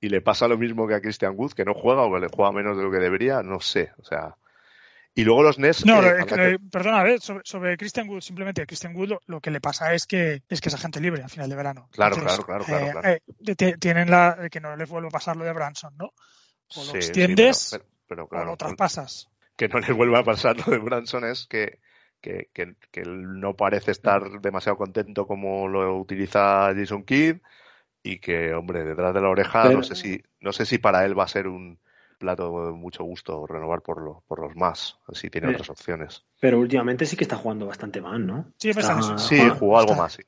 [0.00, 2.28] y le pasa lo mismo que a Christian Wood, que no juega o que le
[2.28, 4.36] juega menos de lo que debería, no sé, o sea...
[5.18, 5.86] Y luego los Nets.
[5.86, 9.20] No, eh, eh, perdona, a ver, sobre, sobre, Christian Wood, simplemente a Christian Wood lo,
[9.26, 11.88] lo, que le pasa es que es que es agente libre a final de verano.
[11.90, 13.00] Claro, Entonces, claro, claro, claro.
[13.00, 13.18] claro.
[13.56, 16.12] Eh, tienen la que no les vuelve a pasar lo de Branson, ¿no?
[16.76, 19.30] O lo sí, extiendes sí, pero, pero, claro, o lo traspasas.
[19.56, 21.78] Que no les vuelva a pasar lo de Branson es que,
[22.20, 27.38] que, que, que no parece estar demasiado contento como lo utiliza Jason Kidd
[28.06, 31.04] y que, hombre, detrás de la oreja, pero, no sé si, no sé si para
[31.04, 31.78] él va a ser un
[32.18, 36.24] plato de mucho gusto renovar por, lo, por los más, si tiene pero, otras opciones.
[36.40, 38.52] Pero últimamente sí que está jugando bastante mal, ¿no?
[38.58, 40.22] Sí, está, sí jugó algo está, más, sí.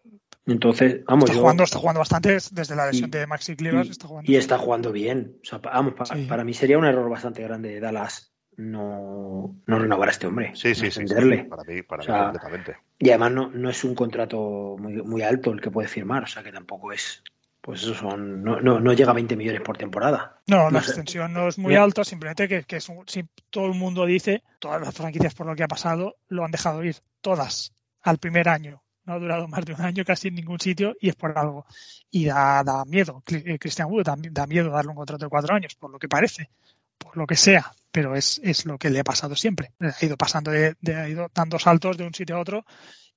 [0.46, 3.86] Entonces, vamos, está, yo, jugando, está jugando bastante desde la lesión y, de Maxi Clivers.
[3.86, 5.38] Y, está jugando y está jugando bien.
[5.42, 6.26] O sea, vamos, para, sí.
[6.26, 10.50] para mí sería un error bastante grande de Dallas no, no renovar a este hombre.
[10.54, 12.76] Sí, sí, sí, sí, Para mí, para o sea, mí completamente.
[12.98, 16.26] Y además no, no es un contrato muy, muy alto el que puede firmar, o
[16.26, 17.22] sea que tampoco es
[17.68, 20.40] pues eso son, no, no, no, llega a 20 millones por temporada.
[20.46, 21.82] No, la extensión no es muy Bien.
[21.82, 25.46] alta, simplemente que, que es un, si todo el mundo dice, todas las franquicias por
[25.46, 28.82] lo que ha pasado lo han dejado ir, todas, al primer año.
[29.04, 31.66] No ha durado más de un año casi en ningún sitio y es por algo.
[32.10, 35.74] Y da, da miedo, Christian Wood da, da, miedo darle un contrato de cuatro años,
[35.74, 36.48] por lo que parece,
[36.96, 39.72] por lo que sea, pero es, es lo que le ha pasado siempre.
[39.78, 42.64] Ha ido pasando de, de ha ido dando saltos de un sitio a otro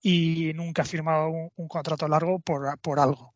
[0.02, 3.34] y nunca ha firmado un, un contrato largo por, por algo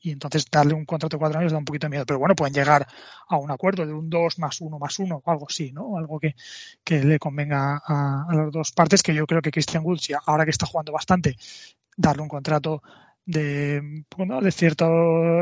[0.00, 2.06] Y entonces darle un contrato de cuatro años da un poquito de miedo.
[2.06, 2.86] Pero bueno, pueden llegar
[3.28, 5.96] a un acuerdo de un 2 más 1 más 1 o algo así, ¿no?
[5.96, 6.34] Algo que,
[6.84, 10.44] que le convenga a, a, las dos partes, que yo creo que Christian Woods, ahora
[10.44, 11.36] que está jugando bastante,
[11.96, 12.82] darle un contrato
[13.24, 14.86] de, bueno, de cierto,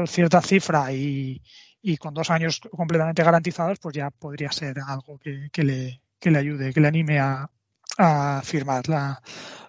[0.07, 1.43] cierta cifra y,
[1.83, 6.31] y con dos años completamente garantizados, pues ya podría ser algo que, que, le, que
[6.31, 7.51] le ayude, que le anime a,
[7.99, 9.21] a firmar la,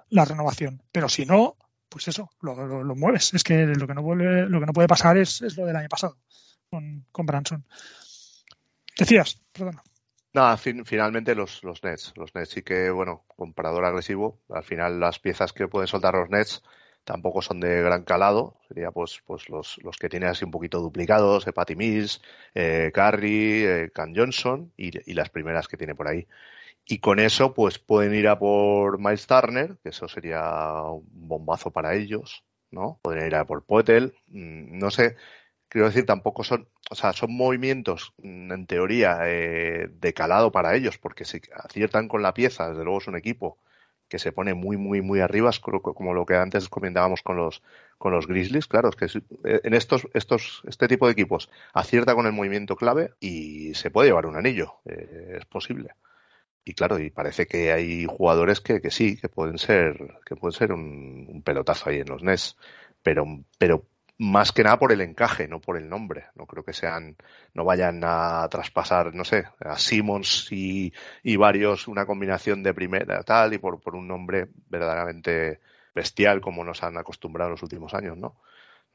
[0.09, 0.81] la renovación.
[0.91, 1.57] Pero si no,
[1.89, 3.33] pues eso, lo, lo, lo, mueves.
[3.33, 5.75] Es que lo que no, vuelve, lo que no puede pasar es, es lo del
[5.75, 6.17] año pasado
[6.69, 7.65] con, con Branson.
[8.97, 9.83] Decías, perdona.
[10.33, 12.13] Nada, fin, finalmente los, los Nets.
[12.15, 14.41] Los Nets sí que, bueno, comprador agresivo.
[14.49, 16.61] Al final las piezas que pueden soltar los Nets
[17.05, 18.59] tampoco son de gran calado.
[18.67, 22.21] Sería pues, pues los, los que tienen así un poquito duplicados, eh, Patty Mills,
[22.53, 26.27] eh, Curry, eh, Can Johnson y, y las primeras que tiene por ahí.
[26.87, 31.71] Y con eso, pues pueden ir a por Miles Turner, que eso sería un bombazo
[31.71, 32.99] para ellos, ¿no?
[33.01, 35.15] Pueden ir a por Poetel, no sé,
[35.67, 40.97] quiero decir, tampoco son, o sea, son movimientos, en teoría, eh, de calado para ellos,
[40.99, 43.57] porque si aciertan con la pieza, desde luego es un equipo
[44.07, 47.63] que se pone muy, muy, muy arriba, como lo que antes comentábamos con los,
[47.97, 49.07] con los Grizzlies, claro, es que
[49.43, 54.09] en estos, estos, este tipo de equipos acierta con el movimiento clave y se puede
[54.09, 55.95] llevar un anillo, eh, es posible
[56.65, 60.53] y claro, y parece que hay jugadores que, que sí, que pueden ser, que pueden
[60.53, 62.57] ser un, pelotazo ahí en los NES,
[63.03, 63.23] pero,
[63.59, 63.85] pero
[64.17, 66.25] más que nada por el encaje, no por el nombre.
[66.35, 67.17] No creo que sean,
[67.53, 73.21] no vayan a traspasar, no sé, a Simmons y, y varios, una combinación de primera
[73.23, 75.59] tal, y por, por un nombre verdaderamente
[75.93, 78.37] bestial como nos han acostumbrado en los últimos años, ¿no?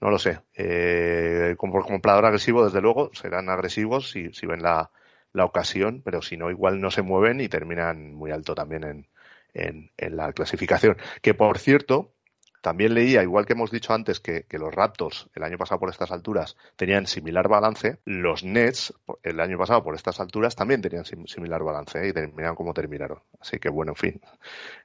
[0.01, 0.41] No lo sé.
[0.55, 4.91] Eh, como comprador agresivo, desde luego, serán agresivos si, si ven la,
[5.33, 9.07] la ocasión, pero si no, igual no se mueven y terminan muy alto también en,
[9.55, 10.97] en, en la clasificación.
[11.23, 12.13] Que por cierto,
[12.61, 16.11] también leía, igual que hemos dicho antes, que, los Raptors el año pasado por estas
[16.11, 18.93] alturas tenían similar balance, los Nets
[19.23, 22.09] el año pasado por estas alturas también tenían similar balance ¿eh?
[22.09, 23.21] y terminaron como terminaron.
[23.41, 24.21] Así que bueno, en fin.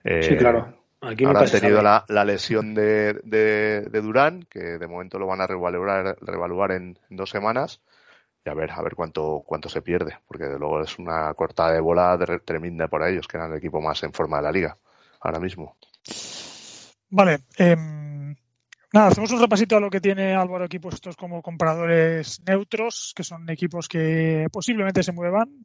[0.03, 0.73] Eh, sí, claro.
[1.01, 5.47] Aquí ahora han tenido la, lesión de, de, Durán, que de momento lo van a
[5.47, 7.81] revaluar, revaluar en, dos semanas
[8.45, 11.80] y a ver, a ver cuánto, cuánto se pierde, porque luego es una cortada de
[11.80, 14.77] bola tremenda por ellos, que eran el equipo más en forma de la liga
[15.19, 15.76] ahora mismo.
[17.09, 17.39] Vale.
[17.57, 18.35] Em,
[18.93, 23.23] nada, hacemos un repasito a lo que tiene Álvaro aquí puestos como compradores neutros, que
[23.23, 25.63] son equipos que posiblemente se muevan,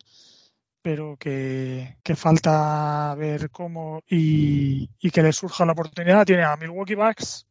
[0.81, 6.25] pero que, falta ver cómo y, que les surja la oportunidad.
[6.25, 7.47] Tiene a Milwaukee Bucks,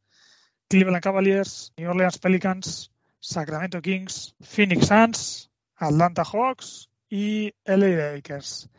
[0.67, 8.69] Cleveland Cavaliers, New Orleans Pelicans, Sacramento Kings, Phoenix Suns, Atlanta Hawks y LA Lakers.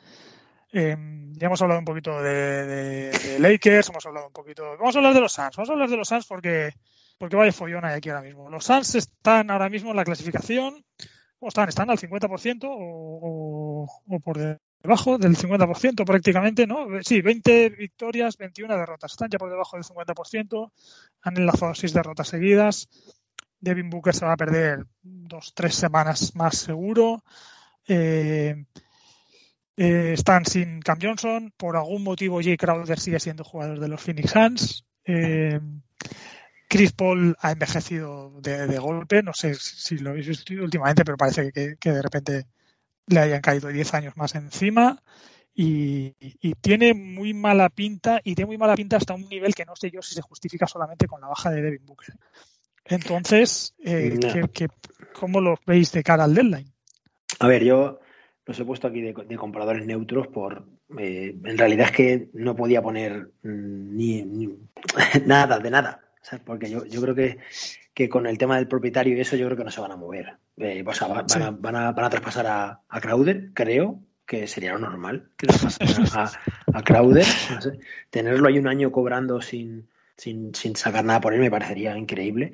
[0.73, 4.77] Em, ya hemos hablado un poquito de, Lakers, hemos hablado un poquito.
[4.79, 5.57] Vamos a hablar de los Suns.
[5.57, 6.73] Vamos a hablar de los Suns porque,
[7.19, 8.49] porque vaya follón hay aquí ahora mismo.
[8.49, 10.85] Los Suns están ahora mismo en la clasificación.
[11.39, 11.69] ¿Cómo están?
[11.69, 16.87] Están al 50% o, o, por debajo del 50% prácticamente, ¿no?
[17.03, 19.13] Sí, 20 victorias, 21 derrotas.
[19.13, 20.71] Están ya por debajo del 50%.
[21.23, 22.89] Han enlazado 6 derrotas seguidas.
[23.61, 27.23] Devin Booker se va a perder dos, tres semanas más seguro.
[27.87, 28.65] Eh,
[29.77, 31.53] eh, están sin Cam Johnson.
[31.57, 34.85] Por algún motivo, Jay Crowder sigue siendo jugador de los Phoenix Suns.
[35.05, 35.61] Eh,
[36.69, 39.23] Chris Paul ha envejecido de, golpe.
[39.23, 42.47] No sé si lo habéis visto últimamente, pero parece que, de repente
[43.07, 45.03] le hayan caído 10 años más encima.
[45.53, 46.15] Y,
[46.61, 49.91] tiene muy mala pinta, y tiene muy mala pinta hasta un nivel que no sé
[49.91, 52.15] yo si se justifica solamente con la baja de Devin Booker.
[52.91, 54.19] Entonces, eh,
[55.13, 56.73] cómo lo veis de cara al deadline?
[57.39, 58.01] A ver, yo
[58.47, 60.67] los he puesto aquí de, compradores neutros por
[60.99, 64.49] eh, en realidad es que no podía poner mm, ni,
[65.27, 66.01] nada de nada
[66.45, 67.39] porque yo, yo creo que,
[67.95, 69.97] que, con el tema del propietario y eso yo creo que no se van a
[69.97, 70.37] mover.
[70.59, 74.47] Eh, o sea van, a, van, a, van, a, traspasar a, a, Crowder creo que
[74.47, 75.47] sería lo normal que
[76.13, 76.31] a,
[76.75, 77.25] a Crowder
[78.11, 82.53] tenerlo ahí un año cobrando sin, sin, sin sacar nada por él me parecería increíble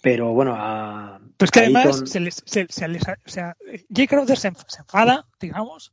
[0.00, 1.20] pero bueno, a.
[1.36, 3.56] Pues que además, se les, se, o sea,
[3.94, 5.92] Jay Crowder se, enfada, digamos,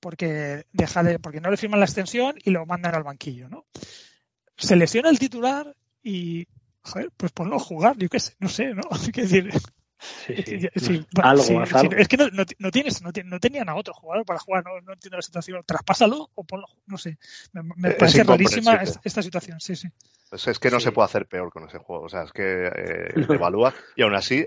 [0.00, 3.66] porque deja de, porque no le firman la extensión y lo mandan al banquillo, ¿no?
[4.56, 6.46] Se lesiona el titular y,
[6.82, 8.82] joder, pues ponlo a jugar, yo qué sé, no sé, ¿no?
[9.12, 9.50] que decir.
[10.26, 11.62] Sí, algo,
[11.96, 15.16] Es que no, no, tienes, no, tenían a otro jugador para jugar, no, no entiendo
[15.16, 15.62] la situación.
[15.64, 17.18] Traspásalo o ponlo, no sé.
[17.52, 19.88] Me, parece rarísima esta, situación, sí, sí.
[20.30, 22.04] Pues es que no se puede hacer peor con ese juego.
[22.04, 24.46] O sea, es que eh, evalúa y aún así,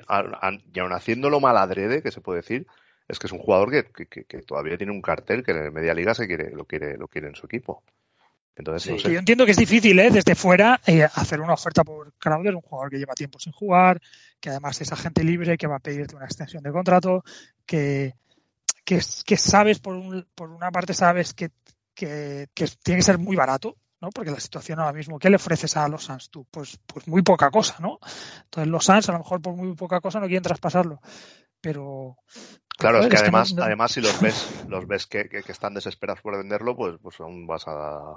[0.73, 2.67] y aún haciéndolo mal adrede, que se puede decir,
[3.07, 6.13] es que es un jugador que, que, todavía tiene un cartel que en media liga
[6.13, 7.83] se quiere, lo quiere, lo quiere en su equipo.
[8.57, 10.09] Entonces, Yo entiendo que es difícil, ¿eh?
[10.09, 14.01] desde fuera, eh, hacer una oferta por Crowder, un jugador que lleva tiempo sin jugar,
[14.45, 17.23] que además es agente libre, que va a pedirte una extensión de contrato,
[17.65, 18.13] que,
[18.83, 21.49] que, que sabes, por, un, por una parte, sabes que,
[21.95, 24.11] que, que tiene que ser muy barato, ¿no?
[24.11, 26.45] Porque la situación ahora mismo, ¿qué le ofreces a los Suns tú?
[26.51, 27.97] Pues, pues muy poca cosa, ¿no?
[28.43, 31.01] Entonces los Suns a lo mejor por muy poca cosa no quieren traspasarlo.
[31.59, 32.19] Pero
[32.77, 36.37] Claro, es que además, además si los ves, los ves que, que, están desesperados por
[36.37, 38.13] venderlo, pues, pues aún vas a,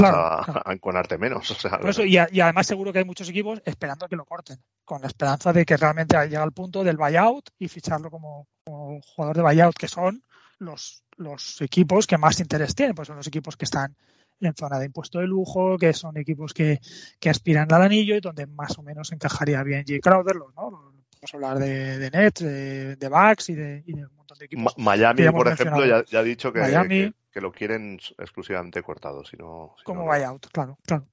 [0.00, 1.50] a, enconarte menos.
[1.50, 5.08] O sea, y, además seguro que hay muchos equipos esperando que lo corten, con la
[5.08, 9.42] esperanza de que realmente llega al punto del buyout y ficharlo como, como, jugador de
[9.42, 10.22] buyout, que son
[10.58, 13.96] los, los equipos que más interés tienen, pues son los equipos que están
[14.40, 16.80] en zona de impuesto de lujo, que son equipos que,
[17.20, 20.00] que aspiran al anillo y donde más o menos encajaría bien J.
[20.00, 20.91] Crowder, ¿no?
[21.22, 24.44] Podemos hablar de, de Nets, de, de Bucks y de, y de, un montón de
[24.46, 24.76] equipos.
[24.76, 29.24] Miami, por ejemplo, ya, ha dicho que, que, lo quieren exclusivamente cortado.
[29.24, 31.06] Si no, Como buyout, claro, claro.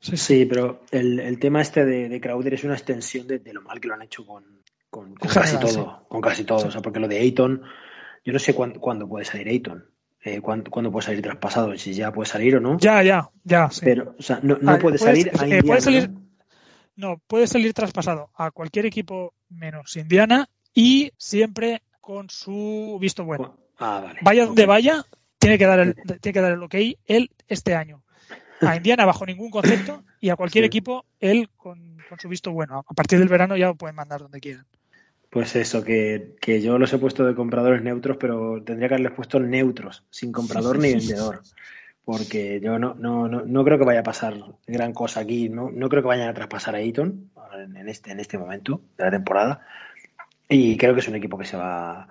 [0.00, 3.80] Sí, pero el, el, tema este de, de, Crowder es una extensión de, lo mal
[3.80, 4.44] que lo han hecho con,
[4.90, 6.06] con, casi todo.
[6.08, 6.66] Con casi todo.
[6.66, 7.62] O sea, porque lo de Ayton,
[8.24, 9.84] yo no sé cuándo, cuándo puede salir Ayton
[10.22, 12.78] eh, ¿cuándo, puede salir traspasado, si ya puede salir o no.
[12.78, 13.70] Ya, ya, ya.
[13.80, 16.10] Pero, o sea, no, no puede salir a eh, puede salir,
[16.96, 17.18] ¿no?
[17.26, 23.56] puede salir traspasado a cualquier equipo menos Indiana y siempre con su visto bueno.
[23.78, 24.20] Ah, vale.
[24.22, 25.04] Vaya donde vaya,
[25.38, 26.74] tiene que dar el, tiene que dar el ok
[27.06, 28.02] él este año.
[28.60, 32.84] A Indiana bajo ningún concepto y a cualquier equipo él con, con, su visto bueno.
[32.86, 34.66] A partir del verano ya lo pueden mandar donde quieran.
[35.30, 39.12] Pues eso, que, que, yo los he puesto de compradores neutros, pero tendría que haberles
[39.12, 41.42] puesto neutros, sin comprador ni vendedor.
[42.10, 44.34] Porque yo no, no, no, no, creo que vaya a pasar
[44.66, 45.48] gran cosa aquí.
[45.48, 47.30] No, no creo que vayan a traspasar a Eaton
[47.76, 49.60] en este, en este momento de la temporada.
[50.48, 52.08] Y creo que es un equipo que se va,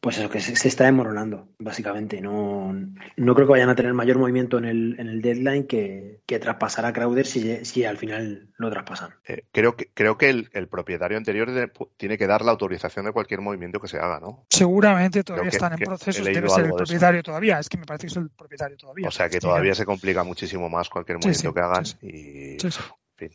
[0.00, 2.20] pues eso, que se, está desmoronando, básicamente.
[2.20, 6.20] No, no creo que vayan a tener mayor movimiento en el, en el deadline que,
[6.24, 9.10] que traspasar a Crowder si, si al final lo traspasan.
[9.26, 13.40] Eh, creo que, creo que el, propietario anterior tiene que dar la autorización de cualquier
[13.40, 14.46] movimiento que se haga, ¿no?
[14.50, 17.58] Seguramente todavía están en proceso, debe ser el propietario todavía.
[17.58, 19.08] Es que me parece que es el propietario todavía.
[19.08, 21.84] O sea que todavía se complica muchísimo más cualquier movimiento que hagan.
[22.02, 22.72] y, en
[23.16, 23.30] fin.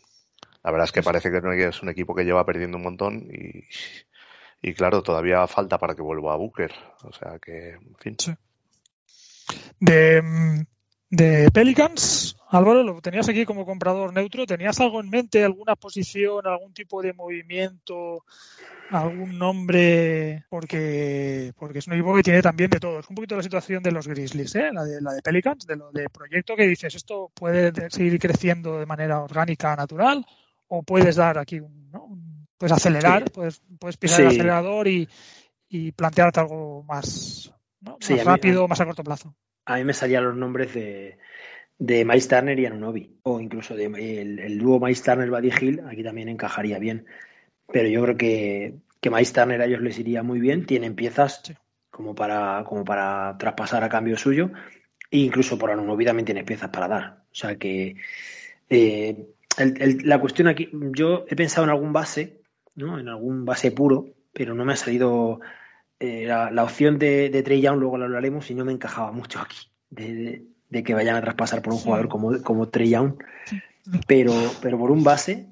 [0.63, 3.65] La verdad es que parece que es un equipo que lleva perdiendo un montón y
[4.63, 6.71] y claro, todavía falta para que vuelva a Booker.
[7.03, 8.15] O sea que, en fin.
[9.77, 10.65] De,
[11.09, 14.45] de Pelicans, Álvaro, lo tenías aquí como comprador neutro.
[14.45, 18.23] ¿Tenías algo en mente, alguna posición, algún tipo de movimiento,
[18.89, 20.45] algún nombre?
[20.49, 23.01] Porque, porque es un equipo que tiene también de todo.
[23.01, 24.71] Es un poquito la situación de los Grizzlies, ¿eh?
[24.71, 28.79] la, de, la de Pelicans, de lo de proyecto que dices, esto puede seguir creciendo
[28.79, 30.25] de manera orgánica, natural,
[30.69, 32.32] o puedes dar aquí un,
[32.63, 35.09] puedes acelerar, puedes, puedes pisar el acelerador y,
[35.67, 37.53] y, plantearte algo más,
[38.23, 39.35] rápido, más a corto plazo.
[39.65, 41.17] A mí me salían los nombres de,
[41.77, 46.29] de Miles Turner y Anunobi, o incluso de, el, dúo Miles Turner-Buddy Hill, aquí también
[46.29, 47.05] encajaría bien.
[47.67, 51.53] Pero yo creo que, que Miles Turner a ellos les iría muy bien, tienen piezas
[51.89, 54.51] como, para, como para traspasar a cambio suyo,
[55.11, 57.23] e incluso por Anunobi también tienes piezas para dar.
[57.29, 57.97] O sea que
[58.69, 59.27] eh,
[60.05, 62.42] la cuestión aquí, yo he pensado en algún base
[62.75, 62.99] ¿no?
[62.99, 65.39] en algún base puro, pero no me ha salido
[65.99, 69.39] eh, la, opción de, de, Trey Young, luego lo hablaremos, y no me encajaba mucho
[69.39, 70.43] aquí, de,
[70.83, 73.15] que vayan a traspasar por un jugador como, como Trey Young,
[74.07, 75.47] pero, pero por un base,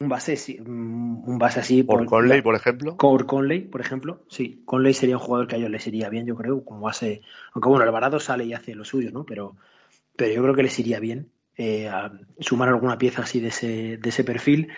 [0.00, 1.82] un base, un base así.
[1.82, 2.96] ¿Por, Conley, por ejemplo?
[2.96, 4.62] Por Conley, por ejemplo, sí.
[4.64, 7.22] Conley sería un jugador que a ellos les iría bien, yo creo, como base.
[7.52, 9.24] Aunque bueno, Alvarado sale y hace lo suyo, ¿no?
[9.24, 9.56] Pero,
[10.16, 11.90] pero yo creo que les iría bien eh,
[12.38, 14.68] sumar alguna pieza así de ese, de ese perfil.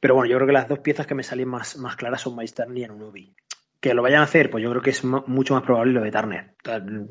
[0.00, 2.34] Pero bueno, yo creo que las dos piezas que me salen más, más claras son
[2.34, 3.34] Miles y Anunobi.
[3.80, 6.10] Que lo vayan a hacer, pues yo creo que es mucho más probable lo de
[6.10, 6.54] Turner.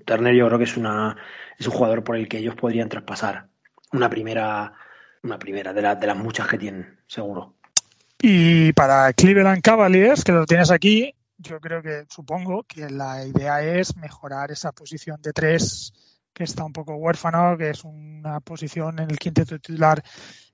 [0.06, 1.16] Turner yo creo que es, una,
[1.58, 3.48] es un jugador por el que ellos podrían traspasar
[3.92, 4.74] una primera,
[5.24, 7.56] una primera de, de las muchas que tienen, seguro.
[8.22, 13.62] Y para Cleveland Cavaliers, que lo tienes aquí, yo creo que supongo que la idea
[13.64, 15.94] es mejorar esa posición de tres
[16.34, 20.04] que está un poco huérfano, que es una posición en el quinteto titular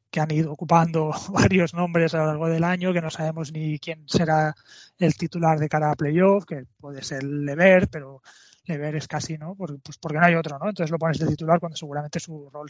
[0.09, 3.79] que han ido ocupando varios nombres a lo largo del año, que no sabemos ni
[3.79, 4.55] quién será
[4.97, 8.21] el titular de cara a playoff, que puede ser Lever, pero
[8.65, 9.55] Lever es casi, ¿no?
[9.55, 10.69] Pues, pues porque no hay otro, ¿no?
[10.69, 12.69] Entonces lo pones de titular cuando seguramente su rol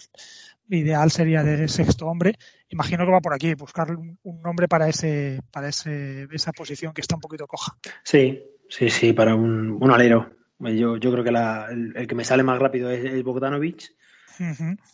[0.69, 2.35] ideal sería de sexto hombre.
[2.69, 7.01] Imagino que va por aquí, buscar un, nombre para ese, para ese, esa posición que
[7.01, 7.77] está un poquito coja.
[8.03, 10.31] Sí, sí, sí, para un, alero.
[10.59, 13.91] Yo, yo creo que el, que me sale más rápido es, es Bogdanovich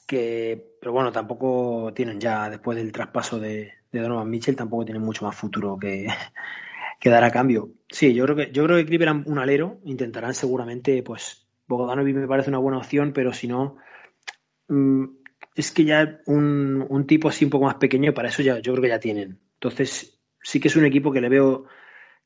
[0.07, 5.26] que, pero bueno, tampoco tienen ya, después del traspaso de, Donovan Mitchell, tampoco tienen mucho
[5.26, 6.07] más futuro que,
[6.99, 7.72] que, dar a cambio.
[7.89, 12.27] Sí, yo creo que, yo creo que Cleveland un alero, intentarán seguramente, pues, Bogdanovic me
[12.27, 13.77] parece una buena opción, pero si no,
[14.68, 15.05] mm,
[15.55, 18.73] es que ya un, un, tipo así un poco más pequeño, para eso ya, yo
[18.73, 19.39] creo que ya tienen.
[19.55, 21.65] Entonces, sí que es un equipo que le veo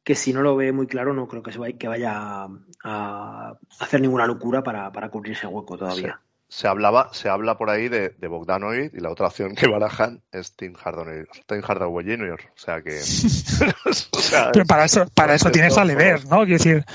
[0.03, 2.47] que si no lo ve muy claro, no creo que, se vaya, que vaya
[2.83, 7.69] a, hacer ninguna locura para, para cubrir ese hueco todavía se hablaba, se habla por
[7.69, 12.05] ahí de, de Bogdanovic y la otra opción que barajan es Tim Hardaway, Tim Hardaway
[12.05, 12.39] Jr.
[12.55, 12.99] O sea que.
[14.53, 16.45] Pero para eso, para eso tienes a Lever, ¿no?
[16.45, 16.85] Quiero decir.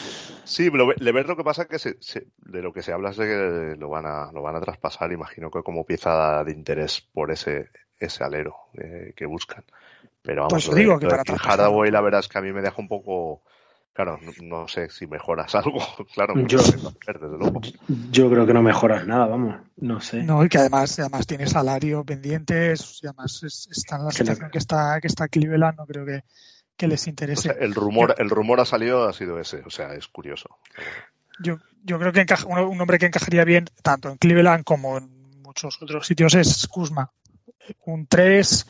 [0.44, 1.96] Sí, Lever lo que pasa es que
[2.38, 5.12] de lo que se habla es de que lo van a, lo van a traspasar,
[5.12, 7.68] imagino que como pieza de interés por ese,
[7.98, 9.64] ese alero eh, que buscan.
[10.22, 12.76] Pero vamos, pues digo que para Hardaway la verdad es que a mí me deja
[12.78, 13.42] un poco
[13.92, 15.80] Claro, no, sé si mejoras algo,
[16.14, 16.34] claro.
[16.46, 16.58] Yo,
[18.10, 20.22] yo creo que no mejoras nada, vamos, no sé.
[20.22, 24.58] No, y que además, además tiene salario pendientes, y además está en la situación que
[24.58, 26.22] está, que está Cleveland, no creo que,
[26.86, 27.54] les interese.
[27.60, 30.48] el rumor, el rumor ha salido, ha sido ese, o sea, es curioso.
[31.42, 35.42] Yo, yo creo que encaja, un, hombre que encajaría bien tanto en Cleveland como en
[35.42, 37.12] muchos otros sitios es Kuzma.
[37.84, 38.66] Un 3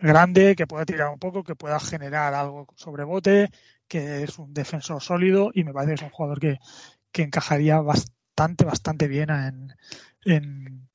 [0.00, 3.50] grande que pueda tirar un poco, que pueda generar algo sobre bote,
[3.88, 6.58] que es un defensor sólido y me parece que es un jugador que,
[7.14, 9.74] encajaría bastante, bastante bien en,
[10.24, 10.88] en,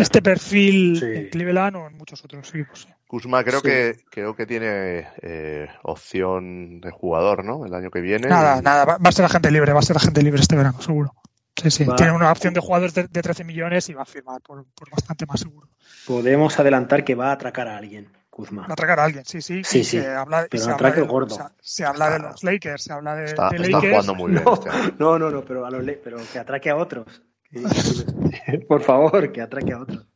[0.00, 2.86] este perfil en Cleveland o en muchos otros equipos.
[3.08, 7.64] Kuzma creo que creo que tiene eh, opción de jugador, ¿no?
[7.64, 8.28] El año que viene.
[8.28, 11.14] Nada, nada, va, a ser agente libre, va a ser agente libre este verano, seguro.
[11.60, 14.66] Sí, sí, tiene una opción de jugador de, 13 millones y va a firmar por,
[14.74, 15.68] por bastante más seguro.
[16.06, 18.08] Podemos adelantar que va a atracar a alguien.
[18.36, 18.66] Kuzma.
[18.68, 19.64] atracar a alguien, sí, sí.
[19.64, 19.98] Sí, sí.
[19.98, 21.50] Se habla, pero se habla de, gordo.
[21.58, 23.88] Se, habla de los Lakers, se habla de, está, de Lakers.
[23.88, 24.44] jugando muy bien.
[24.44, 27.22] No, este no, no, no, pero, a los, pero que atraque a otros.
[28.68, 30.06] Por favor, que atraque a otros.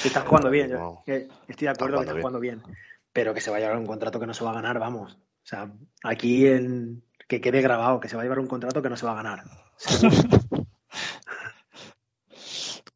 [0.00, 2.62] Que está jugando bien, yo estoy de acuerdo que está jugando bien.
[3.12, 5.12] Pero que se vaya a un contrato que no se va a ganar, vamos.
[5.12, 5.70] O sea,
[6.02, 9.04] aquí en, que quede grabado, que se va a llevar un contrato que no se
[9.04, 9.44] va a ganar.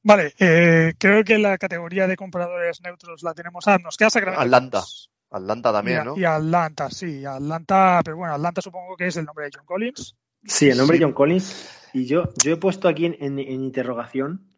[0.02, 3.66] vale, eh, creo que la categoría de compradores neutros la tenemos.
[3.66, 4.42] Ah, nos queda Sacramento.
[4.42, 4.82] Atlanta.
[5.30, 6.16] Atlanta también, ¿no?
[6.16, 10.16] Y Atlanta, sí, Atlanta, pero bueno, Atlanta supongo que es el nombre de John Collins.
[10.44, 11.88] Sí, el nombre de John Collins.
[11.92, 14.48] Y yo, yo he puesto aquí en, interrogación,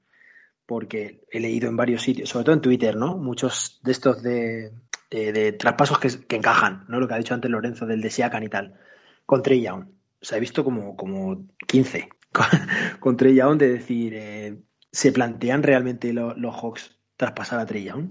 [0.66, 3.16] porque he leído en varios sitios, sobre todo en Twitter, ¿no?
[3.18, 4.72] Muchos de estos de,
[5.10, 7.00] de, traspasos que, encajan, ¿no?
[7.00, 8.78] Lo que ha dicho antes Lorenzo del de Siakan y tal,
[9.26, 9.88] con Trey Young.
[10.20, 12.08] O sea, he visto como, como 15
[13.00, 14.62] con, Trey Young de decir, eh,
[14.92, 18.10] ¿se plantean realmente los Hawks traspasar a Trey Young?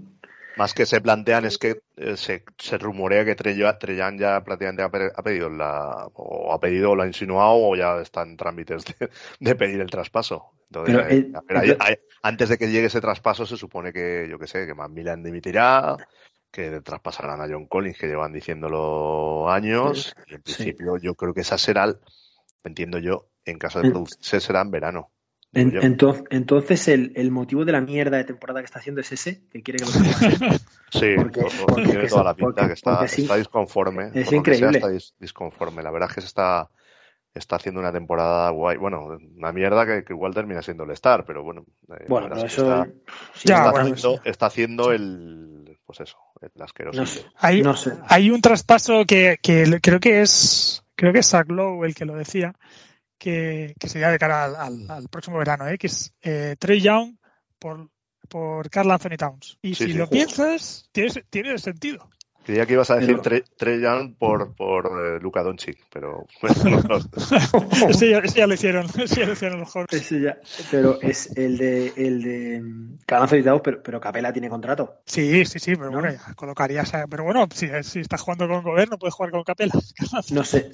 [0.56, 5.22] Más que se plantean es que eh, se, se, rumorea que Treyan ya prácticamente ha,
[5.22, 8.84] pedido la o ha pedido o lo ha insinuado o ya está en trámites
[9.40, 10.50] de, pedir el traspaso.
[10.70, 14.74] Entonces, eh, antes de que llegue ese traspaso se supone que, yo que sé, que
[14.74, 15.96] Milan dimitirá,
[16.50, 20.14] que traspasarán a John Collins, que llevan diciéndolo años.
[20.26, 21.94] Y en principio yo creo que esa será,
[22.62, 25.10] entiendo yo, en caso de producirse será en verano
[25.54, 29.62] entonces, entonces el, motivo de la mierda de temporada que está haciendo es ese, que
[29.62, 29.90] quiere que lo
[30.90, 34.10] Sí, porque, tiene toda la pinta que está, está disconforme.
[34.14, 34.78] Es increíble.
[34.78, 34.88] está
[35.18, 35.82] disconforme.
[35.82, 36.70] La verdad es que se está,
[37.34, 38.78] está haciendo una temporada guay.
[38.78, 41.64] Bueno, una mierda que, igual termina siendo el Star, pero bueno.
[41.88, 42.86] Eh, bueno, eso.
[44.24, 45.78] Está, haciendo, el.
[45.84, 47.24] Pues eso, el asqueroso.
[47.36, 47.62] hay,
[48.08, 50.82] hay un traspaso que, que creo que es.
[50.94, 52.54] Creo que es Zach Lowe el que lo decía
[53.22, 55.78] que, sería de cara al, próximo verano, ¿eh?
[55.78, 57.16] que es eh, Trey Young
[57.60, 57.88] por,
[58.28, 59.58] por Carl Anthony Towns.
[59.62, 62.10] Y si lo piensas, tiene, tiene sentido.
[62.44, 66.26] Creía que ibas a decir Trey Young por, por eh, Luca Doncic, pero
[67.88, 69.86] ese, ya, ya, lo hicieron, ese ya lo hicieron mejor.
[69.90, 70.38] ya,
[70.70, 72.56] pero es el de el de
[73.06, 75.02] Anthony Towns, pero, pero Capela tiene contrato.
[75.06, 78.90] Sí, sí, sí, pero bueno, ya colocarías pero bueno, si, si estás jugando con Gobert
[78.90, 79.74] no puedes jugar con Capela.
[80.30, 80.72] no sé,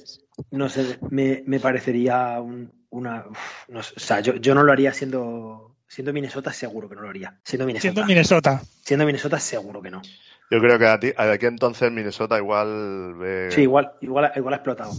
[0.51, 3.25] no sé, me, me parecería un, una
[3.67, 7.01] no sé, o sea, yo, yo no lo haría siendo siendo Minnesota seguro que no
[7.01, 7.39] lo haría.
[7.43, 7.81] Siendo Minnesota.
[7.81, 8.61] Siendo Minnesota.
[8.83, 10.01] Siendo Minnesota seguro que no.
[10.49, 13.51] Yo creo que a ti, aquí entonces Minnesota igual ve...
[13.51, 14.91] Sí, igual, igual, igual ha explotado.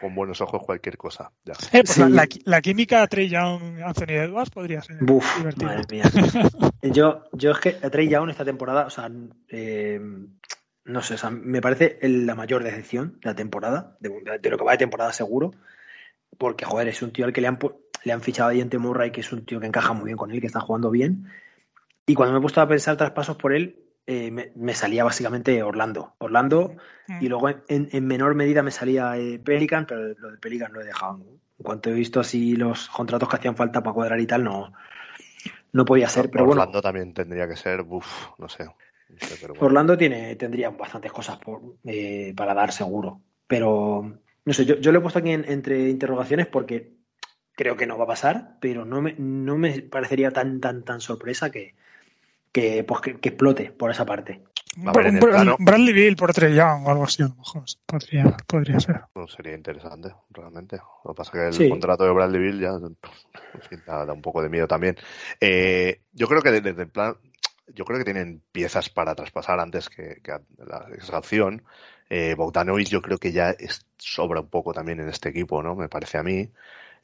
[0.00, 1.30] con, buenos ojos cualquier cosa.
[1.72, 1.98] Eh, pues
[2.44, 5.24] la, química Trey Young, Anthony Edwards podría ser Buf,
[5.62, 6.04] Madre mía.
[6.82, 9.08] yo, yo es que Trey Young esta temporada, o sea,
[9.48, 10.00] eh,
[10.84, 14.10] no sé, o sea, me parece la mayor decepción de la temporada, de,
[14.50, 15.52] lo que va de temporada seguro,
[16.38, 17.58] porque, joder, es un tío al que le han,
[18.02, 20.32] le han fichado a Diente Murray, que es un tío que encaja muy bien con
[20.32, 21.30] él, que está jugando bien.
[22.06, 26.14] Y cuando me he puesto a pensar traspasos por él, eh, me, salía básicamente Orlando.
[26.18, 26.76] Orlando
[27.08, 27.24] mm.
[27.24, 30.84] y luego en, menor medida me salía eh, Pelican, pero lo de Pelican lo he
[30.84, 31.20] dejado.
[31.58, 34.72] En cuanto he visto así los contratos que hacían falta para cuadrar y tal, no,
[35.72, 36.30] no podía ser.
[36.30, 38.68] Pero Orlando también tendría que ser, uff, no sé.
[39.60, 43.20] Orlando tiene, tendría bastantes cosas por, eh, para dar seguro.
[43.46, 46.92] Pero, no sé, yo, yo lo he puesto aquí entre interrogaciones porque
[47.52, 51.00] creo que no va a pasar, pero no me, no me parecería tan, tan, tan
[51.00, 51.74] sorpresa que,
[52.54, 54.44] que, pues, que, explote por esa parte.
[54.76, 57.64] Bradley Bill por Trey Young o algo así, a lo mejor.
[57.84, 59.02] Podría, podría ser.
[59.28, 60.78] sería interesante, realmente.
[61.04, 62.72] Lo que pasa es que el contrato de Bradley Bill ya
[63.86, 64.96] da, un poco de miedo también.
[65.40, 67.16] Eh, yo creo que desde el plan,
[67.74, 70.20] yo creo que tienen piezas para traspasar antes que,
[70.58, 71.64] la extracción.
[72.08, 73.56] Eh, Bogdanovic yo creo que ya
[73.98, 75.74] sobra un poco también en este equipo, ¿no?
[75.74, 76.50] Me parece a mí.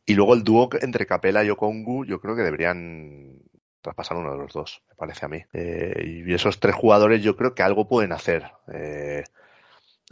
[0.06, 3.40] Y luego el dúo entre Capela y Okongu, yo creo que deberían
[3.81, 5.43] traspasar uno de los dos, me parece a mí.
[5.52, 8.51] Eh, y esos tres jugadores yo creo que algo pueden hacer.
[8.73, 9.24] Eh,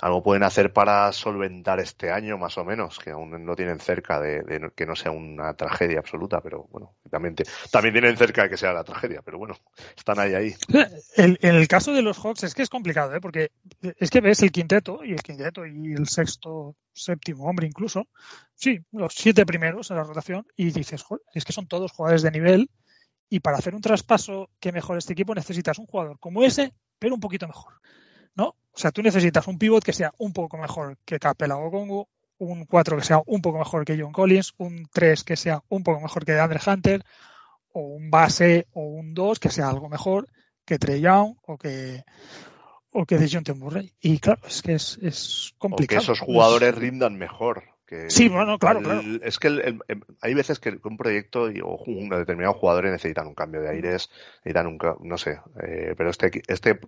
[0.00, 4.20] algo pueden hacer para solventar este año, más o menos, que aún no tienen cerca
[4.20, 7.34] de, que no sea una tragedia absoluta, pero bueno, también,
[7.72, 9.56] también tienen cerca de que sea la tragedia, pero bueno,
[9.96, 10.54] están ahí, ahí.
[11.16, 13.20] en el caso de los Hawks es que es complicado, ¿eh?
[13.20, 13.50] porque
[13.98, 18.06] es que ves el quinteto y el quinteto y el sexto, séptimo hombre incluso,
[18.54, 21.04] sí, los siete primeros en la rotación, y dices,
[21.34, 22.70] es que son todos jugadores de nivel
[23.28, 27.14] y para hacer un traspaso que mejore este equipo necesitas un jugador como ese, pero
[27.14, 27.74] un poquito mejor.
[28.34, 28.48] ¿No?
[28.48, 32.08] O sea, tú necesitas un pivot que sea un poco mejor que Capela o Congo,
[32.38, 35.82] un 4 que sea un poco mejor que John Collins, un 3 que sea un
[35.82, 37.04] poco mejor que Andre Hunter,
[37.72, 40.28] o un base o un 2 que sea algo mejor
[40.64, 42.04] que Trey Young o que
[42.90, 43.92] o que de John Murray.
[44.00, 46.00] Y claro, es que es, es complicado.
[46.00, 47.77] que esos jugadores rindan mejor
[48.08, 49.00] sí, bueno, claro, claro.
[49.22, 49.78] Es que
[50.20, 54.10] hay veces que un proyecto o un determinado jugadores necesitan un cambio de aires,
[54.44, 56.80] necesitan un, no sé, eh, pero este, este,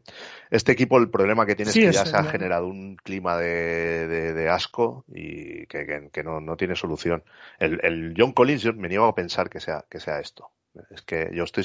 [0.50, 4.08] este equipo el problema que tiene es que ya se ha generado un clima de,
[4.08, 7.22] de, asco y que, que, no, no, tiene solución.
[7.58, 10.50] El, el, John Collins, yo me niego a pensar que sea, que sea esto.
[10.90, 11.64] Es que yo estoy,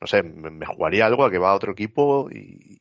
[0.00, 2.80] no sé, me, jugaría algo a que va a otro equipo y,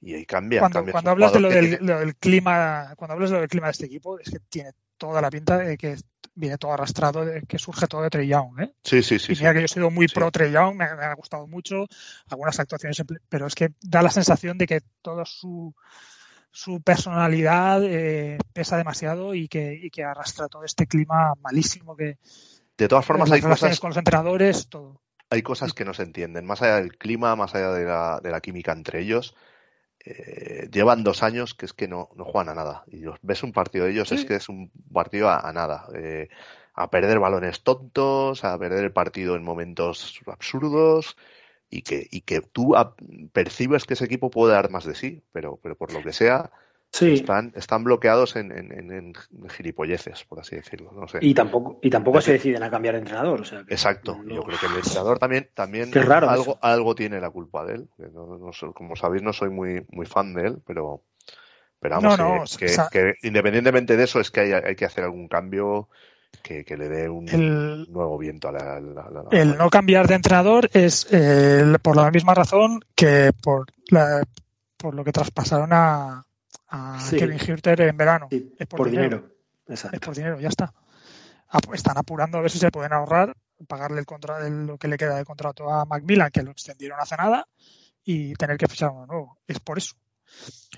[0.00, 0.60] Y ahí cambia.
[0.60, 0.92] Cuando, cambia.
[0.92, 3.50] cuando hablas de lo jugador del, tiene- lo del clima, cuando hablas de lo del
[3.50, 5.96] clima de este equipo, es que tiene toda la pinta de que
[6.34, 8.72] viene todo arrastrado, de que surge todo de Trey Young, ¿eh?
[8.84, 9.32] Sí, sí, sí.
[9.32, 9.42] y sí.
[9.42, 10.14] mira que yo he sido muy Sí.
[10.14, 11.86] pro Trey Young, me, me ha gustado mucho
[12.28, 15.74] algunas actuaciones, pero es que da la sensación de que toda su,
[16.52, 22.18] su personalidad eh, pesa demasiado y que, y que arrastra todo este clima malísimo que
[22.78, 25.00] De todas formas, hay cosas, con los entrenadores, todo.
[25.30, 26.44] hay cosas que no se entienden.
[26.46, 29.34] Más allá del clima, más allá de la, de la química entre ellos,
[30.04, 32.84] eh, llevan dos años que es que no, no juegan a nada.
[32.88, 34.14] Y los- ves un partido de ellos, Sí.
[34.16, 35.86] es que es un partido a, a nada.
[35.94, 36.28] Eh,
[36.74, 41.16] a perder balones tontos, a perder el partido en momentos absurdos
[41.68, 42.94] y que, y que tú a-
[43.32, 46.50] percibes que ese equipo puede dar más de sí, pero, pero por lo que sea,
[46.92, 49.14] Sí, están, están bloqueados en, en, en- en
[49.48, 50.90] gilipolleces, por así decirlo.
[50.92, 51.18] No sé.
[51.20, 53.40] y tampoco, y tampoco se deciden a cambiar de entrenador.
[53.40, 56.42] O sea, que Exacto, no- yo creo que el entrenador también, también Qué raro algo,
[56.42, 56.58] eso.
[56.62, 57.88] algo tiene la culpa de él.
[58.12, 61.02] no- no como sabéis, no soy muy, muy fan de él, pero,
[61.78, 64.74] pero vamos, No, no, que, o sea- que independientemente de eso, es que hay, hay
[64.74, 65.88] que hacer algún cambio
[66.42, 68.80] que, que le dé un El, nuevo viento a la.
[68.80, 73.30] la- la- la- el no cambiar de entrenador es eh, por la misma razón que
[73.42, 74.22] por, la,
[74.76, 76.24] por lo que traspasaron a,
[76.70, 77.16] a Sí.
[77.16, 78.28] Kevin Hirter en verano.
[78.30, 79.16] sí, es por por, dinero.
[79.18, 79.34] dinero.
[79.66, 80.00] Es Exacto.
[80.06, 80.72] por dinero, ya está.
[81.72, 83.36] Están apurando a ver si se pueden ahorrar,
[83.66, 86.98] pagarle el contra el- lo que le queda de contrato a Macmillan, que lo extendieron
[87.00, 87.46] hace nada,
[88.04, 89.38] y tener que fichar uno nuevo.
[89.46, 89.94] Es por eso.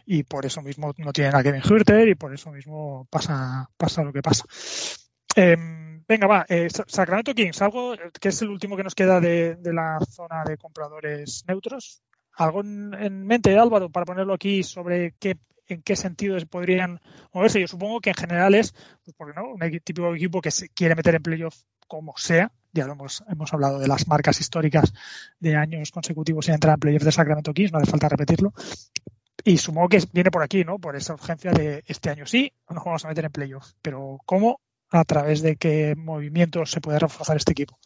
[0.07, 4.03] Y por eso mismo no tienen a Kevin Hurter y por eso mismo pasa, pasa
[4.03, 4.45] lo que pasa.
[5.37, 6.45] Em, venga, va.
[6.49, 9.99] eh, Sa- Sacramento Kings, algo que es el último que nos queda de, de la
[10.11, 12.03] zona de compradores neutros.
[12.37, 15.37] ¿Algo en, en mente, Álvaro, para ponerlo aquí sobre qué,
[15.73, 17.01] en qué sentido podrían
[17.33, 17.61] moverse?
[17.61, 18.73] Yo supongo que en general es,
[19.05, 22.53] pues porque no, un típico equipo que se quiere meter en playoff como sea.
[22.73, 24.95] Ya lo hemos, hemos hablado de las marcas históricas
[25.41, 28.55] de años consecutivos sin entrar en playoff de Sacramento Kings, no hace falta repetirlo.
[29.45, 30.79] Y supongo que viene por aquí, ¿no?
[30.79, 33.73] Por esa urgencia de este año sí, nos vamos a meter en playoff.
[33.83, 34.61] Pero ¿cómo?
[34.91, 37.79] ¿A través de qué movimientos se puede reforzar este equipo?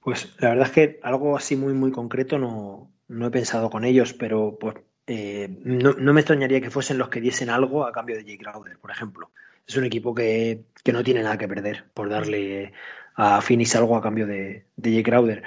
[0.00, 3.84] Pues la verdad es que algo así muy, muy concreto no, no he pensado con
[3.84, 4.76] ellos, pero pues,
[5.06, 8.78] eh, no, me extrañaría que fuesen los que diesen algo a cambio de Jake Crowder,
[8.78, 9.30] por ejemplo.
[9.66, 12.72] Es un equipo que, que no tiene nada que perder por darle
[13.14, 15.42] a Phoenix algo a cambio de, de Jake Crowder.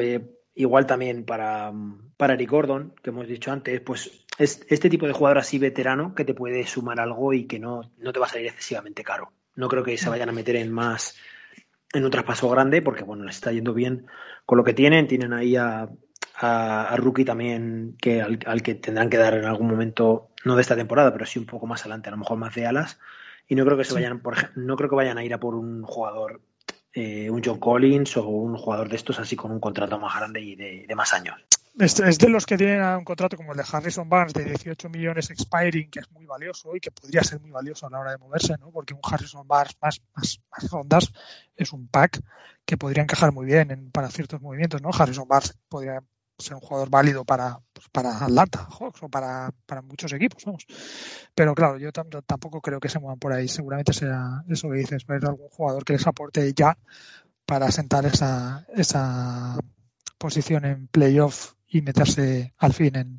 [0.00, 0.20] Eh,
[0.54, 1.72] igual también para,
[2.16, 6.14] para Eric Gordon, que hemos dicho antes, pues es este tipo de jugador así veterano
[6.14, 9.32] que te puede sumar algo y que no, no te va a salir excesivamente caro.
[9.54, 11.16] No creo que se vayan a meter en más
[11.92, 14.06] en un traspaso grande porque bueno les está yendo bien
[14.44, 15.88] con lo que tienen tienen ahí a,
[16.36, 20.54] a, a Rookie también que al, al, que tendrán que dar en algún momento no
[20.54, 22.98] de esta temporada pero sí un poco más adelante a lo mejor más de alas
[23.48, 25.54] y no creo que se vayan por no creo que vayan a ir a por
[25.54, 26.40] un jugador
[26.92, 30.40] eh, un John Collins o un jugador de estos así con un contrato más grande
[30.40, 31.36] y de, de más años
[31.78, 34.88] es, es, de los que tienen un contrato como el de Harrison Barnes de 18
[34.88, 38.12] millones expiring, que es muy valioso y que podría ser muy valioso a la hora
[38.12, 38.70] de moverse, ¿no?
[38.70, 41.12] Porque un Harrison Barnes más, más, más rondas
[41.54, 42.20] es un pack
[42.64, 44.88] que podría encajar muy bien en, para ciertos movimientos, ¿no?
[44.90, 46.02] Harrison Barnes podría
[46.38, 50.66] ser un jugador válido para, pues, para Atlanta Hawks o para, para muchos equipos, vamos.
[51.34, 53.48] Pero claro, yo tampoco creo que se muevan por ahí.
[53.48, 56.76] Seguramente será eso que dices, ver algún jugador que les aporte ya
[57.46, 59.58] para sentar esa, esa
[60.18, 63.18] posición en playoff y meterse al fin en,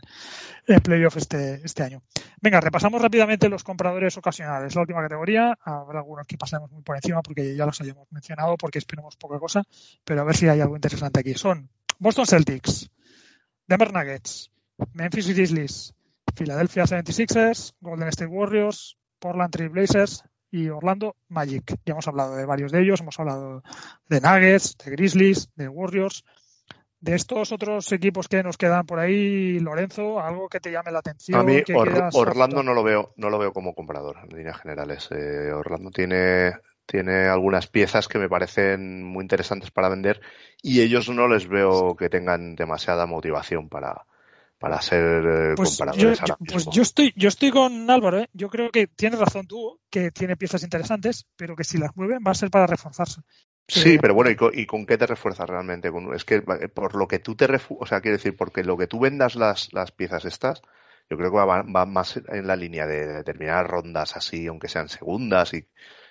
[0.67, 2.01] en playoff este, este año.
[2.41, 4.75] Venga, repasamos rápidamente los compradores ocasionales.
[4.75, 8.57] La última categoría, habrá algunos que pasemos muy por encima porque ya los hayamos mencionado
[8.57, 9.63] porque esperemos poca cosa,
[10.03, 11.33] pero a ver si hay algo interesante aquí.
[11.33, 11.69] Son
[11.99, 12.89] Boston Celtics,
[13.67, 14.49] Denver Nuggets,
[14.93, 15.93] Memphis Grizzlies,
[16.35, 21.75] Philadelphia 76ers, Golden State Warriors, Portland Trail Blazers y Orlando Magic.
[21.85, 23.63] Ya hemos hablado de varios de ellos, hemos hablado
[24.07, 26.23] de Nuggets, de Grizzlies, de Warriors.
[26.99, 30.99] De estos otros equipos que nos quedan por ahí, Lorenzo, algo que te llame la
[30.99, 31.39] atención.
[31.39, 35.07] A mí Or Orlando no lo veo, no lo veo como comprador en líneas generales.
[35.11, 36.53] Eh, Orlando tiene,
[36.87, 40.21] tiene algunas piezas que me parecen muy interesantes para vender
[40.63, 44.05] y ellos no les veo que tengan demasiada motivación para,
[44.57, 46.19] para ser eh, pues comparadores.
[46.25, 48.29] Yo, pues yo estoy, yo estoy con Álvaro, ¿eh?
[48.33, 52.23] yo creo que tienes razón tú, que tiene piezas interesantes, pero que si las mueven
[52.25, 53.21] va a ser para reforzarse.
[53.67, 55.91] Sí, eh, pero bueno, ¿y con, ¿y con, qué te refuerzas realmente?
[56.15, 58.87] Es que por lo que tú te refu o sea, quiero decir, porque lo que
[58.87, 60.61] tú vendas las, las piezas estas,
[61.09, 64.87] yo creo que va, va, más en la línea de determinadas rondas así, aunque sean
[64.87, 65.67] segundas y,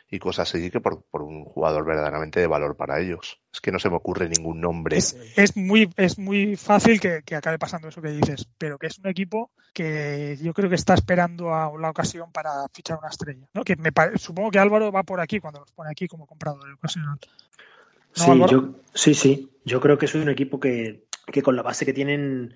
[0.09, 3.41] y cosas así, que por, por, un jugador verdaderamente de valor para ellos.
[3.53, 4.97] Es que no se me ocurre ningún nombre.
[4.97, 8.87] Es, es muy, es muy fácil que, que, acabe pasando eso que dices, pero que
[8.87, 13.09] es un equipo que yo creo que está esperando a la ocasión para fichar una
[13.09, 13.49] estrella.
[13.53, 13.65] ¿no?
[13.65, 17.19] Que me supongo que Álvaro va por aquí cuando los pone aquí como comprador ocasional.
[18.17, 19.51] ¿No, sí, yo, sí, sí.
[19.65, 22.55] Yo creo que es un equipo que, que con la base que tienen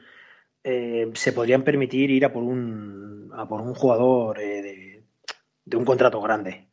[0.62, 5.02] eh, se podrían permitir ir a por un, a por un jugador de,
[5.64, 6.69] de, un contrato grande.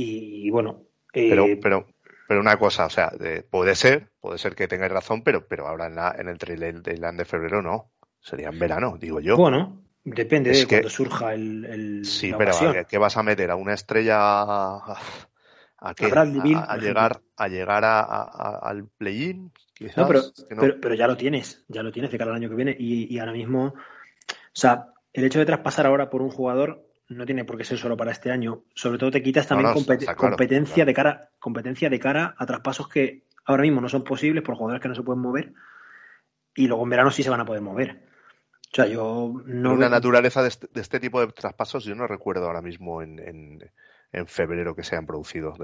[0.00, 0.84] Y, bueno.
[1.12, 1.86] pero, pero,
[2.28, 3.10] pero una cosa, o sea,
[3.50, 6.82] puede ser, puede ser que tengáis razón, pero, pero ahora en, la, en el trailer
[6.82, 7.90] de febrero no.
[8.20, 9.36] Sería en verano, digo yo.
[9.36, 12.04] Bueno, depende de cuando surja el.
[12.04, 12.52] sí, pero
[12.88, 13.50] ¿qué vas a meter?
[13.50, 14.98] ¿A una estrella a,
[15.78, 19.50] a, llegar, a llegar a, al play-in?
[19.96, 20.22] No, pero,
[20.80, 22.76] pero, ya lo tienes, ya lo tienes de cara al año que viene.
[22.78, 23.74] Y, y ahora mismo, o
[24.52, 27.96] sea, el hecho de traspasar ahora por un jugador no tiene por qué ser solo
[27.96, 28.64] para este año.
[28.74, 29.72] Sobre todo te quitas también
[30.16, 34.56] competencia de cara, competencia de cara a traspasos que ahora mismo no son posibles por
[34.56, 35.54] jugadores que no se pueden mover
[36.58, 38.08] y luego en verano sí se van a poder mover.
[38.70, 39.72] O sea, yo no.
[39.72, 43.18] Una naturaleza de este, de este, tipo de traspasos, yo no recuerdo ahora mismo en,
[43.18, 43.70] en,
[44.12, 45.54] en, febrero que se han producido.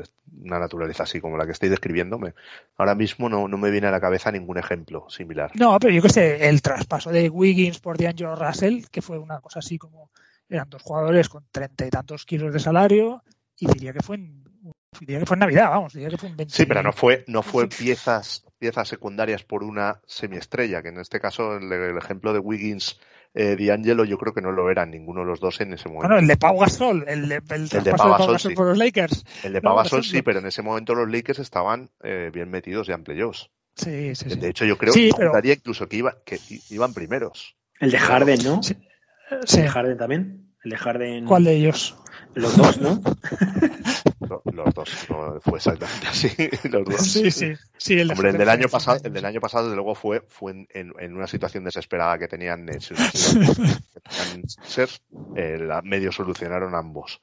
[0.41, 2.35] Una naturaleza así como la que estoy describiéndome.
[2.77, 5.51] Ahora mismo no, no me viene a la cabeza ningún ejemplo similar.
[5.55, 9.41] No, pero yo que sé, el traspaso de Wiggins por D'Angelo Russell, que fue una
[9.41, 10.11] cosa así como.
[10.49, 13.23] Eran dos jugadores con treinta y tantos kilos de salario,
[13.59, 14.45] y diría que fue en
[15.01, 16.55] diría que fue en Navidad, vamos, diría que fue en 20...
[16.55, 21.21] Sí, pero no fue, no fue piezas, piezas secundarias por una semiestrella, que en este
[21.21, 23.01] caso el, el ejemplo de Wiggins
[23.35, 26.09] eh, D'Angelo yo creo que no lo eran ninguno de los dos en ese momento.
[26.09, 28.55] Bueno, el de Pau Gasol, el de, el, el de Pau Gasol, sí.
[28.55, 29.25] por los Lakers.
[29.43, 32.87] El de Pau Gasol sí, pero en ese momento los Lakers estaban eh, bien metidos
[32.87, 33.51] ya en playoffs.
[33.75, 34.39] Sí, sí, sí.
[34.39, 35.33] De hecho, yo creo que pero...
[35.43, 36.39] incluso que, iba, que
[36.71, 37.57] iban primeros.
[37.81, 38.63] El de Harden, ¿no?
[38.63, 38.77] Sí.
[39.31, 40.55] ¿El de Harden también?
[40.65, 41.25] El de Harden.
[41.27, 41.97] ¿Cuál de ellos?
[42.35, 43.01] Los dos, ¿no?
[44.53, 46.29] los dos, no fue exactamente así.
[46.69, 47.01] Los dos.
[47.01, 47.53] Sí, sí.
[47.77, 50.53] sí el, Hombre, el del año pasado, el del año pasado, desde luego, fue, fue
[50.53, 52.67] en, en, una situación desesperada que tenían,
[54.65, 54.89] ser,
[55.37, 57.21] eh, la, medio solucionaron ambos.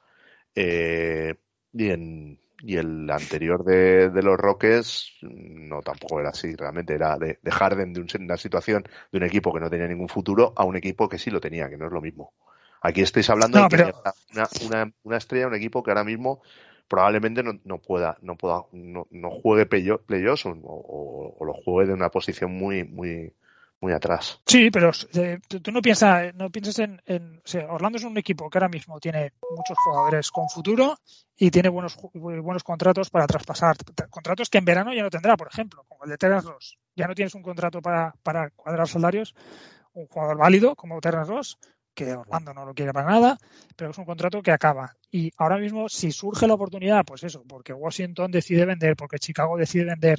[0.54, 1.34] Eh,
[1.72, 7.18] y, en, y el anterior de, de, los Rockets no tampoco era así, realmente era
[7.18, 10.52] de, de Harden de un, una situación de un equipo que no tenía ningún futuro
[10.56, 12.32] a un equipo que sí lo tenía, que no es lo mismo.
[12.80, 14.02] Aquí estáis hablando no, de pero...
[14.32, 16.40] una, una, una, estrella, un equipo que ahora mismo
[16.88, 21.88] probablemente no, no pueda, no pueda, no, no juegue playoffs o, o, o, lo juegue
[21.88, 23.32] de una posición muy, muy,
[23.82, 24.40] muy atrás.
[24.46, 28.68] Sí, pero eh, tú no piensas, no piensas en, Orlando es un equipo que ahora
[28.68, 30.96] mismo tiene muchos jugadores con futuro
[31.36, 33.76] y tiene buenos buenos contratos para traspasar,
[34.08, 36.78] contratos que en verano ya no tendrá, por ejemplo, como el de Terence Ross.
[36.94, 39.34] Ya no tienes un contrato para, para cuadrar salarios,
[39.94, 41.58] un jugador válido como Terence Ross
[41.94, 43.38] que Orlando no lo quiere para nada,
[43.76, 44.96] pero es un contrato que acaba.
[45.10, 49.58] Y ahora mismo, si surge la oportunidad, pues eso, porque Washington decide vender, porque Chicago
[49.58, 50.18] decide vender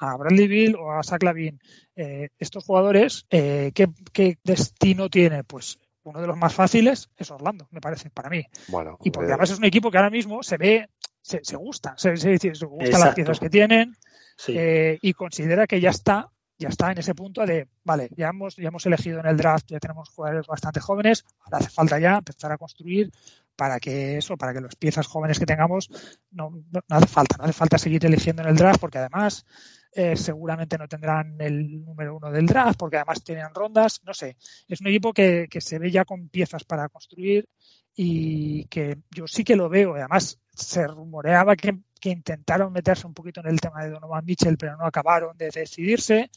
[0.00, 1.60] a Bradley Bill o a Zach Lavin,
[1.94, 5.44] eh, estos jugadores, eh, ¿qué, ¿qué, destino tiene?
[5.44, 8.42] Pues uno de los más fáciles es Orlando, me parece, para mí.
[8.68, 9.32] Bueno, y porque eh...
[9.34, 10.88] además es un equipo que ahora mismo se ve,
[11.20, 13.94] se, se gusta, se, se, se gustan las piezas que tienen
[14.36, 14.54] sí.
[14.56, 18.54] eh, y considera que ya está ya está en ese punto de, vale, ya hemos,
[18.56, 22.18] ya hemos elegido en el draft, ya tenemos jugadores bastante jóvenes, ahora hace falta ya
[22.18, 23.10] empezar a construir
[23.56, 25.90] para que eso, para que las piezas jóvenes que tengamos,
[26.30, 29.46] no, no, no hace falta, no hace falta seguir eligiendo en el draft porque además
[29.92, 34.36] eh, seguramente no tendrán el número uno del draft porque además tienen rondas, no sé,
[34.68, 37.48] es un equipo que, que se ve ya con piezas para construir
[37.94, 43.14] y que yo sí que lo veo, además se rumoreaba que que intentaron meterse un
[43.14, 46.30] poquito en el tema de Donovan Mitchell, pero no acabaron de decidirse.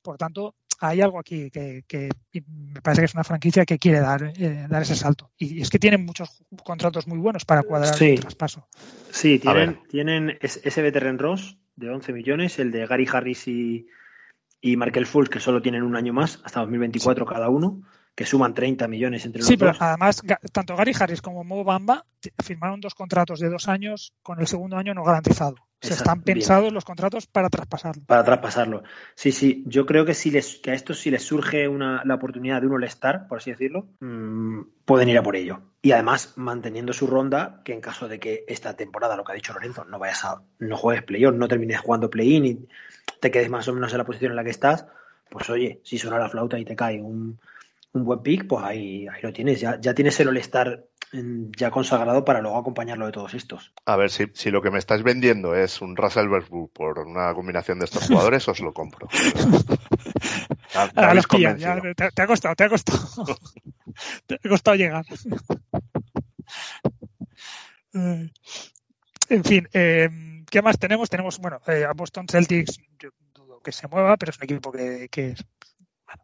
[0.00, 2.08] Por tanto, hay algo aquí que, que
[2.46, 5.32] me parece que es una franquicia que quiere dar, eh, dar ese salto.
[5.36, 8.10] Y es que tienen muchos contratos muy buenos para cuadrar sí.
[8.10, 8.68] el traspaso.
[9.10, 13.86] Sí, tienen, tienen ese veteran Ross de 11 millones, el de Gary Harris y,
[14.60, 17.32] y Markel Fultz, que solo tienen un año más, hasta 2024 sí.
[17.32, 17.82] cada uno
[18.18, 19.80] que suman 30 millones entre los sí, pero dos.
[19.80, 22.04] además, tanto Gary Harris como Mo Bamba
[22.42, 25.54] firmaron dos contratos de dos años con el segundo año no garantizado.
[25.80, 26.74] Se están pensados bien.
[26.74, 28.02] los contratos para traspasarlo.
[28.06, 28.82] Para traspasarlo.
[29.14, 29.62] Sí, sí.
[29.68, 32.66] Yo creo que si les, que a estos si les surge una, la oportunidad de
[32.66, 35.60] un All-Star, por así decirlo, mmm, pueden ir a por ello.
[35.80, 39.36] Y además, manteniendo su ronda, que en caso de que esta temporada, lo que ha
[39.36, 42.66] dicho Lorenzo, no vayas a, no juegues play-off, no termines jugando play-in y
[43.20, 44.86] te quedes más o menos en la posición en la que estás,
[45.30, 47.38] pues oye, si suena la flauta y te cae un,
[47.92, 49.60] un buen pick, pues ahí, ahí lo tienes.
[49.60, 50.84] Ya, ya tienes el All-Star
[51.56, 53.72] ya consagrado para luego acompañarlo de todos estos.
[53.86, 57.32] A ver, si, si lo que me estáis vendiendo es un Russell Westbrook por una
[57.34, 59.08] combinación de estos jugadores, os lo compro.
[60.74, 62.98] Ya, ya los pillan, ya, te, te, ha costado, te ha costado.
[64.26, 65.04] te ha costado llegar.
[67.94, 70.10] en fin, eh,
[70.50, 71.08] ¿qué más tenemos?
[71.08, 74.70] Tenemos, bueno, eh, a Boston Celtics, yo dudo que se mueva, pero es un equipo
[74.70, 75.34] que, que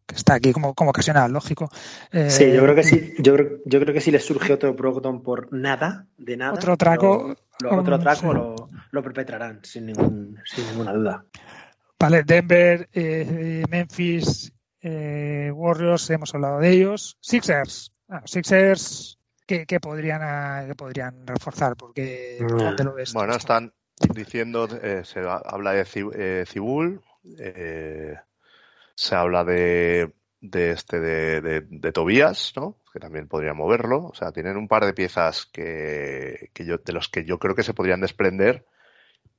[0.07, 1.69] que está aquí como, como ocasional, lógico.
[2.13, 3.15] Eh, sí, yo creo que sí.
[3.19, 6.53] Yo creo, yo creo que si les surge otro Brogdon por nada, de nada.
[6.55, 7.37] Otro traco.
[7.61, 8.27] Lo, lo, otro traco sí.
[8.35, 11.25] lo, lo, perpetrarán, sin, ningún, sin ninguna duda.
[11.99, 14.53] Vale, Denver, eh, Memphis,
[14.87, 17.17] Eh, Warriors, hemos hablado de ellos.
[17.21, 17.91] Sixers.
[18.07, 21.75] Ah, Sixers, ¿qué, podrían, ah, podrían reforzar?
[21.75, 22.39] Porque,
[23.15, 23.73] Bueno, están
[24.15, 25.87] diciendo, eh, se habla de
[26.17, 27.01] eh, Cibul,
[27.39, 28.17] eh,
[28.95, 32.79] se habla de, de este de, de, Tobías, ¿no?
[32.93, 34.07] Que también podría moverlo.
[34.07, 37.55] O sea, tienen un par de piezas que, que yo, de los que yo creo
[37.55, 38.65] que se podrían desprender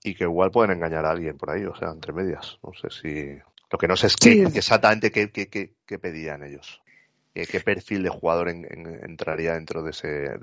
[0.04, 2.60] y que igual pueden engañar a alguien por ahí, o sea, entre medias.
[2.64, 3.38] No sé si.
[3.72, 6.82] Lo que no sé es qué, exactamente qué, qué, qué, pedían ellos.
[7.34, 10.40] ¿Qué perfil de jugador entraría dentro de ese de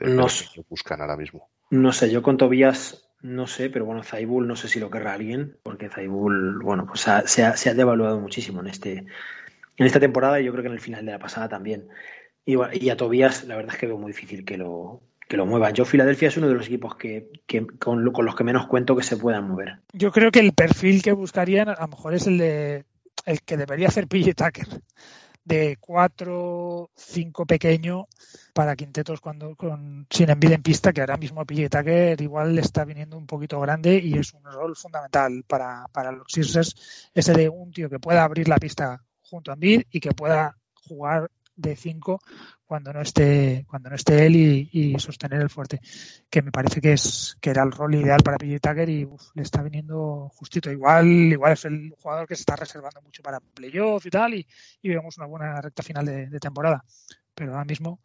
[0.54, 1.48] que buscan ahora mismo?
[1.70, 5.14] No sé, yo con Tobías no sé, pero bueno, Zaibul no sé si lo querrá
[5.14, 9.06] alguien, porque Zaibul, bueno, pues se, ha, devaluado muchísimo en este
[9.78, 11.88] en esta temporada y yo creo que en el final de la pasada también.
[12.44, 15.46] Y, y a Tobías, la verdad es que veo muy difícil que lo, que lo
[15.46, 15.72] muevan.
[15.72, 17.30] Yo, Filadelfia es uno de los equipos que,
[17.78, 19.78] con, los que menos cuento que se puedan mover.
[19.94, 22.84] Yo creo que el perfil que buscarían a lo mejor es el de
[23.24, 24.66] el que debería hacer PJ Tucker
[25.44, 28.06] de 4, 5 pequeño
[28.52, 32.84] para quintetos cuando con sin envidia en pista, que ahora mismo PJ Tucker igual está
[32.84, 37.48] viniendo un poquito grande y es un rol fundamental para, para los Sixers, ese de
[37.48, 41.76] un tío que pueda abrir la pista junto a Embiid y que pueda jugar de
[41.76, 42.20] 5
[42.72, 45.78] cuando no esté cuando no esté él y, sostener el fuerte
[46.30, 49.42] que me parece que es que era el rol ideal para PJ Tucker y le
[49.42, 54.06] está viniendo justito igual igual es el jugador que se está reservando mucho para playoff
[54.06, 54.46] y tal y,
[54.82, 56.82] vemos una buena recta final de, temporada
[57.34, 58.00] pero ahora mismo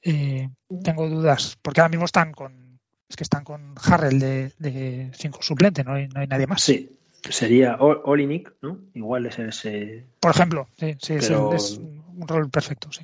[0.00, 0.48] eh,
[0.82, 5.84] tengo dudas porque ahora mismo están con es que están con Harrell de 5 suplente
[5.84, 6.88] no hay, no hay nadie más sí
[7.28, 8.78] sería Olinik, ¿no?
[8.94, 10.06] Igual es ese.
[10.20, 13.02] Por ejemplo, sí, sí, es, un rol perfecto, sí.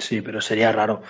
[0.00, 1.02] Sí, pero sería raro.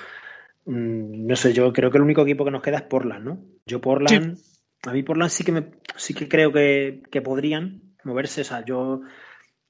[0.66, 3.38] Mm, no sé, yo creo que el único equipo que nos queda es Portland, ¿no?
[3.66, 4.38] Yo Portland,
[4.82, 8.42] a mí Portland sí que me, sí que creo que, podrían moverse.
[8.42, 9.00] O sea, yo,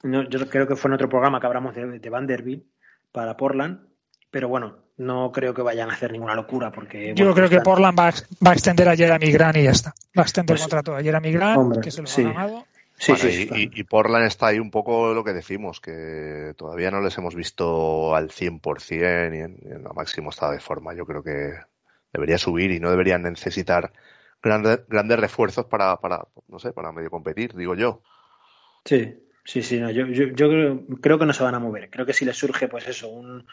[0.03, 2.65] yo creo que fue en otro programa que hablamos de, de Vanderbilt
[3.13, 3.81] para Portland,
[4.31, 7.15] pero bueno, no creo que vayan a hacer ninguna locura porque...
[7.17, 9.95] Yo creo que Portland va, a extender a Jeremy Grant y ya está.
[10.17, 12.67] Va a extender el pues contrato a Jeremy Grant, que se lo ha ganado.
[13.01, 17.01] Sí, sí, y, y, Portland está ahí un poco lo que decimos, que todavía no
[17.01, 20.93] les hemos visto al 100% y en, en el máximo estado de forma.
[20.93, 21.55] Yo creo que
[22.13, 23.95] debería subir y no deberían necesitar
[24.43, 28.03] grandes, grandes refuerzos para, para, no sé, para medio competir, digo yo.
[28.85, 29.15] Sí,
[29.45, 31.89] sí, sí, yo, yo, yo creo, creo, que no se van a mover.
[31.89, 33.47] Creo que si les surge, pues eso, un,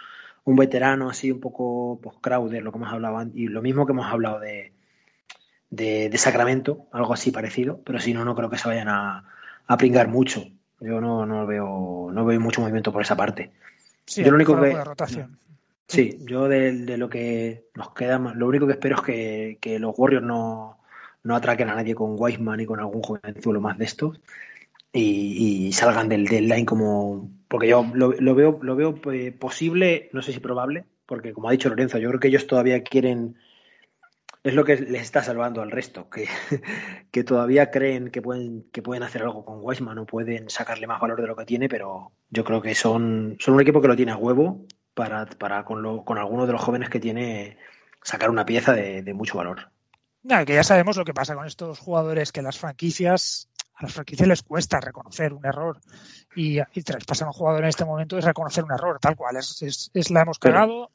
[0.43, 3.93] un veterano así un poco pues, Crowder, lo que hemos hablado y lo mismo que
[3.93, 4.73] hemos hablado de,
[5.69, 9.36] de, Sacramento, algo así parecido, pero si no, no creo que se vayan a,
[9.67, 10.43] a pringar mucho.
[10.79, 13.51] Yo no, no veo no veo mucho movimiento por esa parte.
[14.05, 15.37] Sí, yo lo único que rotación.
[15.87, 19.93] Sí, yo de, lo que nos queda, lo único que espero es que, que los
[19.97, 20.79] Warriors no,
[21.23, 24.19] no atraquen a nadie con Weissman y con algún jovenzuelo más de estos
[24.93, 30.33] y, salgan del deadline como porque yo lo, veo lo veo eh, posible no sé
[30.33, 33.35] si probable porque como ha dicho Lorenzo yo creo que ellos todavía quieren
[34.47, 36.27] es lo que les está salvando al resto que,
[37.11, 41.01] que todavía creen que pueden que pueden hacer algo con Weisman o pueden sacarle más
[41.01, 43.95] valor de lo que tiene pero yo creo que son son un equipo que lo
[43.95, 47.57] tiene a huevo para, para con, lo, con alguno de los jóvenes que tiene
[48.01, 49.69] sacar una pieza de, de mucho valor
[50.23, 53.93] no, que ya sabemos lo que pasa con estos jugadores que las franquicias a las
[53.93, 55.79] franquicias les cuesta reconocer un error
[56.35, 59.37] y, y traspasar a un jugador en este momento es reconocer un error, tal cual.
[59.37, 60.89] Es, es, la hemos cagado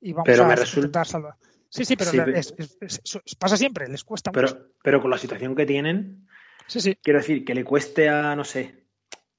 [0.00, 1.36] y vamos a intentar salvar.
[1.74, 2.12] Sí, sí, pero
[3.36, 4.66] pasa siempre, les cuesta pero, mucho.
[4.80, 6.28] Pero con la situación que tienen,
[6.68, 6.96] sí, sí.
[7.02, 8.84] quiero decir, que le cueste a, no sé,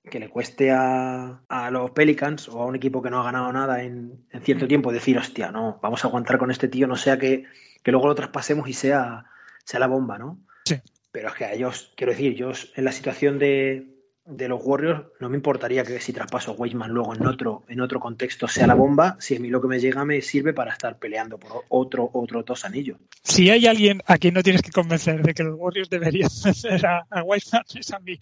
[0.03, 3.53] que le cueste a, a, los Pelicans o a un equipo que no ha ganado
[3.53, 6.97] nada en, en, cierto tiempo decir, hostia, no, vamos a aguantar con este tío, no
[6.97, 7.45] sea que,
[7.81, 9.27] que luego lo traspasemos y sea,
[9.63, 10.37] sea la bomba, ¿no?
[10.65, 10.75] Sí.
[11.13, 13.94] Pero es que a ellos, quiero decir, yo en la situación de,
[14.25, 17.99] de los Warriors no me importaría que si traspaso Weisman luego en otro, en otro
[17.99, 20.97] contexto sea la bomba, si a mí lo que me llega me sirve para estar
[20.97, 22.97] peleando por otro, otro dos anillos.
[23.23, 26.85] Si hay alguien a quien no tienes que convencer de que los Warriors deberían hacer
[26.85, 28.19] a, a es a mí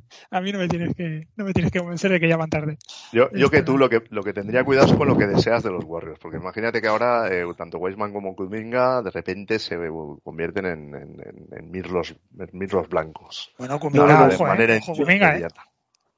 [0.30, 2.50] a mí no me tienes que, no me tienes que convencer de que ya van
[2.50, 2.78] tarde.
[3.12, 5.62] Yo, yo que tú lo que, lo que tendría cuidado es con lo que deseas
[5.62, 9.76] de los Warriors, porque imagínate que ahora eh, tanto Weisman como Kuminga de repente se
[10.22, 12.14] convierten en, en, en, mirlos,
[12.52, 13.52] mirlos blancos.
[13.58, 15.48] Bueno, Kuminga, de manera eh, eh.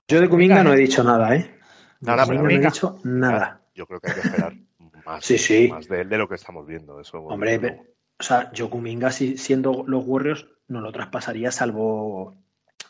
[0.08, 1.58] Yo de Kuminga no he dicho nada, ¿eh?
[2.00, 3.60] Nada, pero no he dicho nada.
[3.74, 4.54] Yo creo que hay que esperar
[5.04, 5.30] más,
[5.70, 7.00] más de, de, lo que estamos viendo.
[7.00, 7.80] Eso, Hombre,
[8.18, 12.36] o sea, yo Kuminga siendo los Warriors no lo traspasaría salvo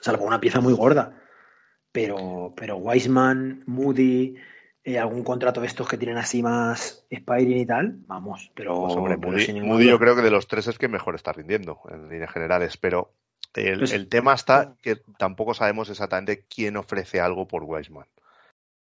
[0.01, 1.17] salvo una pieza muy gorda.
[1.93, 4.37] Pero, pero Wiseman, Moody,
[4.85, 8.89] eh, algún contrato de estos que tienen así más Spiring y tal, vamos, pero,
[9.21, 12.33] pues Moody, yo creo que de los tres es que mejor está rindiendo en líneas
[12.33, 13.13] generales, pero
[13.55, 18.07] el, pues tema está que tampoco sabemos exactamente quién ofrece algo por Wiseman.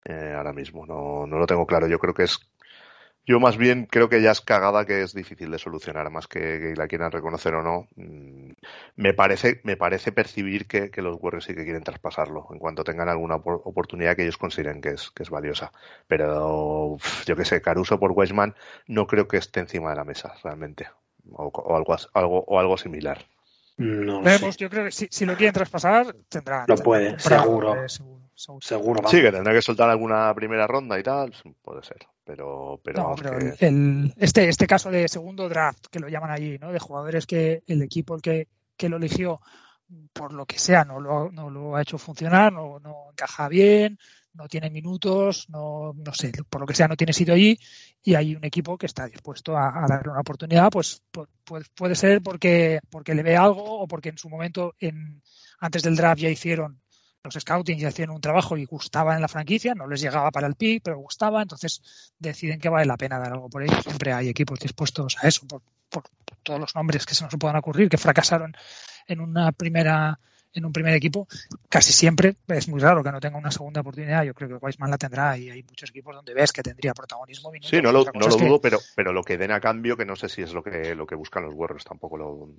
[0.06, 0.86] eh, ahora mismo.
[0.86, 1.88] No, no lo tengo claro.
[1.88, 2.40] Yo creo que es
[3.30, 6.74] yo más bien creo que ya es cagada que es difícil de solucionar, más que,
[6.76, 7.88] la quieran reconocer o no.
[7.96, 8.54] Mm,
[8.96, 13.08] me parece, me parece percibir que, los Warriors sí que quieren traspasarlo en cuanto tengan
[13.08, 15.72] alguna oportunidad que ellos consideren que es, que es valiosa.
[16.08, 16.98] Pero
[17.28, 18.56] yo que sé, Caruso por Weisman
[18.88, 20.88] no creo que esté encima de la mesa realmente.
[21.32, 23.24] O, algo, algo, o algo similar.
[23.78, 26.66] No Vemos, yo creo que si, lo quieren traspasar, tendrán.
[26.68, 27.88] Lo puede, seguro.
[28.34, 29.08] seguro.
[29.08, 31.32] Sí, que tendrá que soltar alguna primera ronda y tal,
[31.62, 33.16] puede ser pero, pero,
[33.60, 36.72] el, este, este caso de segundo draft, que lo llaman allí, ¿no?
[36.72, 38.48] de jugadores que el equipo el que,
[38.78, 39.42] que lo eligió,
[40.14, 43.98] por lo que sea, no lo, no lo ha hecho funcionar, no, no encaja bien,
[44.34, 47.58] no tiene minutos, no, no sé, por lo que sea, no tiene sitio allí
[48.04, 52.22] y hay un equipo que está dispuesto a, darle una oportunidad, pues, pues, puede ser
[52.22, 55.24] porque, porque le ve algo o porque en su momento, en,
[55.60, 56.80] antes del draft ya hicieron
[57.24, 60.48] los scouting ya hacían un trabajo y gustaba en la franquicia, no les llegaba para
[60.48, 63.84] el pick, pero gustaba, entonces deciden que vale la pena dar algo por ellos.
[63.84, 65.62] Siempre hay equipos dispuestos a eso, por,
[66.44, 68.56] todos los nombres que se nos puedan ocurrir, que fracasaron
[69.08, 70.20] en una primera
[70.52, 71.28] en un primer equipo,
[71.70, 74.24] casi siempre es muy raro que no tenga una segunda oportunidad.
[74.24, 77.52] Yo creo que Weisman la tendrá y hay muchos equipos donde ves que tendría protagonismo.
[77.62, 80.16] Sí, no lo, no lo dudo, pero, pero lo que den a cambio, que no
[80.16, 82.50] sé si es lo que, lo que buscan los Warriors, tampoco lo.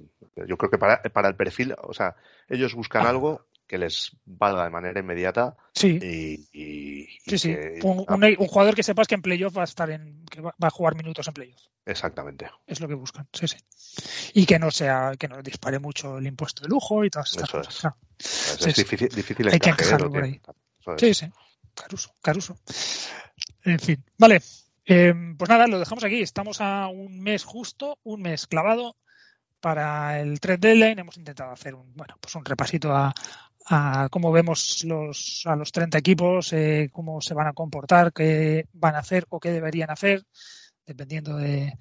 [0.46, 2.14] Yo creo que para, para el perfil, o sea,
[2.48, 3.10] ellos buscan ah.
[3.10, 5.56] algo que les valga de manera inmediata.
[5.72, 5.96] Sí.
[6.52, 7.56] Y, sí, sí.
[7.84, 10.96] un, jugador que sepas que en playoff va a estar en, que va, a jugar
[10.96, 11.60] minutos en playoff.
[11.86, 12.50] Exactamente.
[12.66, 13.58] Es lo que buscan, sí, sí.
[14.34, 17.48] Y que no sea, que no dispare mucho el impuesto de lujo y todas estas
[17.48, 17.94] cosas.
[18.18, 20.40] Es, difícil, difícil Hay que encajarlo por ahí.
[20.98, 21.26] Sí, sí.
[21.72, 22.56] Caruso, Caruso.
[23.62, 24.42] En fin, vale.
[24.84, 26.20] Eh, pues nada, lo dejamos aquí.
[26.22, 28.96] Estamos a un mes justo, un mes clavado
[29.60, 30.98] para el trade deadline.
[30.98, 33.14] Hemos intentado hacer un, bueno, pues un repasito a,
[33.66, 38.66] a cómo vemos los, a los 30 equipos, eh, cómo se van a comportar, qué
[38.72, 40.24] van a hacer o qué deberían hacer,
[40.86, 41.78] dependiendo de,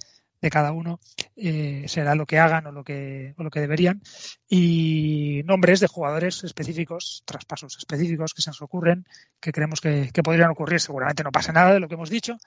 [0.52, 1.00] cada uno,
[1.36, 4.02] eh, será lo que hagan o lo que, o lo que deberían.
[4.48, 9.06] Y nombres de jugadores específicos, traspasos específicos que se nos ocurren,
[9.40, 10.80] que creemos que, que podrían ocurrir.
[10.80, 12.38] Seguramente no pasa nada de lo que hemos dicho,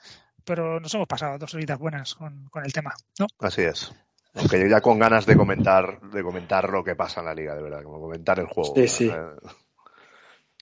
[0.44, 3.26] pero nos hemos pasado dos horitas buenas con, con el tema, ¿no?
[3.40, 3.92] Así es.
[4.34, 7.54] Aunque yo ya con ganas de comentar, de comentar lo que pasa en la liga,
[7.54, 8.74] de verdad, como comentar el juego.
[8.74, 9.12] Sí, sí.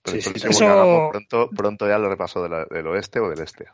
[0.02, 3.66] pronto, pronto ya lo repaso del oeste o del este.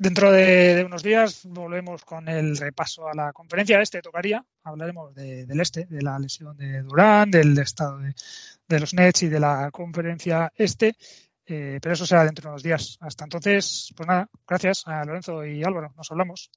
[0.00, 4.42] Dentro de, unos días volvemos con el repaso a la conferencia este, tocaría.
[4.64, 9.38] Hablaremos del este, de la lesión de Durán, del estado de, los Nets y de
[9.38, 10.96] la conferencia este.
[11.44, 12.96] Eh, pero eso será dentro de unos días.
[13.02, 15.92] Hasta entonces, pues nada, gracias a Lorenzo y Álvaro.
[15.94, 16.50] Nos hablamos.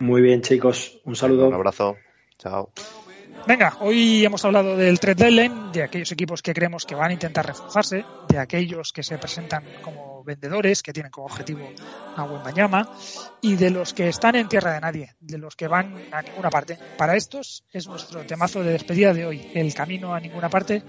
[0.00, 1.00] Muy bien, chicos.
[1.04, 1.46] Un saludo.
[1.46, 1.96] Un abrazo.
[2.38, 2.72] Chao.
[3.46, 7.12] Venga, hoy hemos hablado del trade deadline, de aquellos equipos que creemos que van a
[7.14, 11.66] intentar reforzarse, de aquellos que se presentan como vendedores, que tienen como objetivo
[12.16, 12.90] a Wembanyama,
[13.40, 16.50] y de los que están en tierra de nadie, de los que van a ninguna
[16.50, 16.78] parte.
[16.96, 20.82] Para estos es nuestro temazo de despedida de hoy, el camino a ninguna parte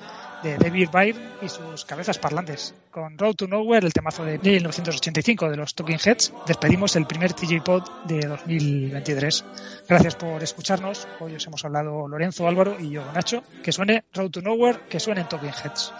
[0.44, 2.74] de David Byrne y sus cabezas parlantes.
[2.92, 7.34] Con Road to Nowhere, el temazo de 1985 de los Talking Heads, despedimos el primer
[7.34, 9.46] TJ Pod de 2023.
[9.88, 11.08] Gracias por escucharnos.
[11.20, 13.44] Hoy os hemos hablado Lorenzo, Álvaro y yo, Nacho.
[13.64, 15.94] Que suene Road to Nowhere, que suene Talking Heads.